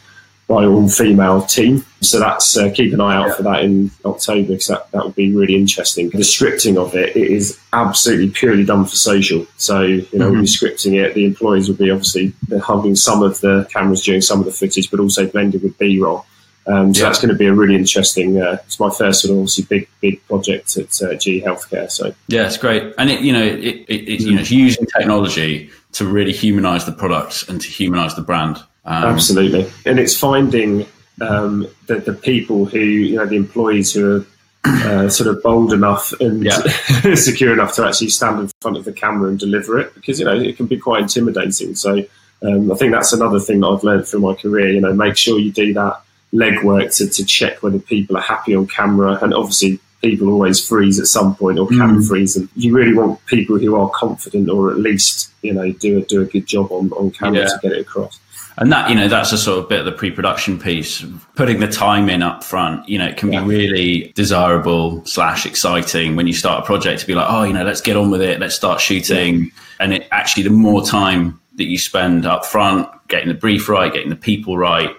by 0.48 0.64
all 0.64 0.88
female 0.88 1.42
team. 1.42 1.84
So 2.02 2.20
that's 2.20 2.56
uh, 2.56 2.70
keep 2.72 2.92
an 2.92 3.00
eye 3.00 3.16
out 3.16 3.28
yeah. 3.28 3.34
for 3.34 3.42
that 3.42 3.64
in 3.64 3.90
October 4.04 4.48
because 4.48 4.68
that, 4.68 4.90
that 4.92 5.04
would 5.04 5.16
be 5.16 5.34
really 5.34 5.56
interesting. 5.56 6.10
The 6.10 6.18
scripting 6.18 6.76
of 6.76 6.94
it, 6.94 7.16
it 7.16 7.30
is 7.30 7.58
absolutely 7.72 8.30
purely 8.30 8.64
done 8.64 8.84
for 8.84 8.94
social. 8.94 9.46
So 9.56 9.82
you 9.82 9.96
know, 10.12 10.26
mm-hmm. 10.26 10.32
we'll 10.32 10.40
be 10.42 10.46
scripting 10.46 11.02
it. 11.02 11.14
The 11.14 11.24
employees 11.24 11.68
will 11.68 11.76
be 11.76 11.90
obviously 11.90 12.32
holding 12.62 12.94
some 12.94 13.22
of 13.22 13.40
the 13.40 13.68
cameras 13.72 14.04
during 14.04 14.20
some 14.20 14.38
of 14.38 14.46
the 14.46 14.52
footage, 14.52 14.90
but 14.90 15.00
also 15.00 15.26
blended 15.26 15.62
with 15.62 15.76
B 15.78 15.98
roll. 15.98 16.26
Um, 16.68 16.92
so 16.92 17.02
yeah. 17.02 17.08
that's 17.08 17.20
going 17.20 17.28
to 17.28 17.36
be 17.36 17.46
a 17.46 17.54
really 17.54 17.76
interesting. 17.76 18.40
Uh, 18.40 18.58
it's 18.64 18.80
my 18.80 18.90
first 18.90 19.22
sort 19.22 19.32
of 19.32 19.38
obviously 19.38 19.64
big 19.64 19.88
big 20.00 20.26
project 20.26 20.76
at 20.76 21.02
uh, 21.02 21.14
GE 21.14 21.42
Healthcare. 21.42 21.90
So 21.90 22.12
yeah, 22.28 22.46
it's 22.46 22.56
great, 22.56 22.92
and 22.98 23.08
it 23.08 23.20
you 23.20 23.32
know 23.32 23.44
it, 23.44 23.58
it, 23.58 24.08
it 24.08 24.20
you 24.20 24.34
know 24.34 24.40
it's 24.40 24.50
using 24.50 24.86
technology 24.86 25.70
to 25.92 26.04
really 26.04 26.32
humanize 26.32 26.84
the 26.84 26.92
products 26.92 27.48
and 27.48 27.60
to 27.60 27.68
humanize 27.68 28.14
the 28.16 28.22
brand. 28.22 28.58
Um, 28.86 29.04
Absolutely, 29.04 29.70
and 29.84 29.98
it's 29.98 30.16
finding 30.16 30.86
um, 31.20 31.66
the, 31.86 31.96
the 31.96 32.12
people 32.12 32.66
who 32.66 32.78
you 32.78 33.16
know 33.16 33.26
the 33.26 33.36
employees 33.36 33.92
who 33.92 34.18
are 34.18 34.26
uh, 34.66 35.08
sort 35.08 35.28
of 35.28 35.42
bold 35.42 35.72
enough 35.72 36.12
and 36.20 36.44
yeah. 36.44 36.58
secure 37.14 37.52
enough 37.52 37.74
to 37.74 37.84
actually 37.84 38.08
stand 38.08 38.40
in 38.40 38.50
front 38.60 38.76
of 38.76 38.84
the 38.84 38.92
camera 38.92 39.28
and 39.28 39.38
deliver 39.38 39.78
it 39.78 39.94
because 39.94 40.18
you 40.18 40.24
know 40.24 40.34
it 40.34 40.56
can 40.56 40.66
be 40.66 40.78
quite 40.78 41.02
intimidating. 41.02 41.74
So 41.74 42.04
um, 42.42 42.70
I 42.70 42.74
think 42.76 42.92
that's 42.92 43.12
another 43.12 43.40
thing 43.40 43.60
that 43.60 43.68
I've 43.68 43.84
learned 43.84 44.06
through 44.06 44.20
my 44.20 44.34
career. 44.34 44.70
You 44.70 44.80
know, 44.80 44.92
make 44.92 45.16
sure 45.16 45.38
you 45.38 45.52
do 45.52 45.72
that 45.74 46.00
legwork 46.32 46.96
to, 46.98 47.08
to 47.08 47.24
check 47.24 47.62
whether 47.62 47.78
people 47.78 48.16
are 48.16 48.22
happy 48.22 48.54
on 48.54 48.66
camera, 48.66 49.18
and 49.22 49.34
obviously 49.34 49.80
people 50.02 50.28
always 50.28 50.64
freeze 50.64 51.00
at 51.00 51.06
some 51.06 51.34
point 51.34 51.58
or 51.58 51.66
can 51.66 51.98
mm. 51.98 52.06
freeze, 52.06 52.36
and 52.36 52.48
you 52.54 52.74
really 52.74 52.94
want 52.94 53.24
people 53.26 53.58
who 53.58 53.74
are 53.74 53.90
confident 53.90 54.48
or 54.48 54.70
at 54.70 54.78
least 54.78 55.32
you 55.42 55.52
know 55.52 55.72
do 55.72 55.98
a 55.98 56.02
do 56.02 56.22
a 56.22 56.26
good 56.26 56.46
job 56.46 56.70
on 56.70 56.90
on 56.92 57.10
camera 57.10 57.40
yeah. 57.40 57.46
to 57.46 57.58
get 57.62 57.72
it 57.72 57.80
across 57.80 58.20
and 58.58 58.72
that 58.72 58.88
you 58.88 58.94
know 58.94 59.08
that's 59.08 59.32
a 59.32 59.38
sort 59.38 59.58
of 59.58 59.68
bit 59.68 59.80
of 59.80 59.84
the 59.84 59.92
pre-production 59.92 60.58
piece 60.58 61.04
putting 61.34 61.60
the 61.60 61.68
time 61.68 62.08
in 62.08 62.22
up 62.22 62.42
front 62.42 62.86
you 62.88 62.98
know 62.98 63.06
it 63.06 63.16
can 63.16 63.32
yeah. 63.32 63.40
be 63.40 63.46
really 63.46 64.12
desirable 64.14 65.04
slash 65.04 65.46
exciting 65.46 66.16
when 66.16 66.26
you 66.26 66.32
start 66.32 66.62
a 66.62 66.66
project 66.66 67.00
to 67.00 67.06
be 67.06 67.14
like 67.14 67.26
oh 67.28 67.42
you 67.42 67.52
know 67.52 67.64
let's 67.64 67.80
get 67.80 67.96
on 67.96 68.10
with 68.10 68.22
it 68.22 68.40
let's 68.40 68.54
start 68.54 68.80
shooting 68.80 69.44
yeah. 69.44 69.50
and 69.80 69.92
it 69.92 70.08
actually 70.10 70.42
the 70.42 70.50
more 70.50 70.84
time 70.84 71.38
that 71.56 71.64
you 71.64 71.78
spend 71.78 72.26
up 72.26 72.44
front 72.44 72.88
getting 73.08 73.28
the 73.28 73.34
brief 73.34 73.68
right 73.68 73.92
getting 73.92 74.10
the 74.10 74.16
people 74.16 74.56
right 74.56 74.90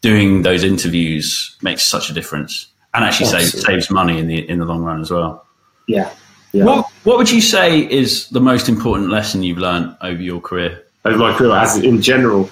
doing 0.00 0.42
those 0.42 0.64
interviews 0.64 1.56
makes 1.62 1.82
such 1.82 2.10
a 2.10 2.12
difference 2.14 2.66
and 2.94 3.04
actually 3.04 3.26
saves, 3.26 3.62
saves 3.62 3.90
money 3.90 4.18
in 4.18 4.26
the 4.26 4.48
in 4.48 4.58
the 4.58 4.64
long 4.64 4.82
run 4.82 5.00
as 5.00 5.10
well 5.10 5.46
yeah 5.86 6.10
yeah. 6.52 6.64
What 6.64 6.90
What 7.04 7.18
would 7.18 7.30
you 7.30 7.40
say 7.40 7.80
is 7.80 8.28
the 8.30 8.40
most 8.40 8.68
important 8.68 9.10
lesson 9.10 9.42
you've 9.42 9.58
learned 9.58 9.96
over 10.00 10.20
your 10.20 10.40
career? 10.40 10.82
Over 11.04 11.16
my 11.16 11.32
career, 11.32 11.52
as 11.52 11.78
in 11.78 12.02
general, 12.02 12.50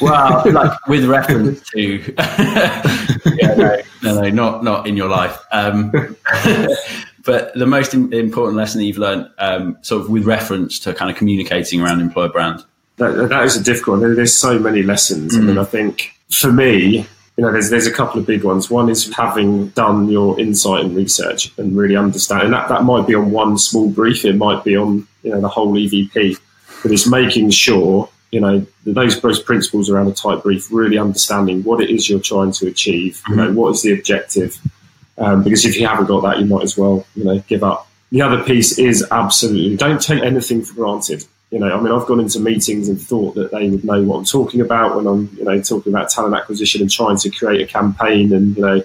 well, 0.00 0.42
like 0.50 0.86
with 0.86 1.04
reference 1.04 1.62
to, 1.70 2.14
yeah, 2.18 3.54
no, 3.56 3.80
no, 4.02 4.20
no, 4.20 4.30
not 4.30 4.64
not 4.64 4.86
in 4.86 4.96
your 4.96 5.08
life. 5.08 5.38
Um, 5.52 5.90
but 7.24 7.54
the 7.54 7.66
most 7.66 7.94
important 7.94 8.56
lesson 8.56 8.80
that 8.80 8.86
you've 8.86 8.98
learned, 8.98 9.30
um, 9.38 9.76
sort 9.82 10.02
of 10.02 10.10
with 10.10 10.24
reference 10.24 10.78
to 10.80 10.94
kind 10.94 11.10
of 11.10 11.16
communicating 11.16 11.80
around 11.80 12.00
employer 12.00 12.28
brand. 12.28 12.64
That, 12.96 13.28
that 13.28 13.44
is 13.44 13.56
a 13.56 13.62
difficult 13.62 14.00
one. 14.00 14.14
There's 14.14 14.36
so 14.36 14.58
many 14.58 14.82
lessons. 14.82 15.34
Mm. 15.34 15.38
I 15.38 15.42
mean, 15.42 15.56
mm. 15.56 15.60
I 15.60 15.64
think 15.64 16.14
for 16.30 16.52
me, 16.52 17.06
you 17.36 17.46
know, 17.46 17.52
there's 17.52 17.70
there's 17.70 17.86
a 17.86 17.92
couple 17.92 18.20
of 18.20 18.26
big 18.26 18.44
ones. 18.44 18.70
One 18.70 18.90
is 18.90 19.10
having 19.14 19.68
done 19.68 20.08
your 20.08 20.38
insight 20.38 20.84
and 20.84 20.94
research 20.94 21.56
and 21.58 21.76
really 21.76 21.96
understanding 21.96 22.50
that 22.50 22.68
that 22.68 22.84
might 22.84 23.06
be 23.06 23.14
on 23.14 23.30
one 23.30 23.56
small 23.56 23.88
brief. 23.88 24.24
It 24.24 24.36
might 24.36 24.62
be 24.64 24.76
on 24.76 25.06
you 25.22 25.30
know 25.30 25.40
the 25.40 25.48
whole 25.48 25.72
EVP, 25.72 26.38
but 26.82 26.92
it's 26.92 27.08
making 27.08 27.50
sure 27.50 28.08
you 28.30 28.40
know, 28.40 28.64
those 28.84 29.20
those 29.20 29.40
principles 29.40 29.90
around 29.90 30.08
a 30.08 30.12
tight 30.12 30.42
brief, 30.42 30.68
really 30.70 30.98
understanding 30.98 31.62
what 31.64 31.80
it 31.80 31.90
is 31.90 32.08
you're 32.08 32.20
trying 32.20 32.52
to 32.52 32.66
achieve. 32.66 33.14
Mm-hmm. 33.16 33.30
You 33.30 33.36
know, 33.36 33.46
mm-hmm. 33.46 33.56
what 33.56 33.70
is 33.70 33.82
the 33.82 33.92
objective? 33.92 34.58
Um, 35.18 35.42
because 35.42 35.64
if 35.64 35.76
you 35.76 35.86
haven't 35.86 36.06
got 36.06 36.22
that, 36.22 36.38
you 36.38 36.46
might 36.46 36.62
as 36.62 36.78
well, 36.78 37.06
you 37.14 37.24
know, 37.24 37.38
give 37.40 37.62
up. 37.62 37.88
The 38.10 38.22
other 38.22 38.42
piece 38.42 38.78
is 38.78 39.06
absolutely 39.10 39.76
don't 39.76 40.00
take 40.00 40.22
anything 40.22 40.62
for 40.62 40.74
granted. 40.74 41.24
You 41.50 41.58
know, 41.58 41.76
I 41.76 41.80
mean, 41.80 41.92
I've 41.92 42.06
gone 42.06 42.20
into 42.20 42.38
meetings 42.38 42.88
and 42.88 43.00
thought 43.00 43.34
that 43.34 43.50
they 43.50 43.68
would 43.68 43.84
know 43.84 44.02
what 44.02 44.18
I'm 44.18 44.24
talking 44.24 44.60
about 44.60 44.96
when 44.96 45.06
I'm, 45.06 45.28
you 45.36 45.44
know, 45.44 45.60
talking 45.60 45.92
about 45.92 46.08
talent 46.08 46.36
acquisition 46.36 46.80
and 46.80 46.90
trying 46.90 47.16
to 47.18 47.30
create 47.30 47.60
a 47.60 47.66
campaign 47.66 48.32
and, 48.32 48.56
you 48.56 48.62
know, 48.62 48.82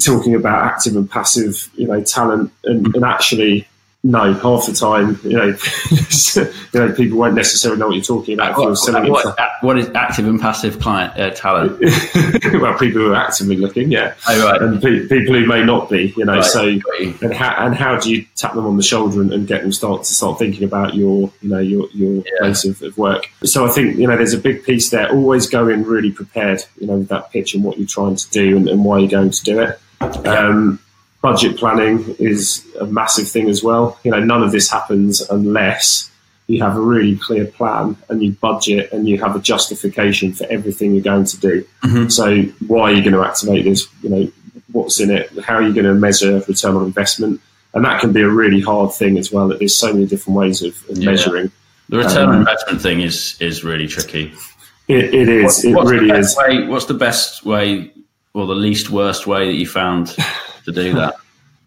talking 0.00 0.34
about 0.34 0.64
active 0.64 0.96
and 0.96 1.10
passive, 1.10 1.70
you 1.74 1.86
know, 1.86 2.02
talent 2.02 2.52
and, 2.64 2.94
and 2.94 3.04
actually 3.04 3.68
no, 4.06 4.34
half 4.34 4.66
the 4.66 4.72
time, 4.72 5.18
you 5.24 5.36
know, 5.36 5.46
you 6.72 6.80
know, 6.80 6.94
people 6.94 7.18
won't 7.18 7.34
necessarily 7.34 7.80
know 7.80 7.88
what 7.88 7.96
you're 7.96 8.04
talking 8.04 8.34
about. 8.34 8.56
What, 8.56 8.78
what, 9.08 9.36
what 9.62 9.78
is 9.78 9.90
active 9.96 10.28
and 10.28 10.40
passive 10.40 10.78
client 10.78 11.18
uh, 11.18 11.30
talent? 11.30 11.80
well, 12.60 12.78
people 12.78 13.02
who 13.02 13.12
are 13.12 13.16
actively 13.16 13.56
looking, 13.56 13.90
yeah, 13.90 14.14
oh, 14.28 14.44
right. 14.44 14.62
and 14.62 14.80
pe- 14.80 15.08
people 15.08 15.34
who 15.34 15.44
may 15.46 15.64
not 15.64 15.90
be, 15.90 16.14
you 16.16 16.24
know. 16.24 16.36
Right. 16.36 16.44
So, 16.44 16.78
and 17.20 17.34
how 17.34 17.66
and 17.66 17.74
how 17.74 17.98
do 17.98 18.12
you 18.12 18.24
tap 18.36 18.54
them 18.54 18.64
on 18.64 18.76
the 18.76 18.82
shoulder 18.84 19.20
and, 19.20 19.32
and, 19.32 19.46
get 19.48 19.62
them 19.62 19.72
start 19.72 20.04
to 20.04 20.12
start 20.12 20.38
thinking 20.38 20.62
about 20.62 20.94
your, 20.94 21.32
you 21.42 21.48
know, 21.48 21.58
your 21.58 21.88
your 21.90 22.14
yeah. 22.14 22.38
place 22.38 22.64
of, 22.64 22.80
of, 22.82 22.96
work? 22.96 23.26
So, 23.42 23.66
I 23.66 23.70
think 23.70 23.96
you 23.96 24.06
know, 24.06 24.16
there's 24.16 24.34
a 24.34 24.38
big 24.38 24.62
piece 24.62 24.90
there. 24.90 25.10
Always 25.10 25.48
go 25.48 25.68
in 25.68 25.82
really 25.82 26.12
prepared, 26.12 26.62
you 26.78 26.86
know, 26.86 26.98
with 26.98 27.08
that 27.08 27.32
pitch 27.32 27.54
and 27.54 27.64
what 27.64 27.76
you're 27.76 27.88
trying 27.88 28.14
to 28.14 28.30
do 28.30 28.56
and, 28.56 28.68
and 28.68 28.84
why 28.84 28.98
you're 28.98 29.10
going 29.10 29.30
to 29.30 29.42
do 29.42 29.60
it. 29.60 29.80
Um, 30.26 30.78
budget 31.26 31.56
planning 31.56 32.14
is 32.20 32.64
a 32.78 32.86
massive 32.86 33.28
thing 33.28 33.48
as 33.50 33.60
well. 33.60 33.98
You 34.04 34.12
know, 34.12 34.20
none 34.20 34.44
of 34.44 34.52
this 34.52 34.70
happens 34.70 35.20
unless 35.28 36.08
you 36.46 36.62
have 36.62 36.76
a 36.76 36.80
really 36.80 37.16
clear 37.16 37.46
plan 37.46 37.96
and 38.08 38.22
you 38.22 38.30
budget 38.30 38.92
and 38.92 39.08
you 39.08 39.18
have 39.18 39.34
a 39.34 39.40
justification 39.40 40.32
for 40.32 40.46
everything 40.46 40.94
you're 40.94 41.02
going 41.02 41.24
to 41.24 41.36
do. 41.40 41.66
Mm-hmm. 41.82 42.08
So, 42.10 42.42
why 42.68 42.82
are 42.82 42.92
you 42.92 43.02
going 43.02 43.14
to 43.14 43.24
activate 43.24 43.64
this? 43.64 43.88
You 44.02 44.10
know, 44.10 44.32
what's 44.70 45.00
in 45.00 45.10
it? 45.10 45.36
How 45.42 45.56
are 45.56 45.62
you 45.62 45.74
going 45.74 45.86
to 45.86 45.94
measure 45.94 46.44
return 46.46 46.76
on 46.76 46.84
investment? 46.84 47.40
And 47.74 47.84
that 47.84 48.00
can 48.00 48.12
be 48.12 48.22
a 48.22 48.28
really 48.28 48.60
hard 48.60 48.92
thing 48.94 49.18
as 49.18 49.32
well. 49.32 49.48
That 49.48 49.58
there's 49.58 49.76
so 49.76 49.92
many 49.92 50.06
different 50.06 50.38
ways 50.38 50.62
of, 50.62 50.76
of 50.88 50.96
yeah. 50.96 51.10
measuring. 51.10 51.50
The 51.88 51.98
return 51.98 52.28
um, 52.28 52.30
on 52.30 52.36
investment 52.36 52.80
thing 52.80 53.00
is 53.00 53.36
is 53.40 53.64
really 53.64 53.88
tricky. 53.88 54.32
It, 54.86 55.12
it 55.12 55.28
is. 55.28 55.64
What, 55.64 55.88
it 55.88 55.90
really 55.90 56.16
is. 56.16 56.36
Way, 56.36 56.68
what's 56.68 56.86
the 56.86 56.94
best 56.94 57.44
way, 57.44 57.90
or 58.32 58.46
the 58.46 58.54
least 58.54 58.90
worst 58.90 59.26
way 59.26 59.46
that 59.46 59.54
you 59.54 59.66
found 59.66 60.16
to 60.66 60.72
do 60.72 60.94
that. 60.94 61.16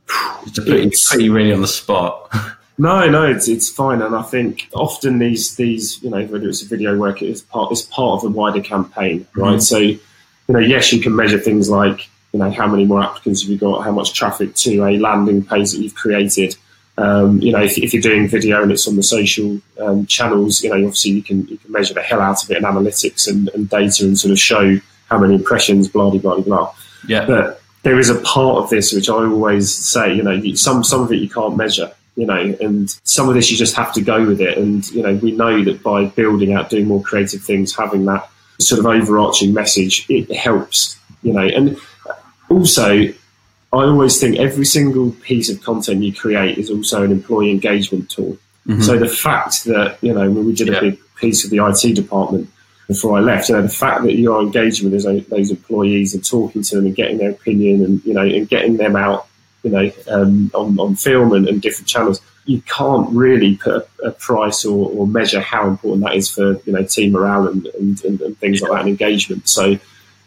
It's 0.43 0.57
pretty, 0.57 0.89
pretty 1.09 1.29
really 1.29 1.51
on 1.51 1.59
the 1.59 1.67
spot. 1.67 2.31
No, 2.81 3.09
no, 3.09 3.29
it's 3.29 3.49
it's 3.49 3.69
fine, 3.69 4.01
and 4.01 4.15
I 4.15 4.21
think 4.21 4.69
often 4.73 5.19
these 5.19 5.57
these 5.57 6.01
you 6.01 6.09
know 6.09 6.25
whether 6.27 6.47
it's 6.47 6.61
a 6.61 6.65
video 6.65 6.97
work, 6.97 7.21
it's 7.21 7.41
part 7.41 7.73
it's 7.73 7.81
part 7.81 8.23
of 8.23 8.31
a 8.31 8.33
wider 8.33 8.61
campaign, 8.61 9.27
right? 9.35 9.55
Mm-hmm. 9.55 9.59
So 9.59 9.77
you 9.79 9.99
know, 10.47 10.59
yes, 10.59 10.93
you 10.93 11.01
can 11.01 11.13
measure 11.13 11.37
things 11.37 11.69
like 11.69 12.07
you 12.31 12.39
know 12.39 12.49
how 12.49 12.67
many 12.67 12.85
more 12.85 13.03
applicants 13.03 13.41
have 13.41 13.51
you 13.51 13.57
got, 13.57 13.83
how 13.83 13.91
much 13.91 14.13
traffic 14.13 14.55
to 14.55 14.85
a 14.85 14.97
landing 14.97 15.43
page 15.43 15.71
that 15.71 15.81
you've 15.81 15.95
created. 15.95 16.55
Um, 16.97 17.41
you 17.41 17.51
know, 17.51 17.61
if, 17.61 17.77
if, 17.77 17.93
you're 17.93 18.01
doing 18.01 18.29
video 18.29 18.61
and 18.61 18.71
it's 18.71 18.87
on 18.87 18.95
the 18.95 19.03
social 19.03 19.59
um, 19.79 20.05
channels, 20.05 20.63
you 20.63 20.69
know, 20.69 20.77
obviously 20.77 21.11
you 21.11 21.21
can 21.21 21.47
you 21.47 21.57
can 21.57 21.73
measure 21.73 21.93
the 21.93 22.01
hell 22.01 22.21
out 22.21 22.41
of 22.41 22.49
it 22.49 22.57
in 22.57 22.63
analytics 22.63 23.27
and, 23.27 23.49
and 23.49 23.69
data 23.69 24.05
and 24.05 24.17
sort 24.17 24.31
of 24.31 24.39
show 24.39 24.79
how 25.09 25.19
many 25.19 25.35
impressions, 25.35 25.89
blah 25.89 26.09
blah 26.09 26.19
blah 26.19 26.39
blah. 26.39 26.73
Yeah. 27.09 27.25
But 27.25 27.58
there 27.83 27.99
is 27.99 28.09
a 28.09 28.19
part 28.21 28.63
of 28.63 28.69
this 28.69 28.91
which 28.93 29.09
I 29.09 29.13
always 29.13 29.73
say, 29.73 30.13
you 30.13 30.23
know, 30.23 30.53
some 30.55 30.83
some 30.83 31.01
of 31.01 31.11
it 31.11 31.17
you 31.17 31.29
can't 31.29 31.55
measure, 31.55 31.91
you 32.15 32.25
know, 32.25 32.55
and 32.61 32.89
some 33.03 33.29
of 33.29 33.35
this 33.35 33.49
you 33.49 33.57
just 33.57 33.75
have 33.75 33.93
to 33.93 34.01
go 34.01 34.25
with 34.25 34.41
it. 34.41 34.57
And 34.57 34.89
you 34.91 35.01
know, 35.01 35.15
we 35.15 35.31
know 35.31 35.63
that 35.63 35.81
by 35.81 36.05
building 36.05 36.53
out, 36.53 36.69
doing 36.69 36.87
more 36.87 37.01
creative 37.01 37.41
things, 37.41 37.75
having 37.75 38.05
that 38.05 38.29
sort 38.59 38.79
of 38.79 38.85
overarching 38.85 39.53
message, 39.53 40.05
it 40.09 40.29
helps, 40.35 40.97
you 41.23 41.33
know. 41.33 41.45
And 41.45 41.77
also, 42.49 42.89
I 42.91 43.13
always 43.71 44.19
think 44.19 44.37
every 44.37 44.65
single 44.65 45.11
piece 45.11 45.49
of 45.49 45.61
content 45.63 46.03
you 46.03 46.13
create 46.13 46.57
is 46.57 46.69
also 46.69 47.03
an 47.03 47.11
employee 47.11 47.51
engagement 47.51 48.09
tool. 48.09 48.37
Mm-hmm. 48.67 48.81
So 48.81 48.97
the 48.97 49.07
fact 49.07 49.63
that 49.65 49.97
you 50.01 50.13
know 50.13 50.29
when 50.29 50.45
we 50.45 50.53
did 50.53 50.69
a 50.69 50.81
big 50.81 50.99
piece 51.15 51.45
of 51.45 51.51
the 51.51 51.65
IT 51.65 51.95
department 51.95 52.49
before 52.89 53.17
I 53.17 53.21
left. 53.21 53.47
You 53.47 53.55
know, 53.55 53.61
the 53.61 53.69
fact 53.69 54.01
that 54.01 54.15
you 54.15 54.33
are 54.33 54.41
engaging 54.41 54.91
with 54.91 55.03
those, 55.03 55.25
those 55.27 55.51
employees 55.51 56.13
and 56.13 56.27
talking 56.27 56.63
to 56.63 56.75
them 56.75 56.87
and 56.87 56.95
getting 56.95 57.19
their 57.19 57.29
opinion 57.29 57.85
and 57.85 58.03
you 58.03 58.13
know 58.13 58.23
and 58.23 58.49
getting 58.49 58.75
them 58.75 58.97
out, 58.97 59.27
you 59.63 59.69
know, 59.69 59.91
um, 60.09 60.51
on, 60.53 60.77
on 60.77 60.95
film 60.95 61.31
and, 61.31 61.47
and, 61.47 61.61
different 61.61 61.87
channels, 61.87 62.19
you 62.45 62.61
can't 62.63 63.07
really 63.11 63.55
put 63.57 63.87
a, 64.03 64.07
a 64.07 64.11
price 64.11 64.65
or, 64.65 64.89
or, 64.89 65.05
measure 65.07 65.39
how 65.39 65.67
important 65.67 66.03
that 66.03 66.15
is 66.15 66.31
for 66.31 66.59
you 66.65 66.73
know 66.73 66.83
team 66.83 67.11
morale 67.13 67.47
and, 67.47 67.67
and, 67.67 68.01
and 68.03 68.37
things 68.39 68.61
like 68.61 68.71
that 68.71 68.81
and 68.81 68.89
engagement. 68.89 69.47
So. 69.47 69.77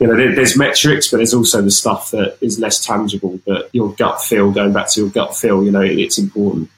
You 0.01 0.09
know, 0.09 0.17
there, 0.17 0.35
there's 0.35 0.59
metrics, 0.59 1.13
but 1.13 1.19
there's 1.19 1.35
also 1.35 1.63
the 1.63 1.71
stuff 1.71 2.11
that 2.11 2.37
is 2.41 2.59
less 2.59 2.85
tangible. 2.85 3.39
But 3.47 3.73
your 3.73 3.93
gut 3.93 4.21
feel, 4.21 4.51
going 4.51 4.73
back 4.73 4.91
to 4.91 5.01
your 5.01 5.11
gut 5.11 5.37
feel, 5.37 5.63
you 5.63 5.71
know, 5.71 5.81
it's 5.81 6.19
important. 6.19 6.71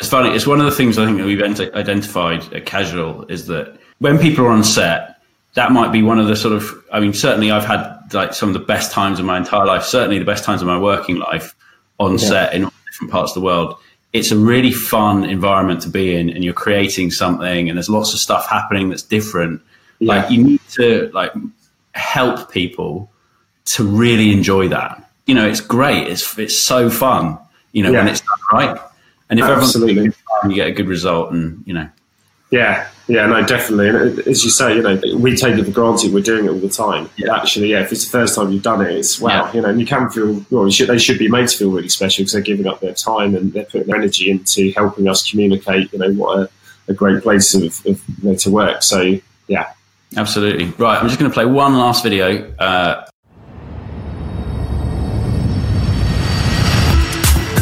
It's 0.00 0.08
funny. 0.08 0.34
It's 0.34 0.48
one 0.48 0.58
of 0.58 0.66
the 0.66 0.72
things 0.72 0.98
I 0.98 1.06
think 1.06 1.18
that 1.18 1.26
we've 1.26 1.40
identified 1.40 2.52
at 2.52 2.66
Casual 2.66 3.24
is 3.26 3.46
that 3.46 3.79
when 4.00 4.18
people 4.18 4.44
are 4.46 4.50
on 4.50 4.64
set, 4.64 5.20
that 5.54 5.72
might 5.72 5.92
be 5.92 6.02
one 6.02 6.18
of 6.18 6.26
the 6.26 6.36
sort 6.36 6.54
of. 6.54 6.84
I 6.92 7.00
mean, 7.00 7.12
certainly 7.12 7.50
I've 7.50 7.64
had 7.64 8.12
like 8.12 8.34
some 8.34 8.48
of 8.48 8.52
the 8.54 8.60
best 8.60 8.92
times 8.92 9.18
of 9.20 9.24
my 9.24 9.38
entire 9.38 9.64
life. 9.64 9.84
Certainly 9.84 10.18
the 10.18 10.24
best 10.24 10.44
times 10.44 10.60
of 10.60 10.66
my 10.66 10.78
working 10.78 11.16
life 11.16 11.54
on 11.98 12.12
yeah. 12.12 12.18
set 12.18 12.54
in 12.54 12.68
different 12.86 13.12
parts 13.12 13.32
of 13.32 13.34
the 13.34 13.46
world. 13.46 13.76
It's 14.12 14.32
a 14.32 14.36
really 14.36 14.72
fun 14.72 15.24
environment 15.24 15.82
to 15.82 15.88
be 15.88 16.16
in, 16.16 16.30
and 16.30 16.42
you're 16.42 16.54
creating 16.54 17.12
something, 17.12 17.68
and 17.68 17.76
there's 17.76 17.88
lots 17.88 18.12
of 18.12 18.18
stuff 18.18 18.48
happening 18.48 18.88
that's 18.88 19.02
different. 19.02 19.62
Yeah. 20.00 20.14
Like 20.14 20.30
you 20.30 20.42
need 20.42 20.60
to 20.72 21.10
like 21.12 21.32
help 21.92 22.50
people 22.50 23.10
to 23.66 23.84
really 23.84 24.32
enjoy 24.32 24.68
that. 24.68 25.04
You 25.26 25.34
know, 25.34 25.46
it's 25.46 25.60
great. 25.60 26.08
It's 26.08 26.38
it's 26.38 26.58
so 26.58 26.90
fun. 26.90 27.38
You 27.72 27.84
know, 27.84 27.92
yeah. 27.92 27.98
when 27.98 28.08
it's 28.08 28.20
done 28.20 28.38
right. 28.52 28.80
And 29.28 29.38
if 29.38 29.44
Absolutely. 29.44 29.92
everyone's 29.92 30.16
you 30.48 30.54
get 30.54 30.66
a 30.66 30.72
good 30.72 30.88
result, 30.88 31.32
and 31.32 31.62
you 31.66 31.74
know. 31.74 31.88
Yeah, 32.50 32.88
yeah, 33.10 33.26
no, 33.26 33.44
definitely. 33.44 33.88
And 33.88 34.18
as 34.20 34.44
you 34.44 34.50
say, 34.50 34.76
you 34.76 34.82
know, 34.82 35.00
we 35.16 35.34
take 35.34 35.58
it 35.58 35.64
for 35.64 35.72
granted 35.72 36.12
we're 36.12 36.22
doing 36.22 36.44
it 36.44 36.48
all 36.48 36.60
the 36.60 36.68
time. 36.68 37.10
Yeah. 37.16 37.34
Actually, 37.34 37.72
yeah, 37.72 37.80
if 37.80 37.90
it's 37.90 38.04
the 38.04 38.10
first 38.10 38.36
time 38.36 38.52
you've 38.52 38.62
done 38.62 38.80
it, 38.86 38.92
it's 38.92 39.20
wow, 39.20 39.46
yeah. 39.46 39.52
you 39.52 39.60
know, 39.62 39.68
and 39.68 39.80
you 39.80 39.86
can 39.86 40.08
feel, 40.10 40.46
well, 40.50 40.70
should, 40.70 40.88
they 40.88 40.98
should 40.98 41.18
be 41.18 41.28
made 41.28 41.48
to 41.48 41.58
feel 41.58 41.72
really 41.72 41.88
special 41.88 42.22
because 42.22 42.34
they're 42.34 42.42
giving 42.42 42.68
up 42.68 42.80
their 42.80 42.94
time 42.94 43.34
and 43.34 43.52
they're 43.52 43.64
putting 43.64 43.88
their 43.88 43.96
energy 43.96 44.30
into 44.30 44.70
helping 44.76 45.08
us 45.08 45.28
communicate, 45.28 45.92
you 45.92 45.98
know, 45.98 46.12
what 46.12 46.38
a, 46.38 46.50
a 46.86 46.94
great 46.94 47.20
place 47.22 47.52
of, 47.52 47.64
of 47.84 48.00
you 48.22 48.30
know, 48.30 48.34
to 48.36 48.50
work. 48.50 48.84
So, 48.84 49.18
yeah. 49.48 49.72
Absolutely. 50.16 50.66
Right, 50.78 50.96
I'm 51.00 51.08
just 51.08 51.18
going 51.18 51.30
to 51.30 51.34
play 51.34 51.46
one 51.46 51.76
last 51.76 52.04
video. 52.04 52.54
Uh, 52.58 53.06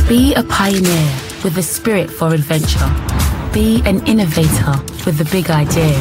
Be 0.09 0.35
a 0.35 0.43
pioneer 0.43 1.15
with 1.43 1.57
a 1.57 1.63
spirit 1.63 2.11
for 2.11 2.35
adventure. 2.35 3.28
Be 3.53 3.83
an 3.87 4.07
innovator 4.07 4.75
with 5.07 5.21
a 5.21 5.29
big 5.33 5.51
idea. 5.51 5.97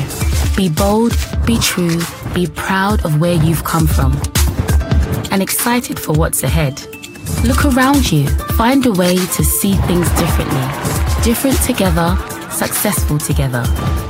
Be 0.55 0.69
bold, 0.69 1.13
be 1.45 1.57
true, 1.59 1.99
be 2.33 2.47
proud 2.47 3.05
of 3.05 3.19
where 3.19 3.35
you've 3.35 3.63
come 3.63 3.87
from, 3.87 4.13
and 5.31 5.41
excited 5.41 5.99
for 5.99 6.13
what's 6.13 6.43
ahead. 6.43 6.81
Look 7.43 7.65
around 7.65 8.11
you, 8.11 8.27
find 8.57 8.85
a 8.85 8.91
way 8.91 9.15
to 9.15 9.43
see 9.43 9.73
things 9.73 10.09
differently. 10.19 11.23
Different 11.23 11.59
together, 11.61 12.17
successful 12.51 13.17
together. 13.17 13.63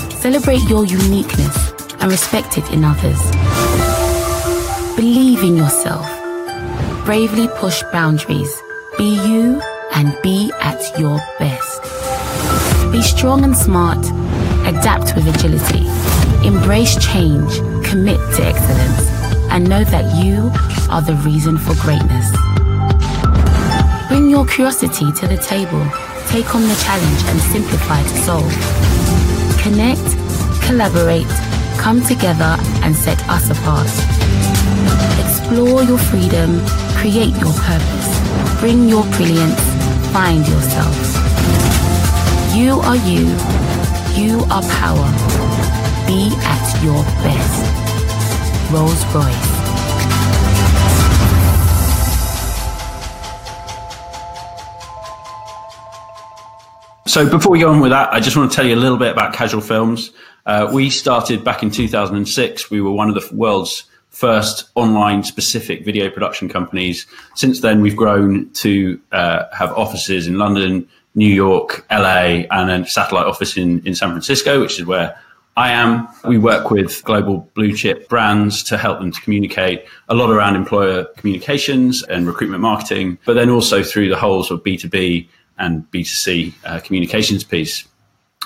Celebrate 0.09 0.63
your 0.69 0.85
uniqueness 0.85 1.73
and 1.99 2.11
respect 2.11 2.57
it 2.57 2.69
in 2.71 2.83
others. 2.83 3.19
Believe 4.95 5.43
in 5.43 5.55
yourself. 5.55 6.05
Bravely 7.05 7.47
push 7.59 7.83
boundaries. 7.93 8.61
Be 8.97 9.15
you 9.27 9.61
and 9.93 10.17
be 10.23 10.51
at 10.59 10.81
your 10.99 11.19
best. 11.39 11.96
Be 12.91 13.01
strong 13.01 13.43
and 13.43 13.55
smart, 13.55 13.99
adapt 14.65 15.15
with 15.15 15.27
agility, 15.27 15.87
embrace 16.45 16.95
change, 17.03 17.59
commit 17.85 18.17
to 18.35 18.43
excellence, 18.43 19.09
and 19.51 19.69
know 19.69 19.83
that 19.83 20.23
you 20.23 20.51
are 20.89 21.01
the 21.01 21.15
reason 21.25 21.57
for 21.57 21.73
greatness. 21.81 22.27
Bring 24.07 24.29
your 24.29 24.45
curiosity 24.45 25.11
to 25.11 25.27
the 25.27 25.37
table, 25.37 25.83
take 26.27 26.53
on 26.55 26.61
the 26.61 26.75
challenge, 26.83 27.21
and 27.29 27.39
simplify 27.53 28.01
to 28.01 28.17
solve. 28.25 28.53
Connect, 29.61 30.07
collaborate, 30.65 31.29
come 31.77 32.01
together, 32.01 32.55
and 32.83 32.95
set 32.95 33.19
us 33.29 33.49
apart. 33.49 33.91
Explore 35.23 35.83
your 35.83 35.97
freedom, 35.97 36.59
create 36.95 37.35
your 37.37 37.53
purpose, 37.53 38.59
bring 38.59 38.89
your 38.89 39.03
brilliance 39.17 39.77
find 40.17 40.47
yourself. 40.47 41.86
You 42.57 42.79
are 42.79 42.95
you. 42.95 43.27
You 44.15 44.39
are 44.49 44.63
power. 44.63 45.07
Be 46.07 46.31
at 46.41 46.83
your 46.83 47.03
best. 47.21 47.61
Rolls 48.73 49.05
Royce. 49.13 49.57
So 57.05 57.29
before 57.29 57.51
we 57.51 57.59
go 57.59 57.69
on 57.69 57.79
with 57.79 57.91
that, 57.91 58.11
I 58.11 58.19
just 58.19 58.35
want 58.35 58.49
to 58.49 58.55
tell 58.55 58.65
you 58.65 58.73
a 58.73 58.75
little 58.75 58.97
bit 58.97 59.11
about 59.11 59.33
Casual 59.33 59.61
Films. 59.61 60.11
Uh, 60.47 60.67
we 60.73 60.89
started 60.89 61.43
back 61.43 61.61
in 61.61 61.69
2006. 61.69 62.71
We 62.71 62.81
were 62.81 62.89
one 62.89 63.07
of 63.07 63.13
the 63.13 63.35
world's 63.35 63.83
first 64.09 64.67
online 64.73 65.21
specific 65.21 65.85
video 65.85 66.09
production 66.09 66.49
companies. 66.49 67.05
Since 67.35 67.61
then, 67.61 67.81
we've 67.81 67.95
grown 67.95 68.49
to 68.53 68.99
uh, 69.11 69.43
have 69.53 69.71
offices 69.73 70.25
in 70.25 70.39
London, 70.39 70.89
New 71.17 71.33
York, 71.33 71.83
LA, 71.91 72.45
and 72.51 72.69
a 72.69 72.87
satellite 72.87 73.25
office 73.25 73.57
in, 73.57 73.85
in 73.87 73.95
San 73.95 74.11
Francisco, 74.11 74.61
which 74.61 74.79
is 74.79 74.85
where 74.85 75.19
I 75.57 75.71
am. 75.71 76.07
We 76.23 76.37
work 76.37 76.69
with 76.69 77.03
global 77.03 77.49
blue 77.55 77.73
chip 77.73 78.07
brands 78.07 78.61
to 78.65 78.77
help 78.77 78.99
them 78.99 79.11
to 79.11 79.19
communicate 79.21 79.85
a 80.09 80.13
lot 80.13 80.29
around 80.29 80.55
employer 80.55 81.05
communications 81.17 82.03
and 82.03 82.27
recruitment 82.27 82.61
marketing, 82.61 83.17
but 83.25 83.33
then 83.33 83.49
also 83.49 83.81
through 83.81 84.09
the 84.09 84.15
whole 84.15 84.43
sort 84.43 84.59
of 84.59 84.63
B2B 84.63 85.27
and 85.57 85.89
B2C 85.89 86.53
uh, 86.63 86.79
communications 86.81 87.43
piece. 87.43 87.87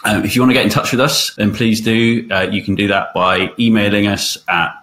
Um, 0.05 0.23
if 0.23 0.33
you 0.33 0.41
want 0.41 0.51
to 0.51 0.53
get 0.53 0.63
in 0.63 0.71
touch 0.71 0.91
with 0.93 1.01
us, 1.01 1.35
then 1.35 1.53
please 1.53 1.81
do. 1.81 2.25
Uh, 2.31 2.47
you 2.49 2.63
can 2.63 2.75
do 2.75 2.87
that 2.87 3.13
by 3.13 3.51
emailing 3.59 4.07
us 4.07 4.37
at 4.47 4.73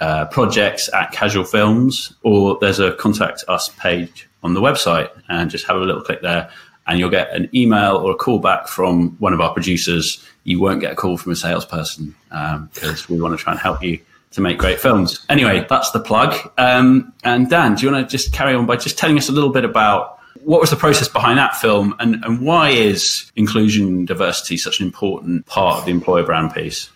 uh, 0.00 0.24
projects 0.26 0.88
at 0.94 1.12
Casual 1.12 1.44
Films, 1.44 2.14
or 2.22 2.56
there's 2.62 2.80
a 2.80 2.92
contact 2.94 3.44
us 3.48 3.68
page 3.68 4.28
on 4.42 4.54
the 4.54 4.60
website, 4.62 5.10
and 5.28 5.50
just 5.50 5.66
have 5.66 5.76
a 5.76 5.80
little 5.80 6.02
click 6.02 6.22
there, 6.22 6.50
and 6.86 6.98
you'll 6.98 7.10
get 7.10 7.30
an 7.34 7.48
email 7.54 7.96
or 7.96 8.12
a 8.12 8.14
call 8.14 8.38
back 8.38 8.68
from 8.68 9.16
one 9.18 9.32
of 9.32 9.40
our 9.40 9.52
producers. 9.52 10.24
You 10.44 10.60
won't 10.60 10.80
get 10.80 10.92
a 10.92 10.96
call 10.96 11.16
from 11.16 11.32
a 11.32 11.36
salesperson 11.36 12.14
because 12.28 13.00
um, 13.00 13.14
we 13.14 13.20
want 13.20 13.36
to 13.36 13.42
try 13.42 13.52
and 13.52 13.60
help 13.60 13.82
you 13.82 14.00
to 14.32 14.40
make 14.40 14.58
great 14.58 14.80
films. 14.80 15.24
Anyway, 15.28 15.64
that's 15.68 15.92
the 15.92 16.00
plug. 16.00 16.34
Um, 16.58 17.12
and 17.22 17.48
Dan, 17.48 17.76
do 17.76 17.86
you 17.86 17.92
want 17.92 18.08
to 18.08 18.10
just 18.10 18.32
carry 18.32 18.54
on 18.54 18.66
by 18.66 18.76
just 18.76 18.98
telling 18.98 19.16
us 19.16 19.28
a 19.28 19.32
little 19.32 19.50
bit 19.50 19.64
about 19.64 20.18
what 20.42 20.60
was 20.60 20.70
the 20.70 20.76
process 20.76 21.08
behind 21.08 21.38
that 21.38 21.56
film 21.56 21.94
and, 22.00 22.22
and 22.24 22.40
why 22.40 22.70
is 22.70 23.30
inclusion 23.36 23.86
and 23.86 24.06
diversity 24.06 24.56
such 24.56 24.80
an 24.80 24.86
important 24.86 25.46
part 25.46 25.78
of 25.78 25.84
the 25.84 25.90
employer 25.90 26.24
brand 26.24 26.52
piece? 26.52 26.90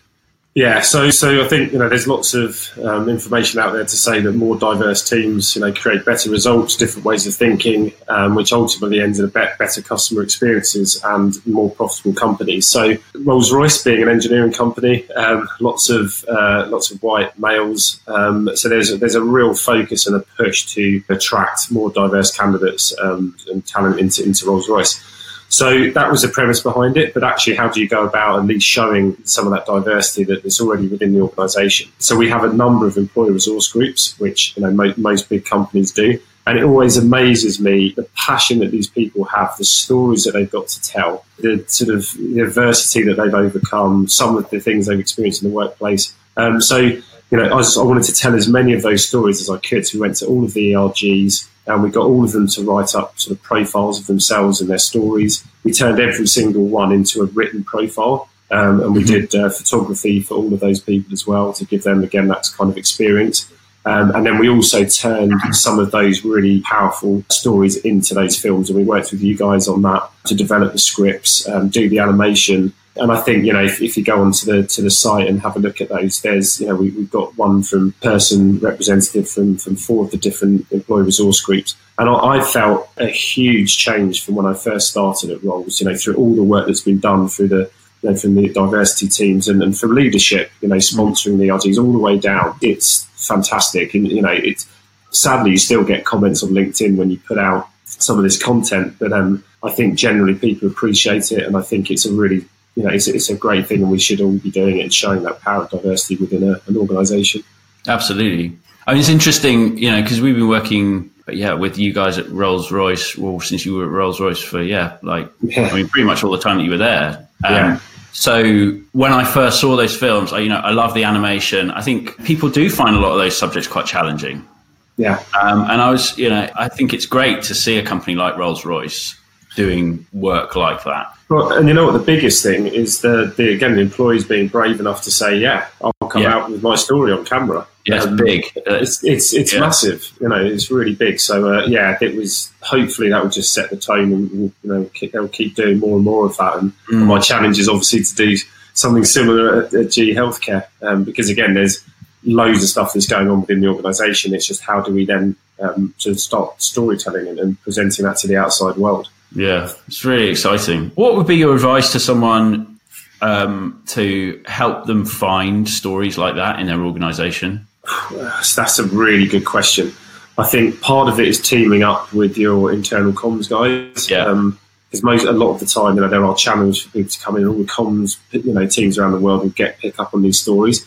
Yeah, 0.59 0.81
so 0.81 1.09
so 1.09 1.41
I 1.41 1.47
think 1.47 1.71
you 1.71 1.79
know 1.79 1.87
there's 1.87 2.05
lots 2.05 2.33
of 2.33 2.69
um, 2.83 3.07
information 3.07 3.61
out 3.61 3.71
there 3.71 3.85
to 3.85 3.95
say 3.95 4.19
that 4.19 4.33
more 4.33 4.57
diverse 4.57 5.07
teams 5.09 5.55
you 5.55 5.61
know 5.61 5.71
create 5.71 6.03
better 6.03 6.29
results, 6.29 6.75
different 6.75 7.05
ways 7.05 7.25
of 7.25 7.33
thinking, 7.33 7.93
um, 8.09 8.35
which 8.35 8.51
ultimately 8.51 8.99
ends 8.99 9.19
in 9.19 9.25
a 9.25 9.29
better 9.29 9.81
customer 9.81 10.21
experiences 10.21 11.01
and 11.05 11.37
more 11.47 11.71
profitable 11.71 12.11
companies. 12.11 12.67
So 12.67 12.97
Rolls 13.23 13.53
Royce 13.53 13.81
being 13.81 14.03
an 14.03 14.09
engineering 14.09 14.51
company, 14.51 15.09
um, 15.11 15.47
lots 15.61 15.89
of 15.89 16.25
uh, 16.27 16.67
lots 16.67 16.91
of 16.91 17.01
white 17.01 17.39
males, 17.39 18.01
um, 18.07 18.49
so 18.53 18.67
there's 18.67 18.91
a, 18.91 18.97
there's 18.97 19.15
a 19.15 19.23
real 19.23 19.53
focus 19.53 20.07
and 20.07 20.15
a 20.17 20.25
push 20.35 20.65
to 20.73 21.01
attract 21.07 21.71
more 21.71 21.89
diverse 21.89 22.35
candidates 22.35 22.93
um, 22.99 23.33
and 23.47 23.65
talent 23.65 23.97
into 23.97 24.25
into 24.25 24.45
Rolls 24.45 24.67
Royce. 24.67 25.01
So 25.49 25.89
that 25.89 26.09
was 26.09 26.21
the 26.21 26.27
premise 26.27 26.61
behind 26.61 26.95
it. 26.95 27.13
But 27.13 27.23
actually, 27.23 27.55
how 27.55 27.69
do 27.69 27.81
you 27.81 27.89
go 27.89 28.05
about 28.05 28.39
at 28.39 28.45
least 28.45 28.65
showing 28.65 29.17
some 29.25 29.45
of 29.45 29.53
that 29.53 29.65
diversity 29.65 30.23
that 30.25 30.45
is 30.45 30.61
already 30.61 30.87
within 30.87 31.13
the 31.13 31.21
organisation? 31.21 31.91
So 31.97 32.15
we 32.15 32.29
have 32.29 32.43
a 32.43 32.53
number 32.53 32.87
of 32.87 32.97
employee 32.97 33.31
resource 33.31 33.67
groups, 33.67 34.17
which 34.19 34.55
you 34.55 34.63
know 34.63 34.71
most, 34.71 34.97
most 34.97 35.29
big 35.29 35.45
companies 35.45 35.91
do. 35.91 36.19
And 36.47 36.57
it 36.57 36.63
always 36.63 36.97
amazes 36.97 37.59
me 37.59 37.93
the 37.95 38.07
passion 38.15 38.59
that 38.59 38.71
these 38.71 38.87
people 38.87 39.23
have, 39.25 39.55
the 39.57 39.65
stories 39.65 40.23
that 40.23 40.31
they've 40.31 40.49
got 40.49 40.67
to 40.67 40.81
tell, 40.81 41.25
the 41.37 41.63
sort 41.67 41.93
of 41.93 42.11
the 42.13 42.41
adversity 42.41 43.03
that 43.03 43.17
they've 43.17 43.33
overcome, 43.33 44.07
some 44.07 44.35
of 44.35 44.49
the 44.49 44.59
things 44.59 44.87
they've 44.87 44.99
experienced 44.99 45.43
in 45.43 45.49
the 45.49 45.55
workplace. 45.55 46.15
Um, 46.37 46.59
so, 46.59 46.77
you 46.77 47.03
know, 47.31 47.43
I, 47.43 47.61
I, 47.61 47.83
wanted 47.83 48.03
to 48.03 48.15
tell 48.15 48.33
as 48.33 48.47
many 48.47 48.73
of 48.73 48.81
those 48.81 49.07
stories 49.07 49.41
as 49.41 49.49
I 49.49 49.57
could. 49.57 49.85
So 49.85 49.97
we 49.97 50.01
went 50.01 50.15
to 50.17 50.25
all 50.25 50.43
of 50.43 50.53
the 50.53 50.73
ERGs, 50.73 51.47
and 51.69 51.83
we 51.83 51.89
got 51.89 52.05
all 52.05 52.23
of 52.23 52.31
them 52.31 52.47
to 52.47 52.63
write 52.63 52.95
up 52.95 53.17
sort 53.19 53.37
of 53.37 53.43
profiles 53.43 53.99
of 53.99 54.07
themselves 54.07 54.59
and 54.59 54.69
their 54.69 54.79
stories. 54.79 55.45
We 55.63 55.71
turned 55.71 55.99
every 55.99 56.27
single 56.27 56.65
one 56.65 56.91
into 56.91 57.21
a 57.21 57.25
written 57.25 57.63
profile, 57.63 58.27
um, 58.51 58.81
and 58.81 58.95
we 58.95 59.03
mm-hmm. 59.03 59.27
did 59.27 59.35
uh, 59.35 59.49
photography 59.49 60.19
for 60.21 60.35
all 60.35 60.51
of 60.53 60.59
those 60.59 60.79
people 60.79 61.13
as 61.13 61.27
well 61.27 61.53
to 61.53 61.65
give 61.65 61.83
them 61.83 62.03
again 62.03 62.27
that 62.29 62.49
kind 62.57 62.71
of 62.71 62.77
experience. 62.77 63.51
Um, 63.85 64.13
and 64.13 64.25
then 64.25 64.39
we 64.39 64.49
also 64.49 64.83
turned 64.83 65.33
some 65.51 65.79
of 65.79 65.91
those 65.91 66.25
really 66.25 66.61
powerful 66.61 67.23
stories 67.29 67.77
into 67.77 68.13
those 68.13 68.37
films, 68.37 68.69
and 68.69 68.77
we 68.77 68.83
worked 68.83 69.11
with 69.11 69.21
you 69.21 69.37
guys 69.37 69.67
on 69.67 69.81
that 69.83 70.09
to 70.25 70.35
develop 70.35 70.73
the 70.73 70.79
scripts, 70.79 71.47
um, 71.47 71.69
do 71.69 71.87
the 71.87 71.99
animation, 71.99 72.73
And 72.95 73.11
I 73.11 73.21
think 73.21 73.45
you 73.45 73.53
know 73.53 73.63
if, 73.63 73.81
if, 73.81 73.95
you 73.97 74.03
go 74.03 74.21
onto 74.21 74.45
the 74.45 74.67
to 74.67 74.81
the 74.81 74.89
site 74.89 75.27
and 75.27 75.41
have 75.41 75.55
a 75.55 75.59
look 75.59 75.79
at 75.79 75.89
those, 75.89 76.21
there's 76.21 76.59
you 76.59 76.67
know 76.67 76.75
we, 76.75 76.91
have 76.91 77.09
got 77.09 77.37
one 77.37 77.63
from 77.63 77.93
person 78.01 78.59
representative 78.59 79.29
from 79.29 79.57
from 79.57 79.75
four 79.75 80.05
of 80.05 80.11
the 80.11 80.17
different 80.17 80.69
employee 80.71 81.03
resource 81.03 81.39
groups, 81.41 81.75
and 81.97 82.09
I, 82.09 82.13
I, 82.13 82.43
felt 82.43 82.89
a 82.97 83.07
huge 83.07 83.77
change 83.77 84.25
from 84.25 84.35
when 84.35 84.45
I 84.45 84.53
first 84.53 84.89
started 84.89 85.29
at 85.29 85.43
Rolls. 85.43 85.79
You 85.79 85.87
know 85.87 85.95
through 85.95 86.15
all 86.15 86.35
the 86.35 86.43
work 86.43 86.67
that's 86.67 86.81
been 86.81 86.99
done 86.99 87.29
through 87.29 87.49
the 87.49 87.71
you 88.01 88.09
know, 88.09 88.15
from 88.15 88.35
the 88.35 88.49
diversity 88.49 89.07
teams 89.07 89.47
and, 89.47 89.61
and 89.61 89.77
from 89.77 89.93
leadership, 89.93 90.51
you 90.61 90.69
know, 90.69 90.77
sponsoring 90.77 91.37
the 91.37 91.49
ERGs 91.49 91.77
all 91.77 91.91
the 91.91 91.99
way 91.99 92.17
down. 92.17 92.57
It's 92.61 93.03
fantastic, 93.27 93.93
and 93.93 94.07
you 94.07 94.21
know, 94.21 94.31
it's 94.31 94.67
sadly 95.11 95.51
you 95.51 95.57
still 95.57 95.83
get 95.83 96.05
comments 96.05 96.43
on 96.43 96.49
LinkedIn 96.49 96.95
when 96.95 97.11
you 97.11 97.19
put 97.19 97.37
out 97.37 97.67
some 97.85 98.17
of 98.17 98.23
this 98.23 98.41
content, 98.41 98.95
but 98.99 99.11
um, 99.11 99.43
I 99.63 99.71
think 99.71 99.95
generally 99.95 100.35
people 100.35 100.67
appreciate 100.67 101.31
it, 101.31 101.43
and 101.43 101.57
I 101.57 101.61
think 101.61 101.91
it's 101.91 102.05
a 102.05 102.13
really 102.13 102.45
you 102.79 102.85
know, 102.85 102.91
it's, 102.91 103.09
it's 103.09 103.29
a 103.29 103.35
great 103.35 103.67
thing, 103.67 103.81
and 103.81 103.91
we 103.91 103.99
should 103.99 104.21
all 104.21 104.31
be 104.31 104.49
doing 104.49 104.79
it 104.79 104.83
and 104.83 104.93
showing 104.93 105.23
that 105.23 105.41
power 105.41 105.63
of 105.63 105.69
diversity 105.69 106.15
within 106.15 106.43
a, 106.49 106.61
an 106.67 106.77
organisation. 106.77 107.43
Absolutely. 107.85 108.57
I 108.87 108.93
mean, 108.93 109.01
it's 109.01 109.09
interesting, 109.09 109.77
you 109.77 109.91
know, 109.91 110.01
because 110.01 110.21
we've 110.21 110.33
been 110.33 110.47
working, 110.47 111.09
yeah, 111.27 111.55
with 111.55 111.77
you 111.77 111.91
guys 111.91 112.17
at 112.17 112.29
Rolls 112.29 112.71
Royce. 112.71 113.17
Well, 113.17 113.41
since 113.41 113.65
you 113.65 113.75
were 113.75 113.83
at 113.83 113.89
Rolls 113.89 114.21
Royce 114.21 114.39
for 114.39 114.63
yeah, 114.63 114.95
like 115.03 115.29
yeah. 115.41 115.63
I 115.63 115.75
mean, 115.75 115.89
pretty 115.89 116.05
much 116.05 116.23
all 116.23 116.31
the 116.31 116.39
time 116.39 116.57
that 116.59 116.63
you 116.63 116.71
were 116.71 116.77
there. 116.77 117.27
Um, 117.43 117.53
yeah. 117.53 117.79
So 118.13 118.71
when 118.93 119.11
I 119.11 119.25
first 119.25 119.59
saw 119.59 119.75
those 119.75 119.95
films, 119.95 120.31
I, 120.31 120.39
you 120.39 120.47
know, 120.47 120.59
I 120.59 120.71
love 120.71 120.93
the 120.93 121.03
animation. 121.03 121.71
I 121.71 121.81
think 121.81 122.23
people 122.23 122.47
do 122.47 122.69
find 122.69 122.95
a 122.95 122.99
lot 122.99 123.11
of 123.11 123.17
those 123.17 123.37
subjects 123.37 123.67
quite 123.67 123.87
challenging. 123.87 124.47
Yeah. 124.95 125.21
Um, 125.37 125.63
and 125.63 125.81
I 125.81 125.91
was, 125.91 126.17
you 126.17 126.29
know, 126.29 126.49
I 126.55 126.69
think 126.69 126.93
it's 126.93 127.05
great 127.05 127.43
to 127.43 127.53
see 127.53 127.77
a 127.77 127.83
company 127.85 128.15
like 128.15 128.37
Rolls 128.37 128.63
Royce 128.63 129.18
doing 129.55 130.05
work 130.13 130.55
like 130.55 130.83
that. 130.83 131.13
Well, 131.29 131.51
and 131.53 131.67
you 131.67 131.73
know 131.73 131.85
what 131.85 131.93
the 131.93 131.99
biggest 131.99 132.41
thing 132.41 132.67
is 132.67 133.01
the, 133.01 133.33
the 133.37 133.53
again 133.53 133.75
the 133.75 133.81
employees 133.81 134.25
being 134.25 134.47
brave 134.47 134.79
enough 134.79 135.03
to 135.03 135.11
say, 135.11 135.37
yeah, 135.37 135.67
I'll 135.81 136.09
come 136.09 136.23
yeah. 136.23 136.35
out 136.35 136.49
with 136.49 136.63
my 136.63 136.75
story 136.75 137.11
on 137.11 137.23
camera. 137.25 137.67
Yeah, 137.85 137.97
it's 137.97 138.05
um, 138.07 138.17
big. 138.17 138.51
It's 138.55 139.03
it's, 139.03 139.33
it's 139.33 139.53
yeah. 139.53 139.59
massive. 139.59 140.11
You 140.19 140.29
know, 140.29 140.43
it's 140.43 140.71
really 140.71 140.95
big. 140.95 141.19
So 141.19 141.53
uh, 141.53 141.65
yeah, 141.65 141.97
it 142.01 142.15
was. 142.15 142.51
Hopefully, 142.61 143.09
that 143.09 143.23
will 143.23 143.29
just 143.29 143.53
set 143.53 143.69
the 143.69 143.77
tone, 143.77 144.11
and 144.11 144.31
you 144.31 144.53
know, 144.63 144.85
keep, 144.93 145.11
they'll 145.11 145.27
keep 145.27 145.55
doing 145.55 145.79
more 145.79 145.97
and 145.97 146.05
more 146.05 146.25
of 146.25 146.37
that. 146.37 146.57
And, 146.57 146.71
mm. 146.91 147.05
my 147.05 147.19
challenge 147.19 147.59
is 147.59 147.69
obviously 147.69 148.03
to 148.03 148.15
do 148.15 148.35
something 148.73 149.05
similar 149.05 149.63
at, 149.63 149.73
at 149.73 149.91
GE 149.91 150.15
Healthcare, 150.15 150.65
um, 150.81 151.03
because 151.03 151.29
again, 151.29 151.53
there's 151.53 151.83
loads 152.23 152.63
of 152.63 152.69
stuff 152.69 152.93
that's 152.93 153.07
going 153.07 153.29
on 153.29 153.41
within 153.41 153.61
the 153.61 153.67
organisation. 153.67 154.33
It's 154.33 154.47
just 154.47 154.61
how 154.61 154.81
do 154.81 154.91
we 154.93 155.05
then 155.05 155.35
um, 155.59 155.93
to 155.99 156.15
start 156.15 156.61
storytelling 156.61 157.27
and, 157.27 157.39
and 157.39 157.61
presenting 157.61 158.05
that 158.05 158.17
to 158.17 158.27
the 158.27 158.37
outside 158.37 158.77
world. 158.77 159.09
Yeah, 159.35 159.71
it's 159.87 160.03
really 160.03 160.29
exciting. 160.29 160.91
What 160.95 161.15
would 161.15 161.27
be 161.27 161.35
your 161.35 161.53
advice 161.53 161.91
to 161.91 161.99
someone 161.99 162.79
um, 163.21 163.83
to 163.87 164.41
help 164.45 164.85
them 164.85 165.05
find 165.05 165.67
stories 165.67 166.17
like 166.17 166.35
that 166.35 166.59
in 166.59 166.67
their 166.67 166.81
organisation? 166.81 167.67
That's 168.11 168.79
a 168.79 168.83
really 168.85 169.27
good 169.27 169.45
question. 169.45 169.93
I 170.37 170.45
think 170.45 170.79
part 170.81 171.09
of 171.09 171.19
it 171.19 171.27
is 171.27 171.41
teaming 171.41 171.83
up 171.83 172.13
with 172.13 172.37
your 172.37 172.71
internal 172.71 173.11
comms 173.11 173.49
guys. 173.49 174.09
Yeah. 174.09 174.25
Um, 174.25 174.59
because 174.89 175.03
most 175.03 175.25
a 175.25 175.31
lot 175.31 175.53
of 175.53 175.59
the 175.59 175.67
time, 175.67 175.95
you 175.95 176.01
know, 176.01 176.07
there 176.07 176.25
are 176.25 176.35
channels 176.35 176.81
for 176.81 176.89
people 176.89 177.11
to 177.11 177.19
come 177.19 177.37
in. 177.37 177.45
All 177.45 177.53
the 177.53 177.63
comms, 177.65 178.17
you 178.31 178.51
know, 178.51 178.65
teams 178.65 178.97
around 178.97 179.11
the 179.11 179.19
world 179.19 179.43
will 179.43 179.49
get 179.49 179.77
pick 179.77 179.99
up 179.99 180.15
on 180.15 180.23
these 180.23 180.41
stories, 180.41 180.83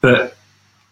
but 0.00 0.36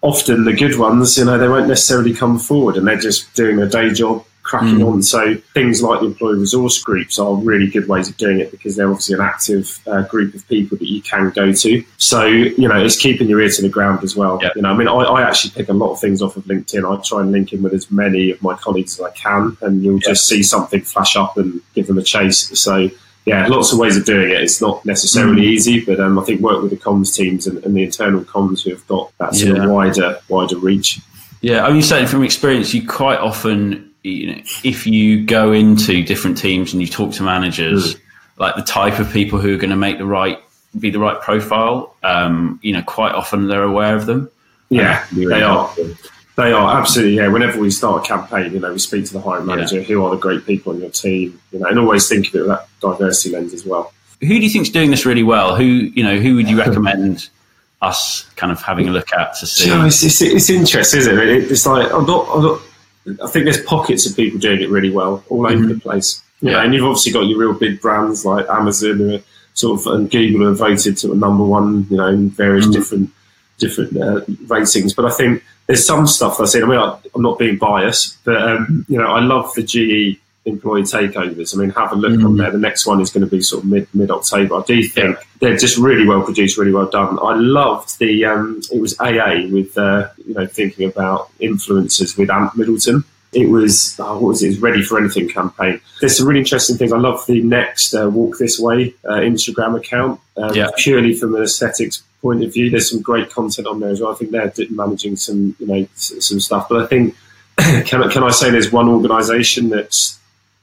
often 0.01 0.45
the 0.45 0.53
good 0.53 0.76
ones, 0.76 1.16
you 1.16 1.24
know, 1.24 1.38
they 1.38 1.49
won't 1.49 1.68
necessarily 1.68 2.12
come 2.12 2.41
forward, 2.41 2.76
and 2.76 2.88
they're 2.88 2.97
just 2.97 3.32
doing 3.34 3.57
their 3.57 3.68
day 3.68 3.93
job, 3.93 4.24
cracking 4.51 4.81
mm. 4.81 4.93
on. 4.93 5.03
So 5.03 5.37
things 5.55 5.81
like 5.81 6.01
the 6.01 6.07
employee 6.07 6.39
resource 6.39 6.83
groups 6.83 7.21
are 7.21 7.37
really 7.37 7.69
good 7.69 7.87
ways 7.87 8.09
of 8.09 8.17
doing 8.17 8.41
it 8.41 8.51
because 8.51 8.75
they're 8.75 8.91
obviously 8.91 9.15
an 9.15 9.21
active 9.21 9.79
uh, 9.87 10.03
group 10.03 10.35
of 10.35 10.47
people 10.49 10.77
that 10.79 10.89
you 10.89 11.01
can 11.03 11.31
go 11.31 11.53
to. 11.53 11.85
So 11.99 12.27
you 12.27 12.67
know, 12.69 12.85
it's 12.85 13.01
keeping 13.01 13.29
your 13.29 13.41
ear 13.41 13.49
to 13.49 13.63
the 13.63 13.69
ground 13.69 14.03
as 14.03 14.17
well. 14.17 14.41
Yep. 14.43 14.57
You 14.57 14.63
know, 14.63 14.71
I 14.71 14.77
mean, 14.77 14.89
I, 14.89 14.93
I, 14.93 15.23
actually 15.23 15.53
pick 15.53 15.69
a 15.69 15.73
lot 15.73 15.93
of 15.93 16.01
things 16.01 16.21
off 16.21 16.37
of 16.37 16.45
LinkedIn. 16.45 16.83
I 16.85 17.01
try 17.03 17.21
and 17.21 17.31
link 17.31 17.53
in 17.53 17.63
with 17.63 17.73
as 17.73 17.91
many 17.93 18.33
of 18.33 18.43
my 18.43 18.57
colleagues 18.57 18.99
as 18.99 19.07
I 19.07 19.11
can, 19.13 19.57
and 19.63 19.85
you'll 19.85 19.95
yep. 19.95 20.11
just 20.11 20.27
see 20.27 20.43
something 20.43 20.81
flash 20.81 21.15
up 21.15 21.37
and 21.37 21.61
give 21.75 21.87
them 21.87 21.99
a 21.99 22.03
chase. 22.03 22.59
So 22.59 22.91
yeah, 23.27 23.47
lots 23.47 23.73
of 23.73 23.79
ways 23.79 23.97
of 23.97 24.05
doing 24.05 24.31
it. 24.31 24.41
It's 24.41 24.61
not 24.61 24.85
necessarily 24.85 25.43
mm. 25.43 25.51
easy, 25.51 25.85
but 25.85 26.01
um, 26.01 26.19
I 26.19 26.25
think 26.25 26.41
work 26.41 26.61
with 26.63 26.73
the 26.73 26.77
comms 26.77 27.15
teams 27.15 27.47
and, 27.47 27.63
and, 27.65 27.77
the 27.77 27.85
internal 27.85 28.23
comms 28.25 28.65
who 28.65 28.71
have 28.71 28.85
got 28.89 29.13
that 29.19 29.35
sort 29.35 29.57
yeah. 29.57 29.65
of 29.65 29.71
wider 29.71 30.19
wider 30.29 30.59
reach. 30.59 31.01
Yeah, 31.43 31.65
I 31.65 31.73
mean, 31.73 31.83
certainly 31.83 32.11
from 32.11 32.25
experience, 32.25 32.75
you 32.75 32.87
quite 32.87 33.19
often 33.19 33.89
you 34.03 34.33
know, 34.33 34.43
if 34.65 34.87
you 34.87 35.25
go 35.25 35.53
into 35.53 36.03
different 36.03 36.39
teams 36.39 36.73
and 36.73 36.81
you 36.81 36.89
talk 36.89 37.13
to 37.15 37.23
managers, 37.23 37.95
mm. 37.95 38.01
like 38.39 38.57
the 38.57 38.63
type 38.63 38.99
of 38.99 39.11
people 39.13 39.39
who 39.39 39.55
are 39.55 39.59
going 39.59 39.71
to 39.71 39.77
make 39.77 39.99
the 39.99 40.07
right, 40.07 40.39
be 40.79 40.91
the 40.91 40.99
right 40.99 41.21
profile, 41.21 41.95
um, 42.03 42.59
you 42.63 42.73
know, 42.73 42.83
quite 42.83 43.15
often 43.15 43.49
they're 43.49 43.63
aware 43.63 43.97
of 43.97 44.07
them. 44.07 44.31
Yeah, 44.69 45.05
really 45.13 45.35
they 45.35 45.43
are. 45.43 45.75
They 46.37 46.53
are 46.53 46.79
absolutely. 46.79 47.17
Yeah. 47.17 47.29
Whenever 47.29 47.61
we 47.61 47.71
start 47.71 48.05
a 48.05 48.09
campaign, 48.09 48.53
you 48.53 48.61
know, 48.61 48.73
we 48.73 48.79
speak 48.79 49.05
to 49.07 49.13
the 49.13 49.21
hiring 49.21 49.47
manager. 49.47 49.77
Yeah. 49.77 49.83
Who 49.83 50.05
are 50.05 50.11
the 50.11 50.17
great 50.17 50.47
people 50.47 50.73
on 50.73 50.81
your 50.81 50.91
team? 50.91 51.41
You 51.53 51.59
know, 51.59 51.67
and 51.67 51.79
always 51.79 52.09
think 52.09 52.29
of 52.29 52.35
it 52.35 52.39
with 52.39 52.49
that 52.49 52.69
diversity 52.81 53.35
lens 53.35 53.53
as 53.53 53.67
well. 53.67 53.93
Who 54.21 54.29
do 54.29 54.37
you 54.37 54.49
think 54.49 54.67
is 54.67 54.71
doing 54.71 54.91
this 54.91 55.05
really 55.05 55.25
well? 55.25 55.57
Who 55.57 55.65
you 55.65 56.05
know? 56.05 56.19
Who 56.19 56.37
would 56.37 56.49
you 56.49 56.59
recommend? 56.59 57.29
us 57.83 58.29
kind 58.37 58.53
of 58.53 58.61
having 58.61 58.89
a 58.89 58.91
look 58.91 59.13
at 59.13 59.35
to 59.35 59.47
see. 59.47 59.69
You 59.69 59.75
know, 59.75 59.87
it's, 59.87 60.03
it's, 60.03 60.21
it's 60.21 60.51
interesting, 60.51 61.01
isn't 61.01 61.19
it? 61.19 61.51
It's 61.51 61.67
like 61.67 61.91
I'm 61.93 62.05
not, 62.05 62.29
I'm 62.29 62.43
not 62.43 62.61
I 63.23 63.29
think 63.29 63.45
there's 63.45 63.63
pockets 63.63 64.09
of 64.09 64.17
people 64.17 64.39
doing 64.39 64.61
it 64.61 64.71
really 64.71 64.91
well 64.91 65.25
all 65.29 65.47
over 65.47 65.57
mm-hmm. 65.57 65.69
the 65.69 65.81
place. 65.81 66.23
Yeah, 66.41 66.53
know, 66.53 66.61
and 66.61 66.75
you've 66.75 66.85
obviously 66.85 67.13
got 67.13 67.27
your 67.27 67.39
real 67.39 67.55
big 67.55 67.81
brands 67.81 68.25
like 68.25 68.49
Amazon 68.49 68.99
who 68.99 69.15
are 69.17 69.23
sort 69.55 69.81
of 69.81 69.87
and 69.89 70.11
Google 70.11 70.47
have 70.49 70.59
voted 70.59 70.97
to 70.99 71.13
a 71.13 71.15
number 71.17 71.45
one, 71.45 71.87
you 71.91 71.97
know, 71.97 72.07
in 72.07 72.31
various 72.31 72.67
mm-hmm. 72.67 72.75
different 72.75 73.11
different 73.59 73.97
uh, 73.97 74.21
ratings. 74.47 74.95
But 74.95 75.05
I 75.05 75.11
think 75.11 75.45
there's 75.67 75.87
some 75.87 76.07
stuff 76.07 76.41
I 76.41 76.47
see. 76.47 76.63
I 76.63 76.67
mean, 76.67 76.79
I, 76.79 76.99
am 77.15 77.23
not 77.23 77.39
being 77.39 77.59
biased, 77.59 78.25
but 78.25 78.43
um, 78.43 78.87
you 78.89 78.99
know, 78.99 79.13
I 79.13 79.21
love 79.21 79.53
the 79.55 79.63
GE 79.63 80.19
employee 80.45 80.82
takeovers. 80.82 81.55
I 81.55 81.59
mean, 81.59 81.70
have 81.70 81.93
a 81.93 81.97
look 81.97 82.12
mm-hmm. 82.12 82.26
on 82.26 82.36
there. 82.36 82.51
The 82.51 82.59
next 82.59 82.86
one 82.86 83.01
is 83.01 83.11
going 83.11 83.24
to 83.24 83.30
be 83.30 83.43
sort 83.43 83.64
of 83.64 83.70
mid 83.70 83.88
mid 83.95 84.11
October. 84.11 84.57
I 84.57 84.62
do 84.62 84.82
think 84.82 85.16
yeah. 85.16 85.24
they're 85.41 85.57
just 85.57 85.76
really 85.76 86.07
well 86.07 86.22
produced, 86.22 86.57
really 86.57 86.72
well 86.72 86.88
done. 86.88 87.18
I 87.22 87.34
loved 87.34 87.99
the 87.99 88.24
um, 88.24 88.61
it 88.72 88.80
was 88.80 88.99
AA 89.01 89.47
with 89.51 89.76
uh, 89.76 90.09
you 90.26 90.34
know 90.34 90.47
thinking 90.47 90.88
about 90.88 91.30
influencers 91.38 92.16
with 92.16 92.30
Ant 92.30 92.57
Middleton. 92.57 93.05
It 93.32 93.49
was 93.49 93.97
oh, 94.01 94.14
what 94.14 94.28
was 94.28 94.43
it? 94.43 94.47
it 94.47 94.49
was 94.51 94.61
Ready 94.61 94.82
for 94.82 94.99
Anything 94.99 95.28
campaign. 95.28 95.80
There's 96.01 96.16
some 96.16 96.26
really 96.26 96.41
interesting 96.41 96.76
things. 96.76 96.93
I 96.93 96.99
love 96.99 97.24
the 97.26 97.43
next 97.43 97.95
uh, 97.95 98.09
Walk 98.09 98.38
This 98.38 98.59
Way 98.59 98.95
uh, 99.05 99.18
Instagram 99.18 99.76
account. 99.76 100.20
Um, 100.36 100.55
yeah. 100.55 100.70
Purely 100.78 101.14
from 101.14 101.34
an 101.34 101.43
aesthetics 101.43 102.03
point 102.22 102.43
of 102.43 102.53
view, 102.53 102.70
there's 102.70 102.91
some 102.91 103.03
great 103.03 103.30
content 103.30 103.66
on 103.66 103.80
there 103.80 103.91
as 103.91 104.01
well. 104.01 104.12
I 104.12 104.16
think 104.16 104.32
they're 104.32 104.53
managing 104.70 105.16
some 105.16 105.55
you 105.59 105.66
know 105.66 105.86
some 105.95 106.41
stuff. 106.41 106.68
But 106.68 106.82
I 106.82 106.86
think 106.86 107.14
can, 107.59 108.09
can 108.11 108.24
I 108.24 108.30
say 108.30 108.51
there's 108.51 108.72
one 108.72 108.88
organisation 108.88 109.68
that's 109.68 110.18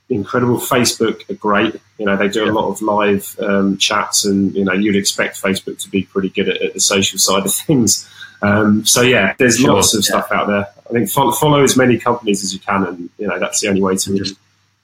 incredible. 0.10 0.58
Facebook 0.58 1.30
are 1.30 1.36
great. 1.36 1.76
You 1.98 2.06
know, 2.06 2.16
they 2.16 2.28
do 2.28 2.46
yeah. 2.46 2.52
a 2.52 2.54
lot 2.54 2.70
of 2.70 2.82
live 2.82 3.36
um, 3.40 3.78
chats, 3.78 4.26
and 4.26 4.54
you 4.56 4.64
know, 4.64 4.74
you'd 4.74 4.96
expect 4.96 5.42
Facebook 5.42 5.82
to 5.84 5.90
be 5.90 6.04
pretty 6.04 6.30
good 6.30 6.50
at, 6.50 6.62
at 6.62 6.74
the 6.74 6.80
social 6.80 7.20
side 7.20 7.46
of 7.46 7.54
things. 7.66 8.10
Um, 8.42 8.86
so 8.86 9.02
yeah, 9.02 9.34
there's 9.38 9.58
sure. 9.58 9.74
lots 9.74 9.94
of 9.94 10.00
yeah. 10.00 10.20
stuff 10.20 10.32
out 10.32 10.48
there. 10.48 10.68
I 10.90 10.94
think 10.94 11.10
follow, 11.10 11.32
follow, 11.32 11.64
as 11.64 11.76
many 11.76 11.98
companies 11.98 12.44
as 12.44 12.54
you 12.54 12.60
can, 12.60 12.86
and 12.86 13.10
you 13.18 13.28
know 13.28 13.40
that's 13.40 13.62
the 13.62 13.68
only 13.68 13.82
way 13.82 13.96
to 13.96 14.12
really, 14.12 14.30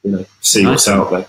you 0.03 0.11
know 0.11 0.26
see 0.41 0.63
nice. 0.63 0.71
what's 0.71 0.88
out 0.88 1.11
there. 1.11 1.28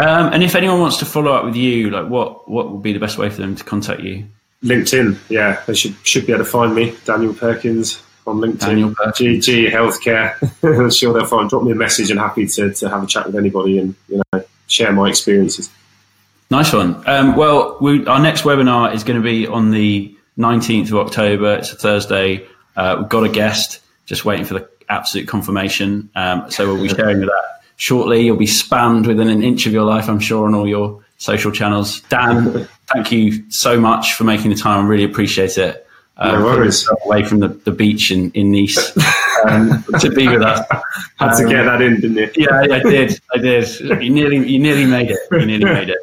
Um, 0.00 0.32
and 0.32 0.44
if 0.44 0.54
anyone 0.54 0.80
wants 0.80 0.98
to 0.98 1.04
follow 1.04 1.32
up 1.32 1.44
with 1.44 1.56
you, 1.56 1.90
like 1.90 2.08
what 2.08 2.48
what 2.48 2.70
would 2.70 2.82
be 2.82 2.92
the 2.92 2.98
best 2.98 3.18
way 3.18 3.30
for 3.30 3.40
them 3.40 3.56
to 3.56 3.64
contact 3.64 4.00
you? 4.00 4.26
LinkedIn, 4.64 5.16
yeah, 5.28 5.62
they 5.66 5.74
should 5.74 5.94
should 6.02 6.26
be 6.26 6.32
able 6.32 6.44
to 6.44 6.50
find 6.50 6.74
me, 6.74 6.94
Daniel 7.04 7.32
Perkins 7.32 8.02
on 8.28 8.38
LinkedIn. 8.38 9.42
GE 9.42 9.72
Healthcare. 9.72 10.36
I'm 10.62 10.90
sure 10.90 11.12
they'll 11.12 11.26
find. 11.26 11.48
Drop 11.50 11.62
me 11.62 11.72
a 11.72 11.74
message 11.74 12.10
and 12.10 12.20
happy 12.20 12.46
to, 12.46 12.72
to 12.74 12.88
have 12.88 13.02
a 13.02 13.06
chat 13.06 13.26
with 13.26 13.36
anybody 13.36 13.78
and 13.78 13.94
you 14.08 14.22
know 14.32 14.44
share 14.66 14.92
my 14.92 15.08
experiences. 15.08 15.70
Nice 16.50 16.72
one. 16.72 17.02
Um, 17.06 17.36
well, 17.36 17.76
we, 17.80 18.06
our 18.06 18.20
next 18.20 18.42
webinar 18.42 18.94
is 18.94 19.04
going 19.04 19.20
to 19.20 19.22
be 19.22 19.46
on 19.46 19.70
the 19.70 20.16
19th 20.38 20.88
of 20.88 20.96
October. 20.96 21.56
It's 21.56 21.72
a 21.72 21.76
Thursday. 21.76 22.46
Uh, 22.76 22.96
we've 23.00 23.08
got 23.08 23.24
a 23.24 23.28
guest, 23.28 23.80
just 24.06 24.24
waiting 24.24 24.46
for 24.46 24.54
the 24.54 24.68
absolute 24.88 25.28
confirmation. 25.28 26.08
Um, 26.14 26.50
so 26.50 26.72
we'll 26.72 26.82
be 26.82 26.88
sharing 26.88 27.20
that 27.20 27.60
shortly. 27.76 28.22
You'll 28.22 28.36
be 28.36 28.46
spammed 28.46 29.06
within 29.06 29.28
an 29.28 29.42
inch 29.42 29.66
of 29.66 29.72
your 29.72 29.84
life, 29.84 30.08
I'm 30.08 30.20
sure, 30.20 30.46
on 30.46 30.54
all 30.54 30.66
your 30.66 31.04
social 31.18 31.52
channels. 31.52 32.00
Dan, 32.02 32.66
thank 32.86 33.12
you 33.12 33.50
so 33.50 33.78
much 33.78 34.14
for 34.14 34.24
making 34.24 34.50
the 34.50 34.56
time. 34.56 34.84
I 34.84 34.88
really 34.88 35.04
appreciate 35.04 35.58
it 35.58 35.87
um, 36.18 36.42
worries. 36.42 36.88
Away 37.04 37.24
from 37.24 37.40
the, 37.40 37.48
the 37.48 37.70
beach 37.70 38.10
in, 38.10 38.30
in 38.32 38.50
Nice 38.52 38.96
um, 39.48 39.84
to 40.00 40.10
be 40.10 40.28
with 40.28 40.42
us. 40.42 40.66
Had 41.16 41.36
to 41.36 41.48
get 41.48 41.64
that 41.64 41.80
in, 41.80 42.00
didn't 42.00 42.16
you? 42.16 42.30
Yeah, 42.36 42.60
I 42.60 42.80
did. 42.80 43.20
I 43.34 43.38
did. 43.38 43.80
You 43.80 44.10
nearly, 44.10 44.48
you 44.48 44.58
nearly 44.58 44.86
made 44.86 45.10
it. 45.10 45.18
You 45.30 45.46
nearly 45.46 45.64
made 45.64 45.90
it. 45.90 45.98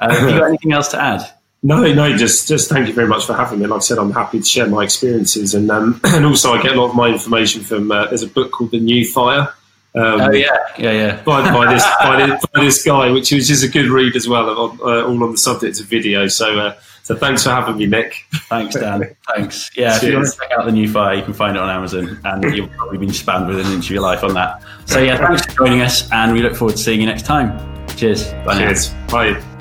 Uh, 0.00 0.14
have 0.14 0.30
you 0.30 0.38
got 0.38 0.48
anything 0.48 0.72
else 0.72 0.88
to 0.88 1.00
add? 1.00 1.22
No, 1.62 1.92
no, 1.92 2.16
just 2.16 2.46
just 2.46 2.68
thank 2.68 2.86
you 2.86 2.94
very 2.94 3.08
much 3.08 3.26
for 3.26 3.34
having 3.34 3.58
me. 3.58 3.66
Like 3.66 3.78
I 3.78 3.80
said, 3.80 3.98
I'm 3.98 4.12
happy 4.12 4.38
to 4.38 4.44
share 4.44 4.68
my 4.68 4.84
experiences, 4.84 5.54
and 5.54 5.70
um, 5.70 6.00
and 6.04 6.24
also 6.24 6.52
I 6.52 6.62
get 6.62 6.76
a 6.76 6.80
lot 6.80 6.90
of 6.90 6.96
my 6.96 7.08
information 7.08 7.62
from. 7.62 7.90
Uh, 7.90 8.06
there's 8.06 8.22
a 8.22 8.28
book 8.28 8.52
called 8.52 8.70
The 8.70 8.78
New 8.78 9.04
Fire, 9.04 9.52
Um, 9.96 10.20
oh 10.20 10.30
yeah, 10.32 10.56
yeah, 10.78 10.92
yeah. 10.92 11.22
By, 11.22 11.50
by 11.50 11.72
this 11.72 11.84
by 12.00 12.26
this 12.26 12.46
by 12.46 12.64
this 12.64 12.84
guy, 12.84 13.10
which 13.10 13.32
was 13.32 13.48
just 13.48 13.64
a 13.64 13.68
good 13.68 13.88
read 13.88 14.14
as 14.14 14.28
well, 14.28 14.48
on, 14.50 14.78
uh, 14.80 15.06
all 15.06 15.24
on 15.24 15.32
the 15.32 15.38
subject 15.38 15.80
of 15.80 15.86
video. 15.86 16.28
So. 16.28 16.58
Uh, 16.58 16.78
so 17.02 17.14
thanks 17.14 17.44
for 17.44 17.50
having 17.50 17.76
me, 17.76 17.86
Nick. 17.86 18.24
Thanks, 18.48 18.74
Dan. 18.74 19.14
thanks. 19.28 19.70
Yeah, 19.76 19.90
Cheers. 19.90 20.02
if 20.02 20.08
you 20.08 20.16
want 20.16 20.26
to 20.26 20.38
check 20.40 20.50
out 20.58 20.66
the 20.66 20.72
new 20.72 20.90
fire, 20.90 21.14
you 21.14 21.22
can 21.22 21.34
find 21.34 21.56
it 21.56 21.62
on 21.62 21.70
Amazon, 21.70 22.20
and 22.24 22.42
you've 22.52 22.68
probably 22.72 22.98
been 22.98 23.10
spammed 23.10 23.46
with 23.46 23.64
an 23.64 23.72
inch 23.72 23.84
of 23.84 23.92
your 23.92 24.02
life 24.02 24.24
on 24.24 24.34
that. 24.34 24.60
So 24.86 24.98
yeah, 24.98 25.16
thanks 25.16 25.46
for 25.46 25.52
joining 25.52 25.82
us, 25.82 26.10
and 26.10 26.32
we 26.32 26.42
look 26.42 26.56
forward 26.56 26.72
to 26.72 26.82
seeing 26.82 26.98
you 26.98 27.06
next 27.06 27.22
time. 27.22 27.86
Cheers. 27.96 28.32
Bye 28.44 28.58
Cheers. 28.58 28.92
Now. 28.92 29.06
Bye. 29.06 29.55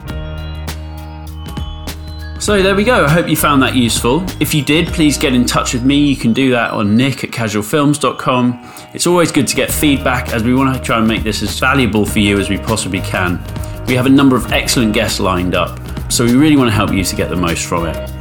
So 2.45 2.61
there 2.61 2.75
we 2.75 2.83
go. 2.83 3.03
I 3.03 3.09
hope 3.09 3.27
you 3.27 3.35
found 3.35 3.63
that 3.63 3.73
useful. 3.73 4.23
If 4.39 4.53
you 4.53 4.63
did, 4.63 4.89
please 4.89 5.17
get 5.17 5.33
in 5.33 5.45
touch 5.45 5.73
with 5.73 5.83
me. 5.83 6.05
You 6.05 6.15
can 6.15 6.31
do 6.31 6.51
that 6.51 6.69
on 6.69 6.95
nick 6.95 7.23
at 7.23 7.31
casualfilms.com. 7.31 8.71
It's 8.93 9.07
always 9.07 9.31
good 9.31 9.47
to 9.47 9.55
get 9.55 9.71
feedback 9.71 10.31
as 10.31 10.43
we 10.43 10.53
want 10.53 10.77
to 10.77 10.79
try 10.79 10.99
and 10.99 11.07
make 11.07 11.23
this 11.23 11.41
as 11.41 11.57
valuable 11.57 12.05
for 12.05 12.19
you 12.19 12.37
as 12.39 12.47
we 12.47 12.59
possibly 12.59 13.01
can. 13.01 13.43
We 13.87 13.95
have 13.95 14.05
a 14.05 14.09
number 14.09 14.35
of 14.35 14.51
excellent 14.51 14.93
guests 14.93 15.19
lined 15.19 15.55
up 15.55 15.79
so 16.11 16.23
we 16.23 16.35
really 16.35 16.55
want 16.55 16.69
to 16.69 16.75
help 16.75 16.93
you 16.93 17.03
to 17.03 17.15
get 17.15 17.29
the 17.29 17.35
most 17.35 17.65
from 17.65 17.87
it. 17.87 18.11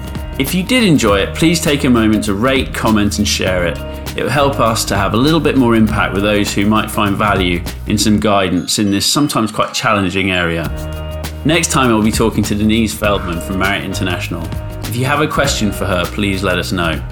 If 0.40 0.54
you 0.54 0.62
did 0.62 0.84
enjoy 0.84 1.18
it, 1.18 1.34
please 1.36 1.60
take 1.60 1.84
a 1.84 1.90
moment 1.90 2.24
to 2.24 2.32
rate, 2.32 2.72
comment, 2.72 3.18
and 3.18 3.28
share 3.28 3.66
it. 3.66 3.76
It 4.16 4.22
will 4.22 4.30
help 4.30 4.58
us 4.58 4.86
to 4.86 4.96
have 4.96 5.12
a 5.12 5.18
little 5.18 5.38
bit 5.38 5.58
more 5.58 5.74
impact 5.74 6.14
with 6.14 6.22
those 6.22 6.50
who 6.50 6.64
might 6.64 6.90
find 6.90 7.14
value 7.14 7.62
in 7.88 7.98
some 7.98 8.20
guidance 8.20 8.78
in 8.78 8.90
this 8.90 9.04
sometimes 9.04 9.52
quite 9.52 9.74
challenging 9.74 10.30
area. 10.30 11.03
Next 11.44 11.70
time, 11.70 11.90
I'll 11.90 12.02
be 12.02 12.10
talking 12.10 12.42
to 12.44 12.54
Denise 12.54 12.94
Feldman 12.94 13.38
from 13.38 13.58
Marriott 13.58 13.84
International. 13.84 14.42
If 14.86 14.96
you 14.96 15.04
have 15.04 15.20
a 15.20 15.28
question 15.28 15.70
for 15.70 15.84
her, 15.84 16.06
please 16.06 16.42
let 16.42 16.58
us 16.58 16.72
know. 16.72 17.06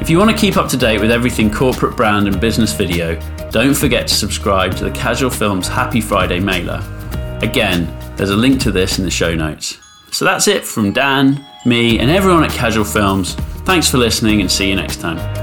If 0.00 0.08
you 0.08 0.18
want 0.18 0.30
to 0.30 0.36
keep 0.36 0.56
up 0.56 0.70
to 0.70 0.76
date 0.78 1.00
with 1.00 1.10
everything 1.10 1.50
corporate 1.50 1.94
brand 1.94 2.26
and 2.26 2.40
business 2.40 2.72
video, 2.72 3.20
don't 3.50 3.74
forget 3.74 4.08
to 4.08 4.14
subscribe 4.14 4.74
to 4.76 4.84
the 4.84 4.90
Casual 4.92 5.28
Films 5.28 5.68
Happy 5.68 6.00
Friday 6.00 6.40
mailer. 6.40 6.82
Again, 7.42 7.94
there's 8.16 8.30
a 8.30 8.36
link 8.36 8.58
to 8.62 8.72
this 8.72 8.98
in 8.98 9.04
the 9.04 9.10
show 9.10 9.34
notes. 9.34 9.78
So 10.12 10.24
that's 10.24 10.48
it 10.48 10.64
from 10.64 10.92
Dan, 10.92 11.44
me, 11.66 11.98
and 11.98 12.10
everyone 12.10 12.44
at 12.44 12.52
Casual 12.52 12.84
Films. 12.84 13.34
Thanks 13.64 13.90
for 13.90 13.98
listening 13.98 14.40
and 14.40 14.50
see 14.50 14.70
you 14.70 14.76
next 14.76 15.00
time. 15.00 15.41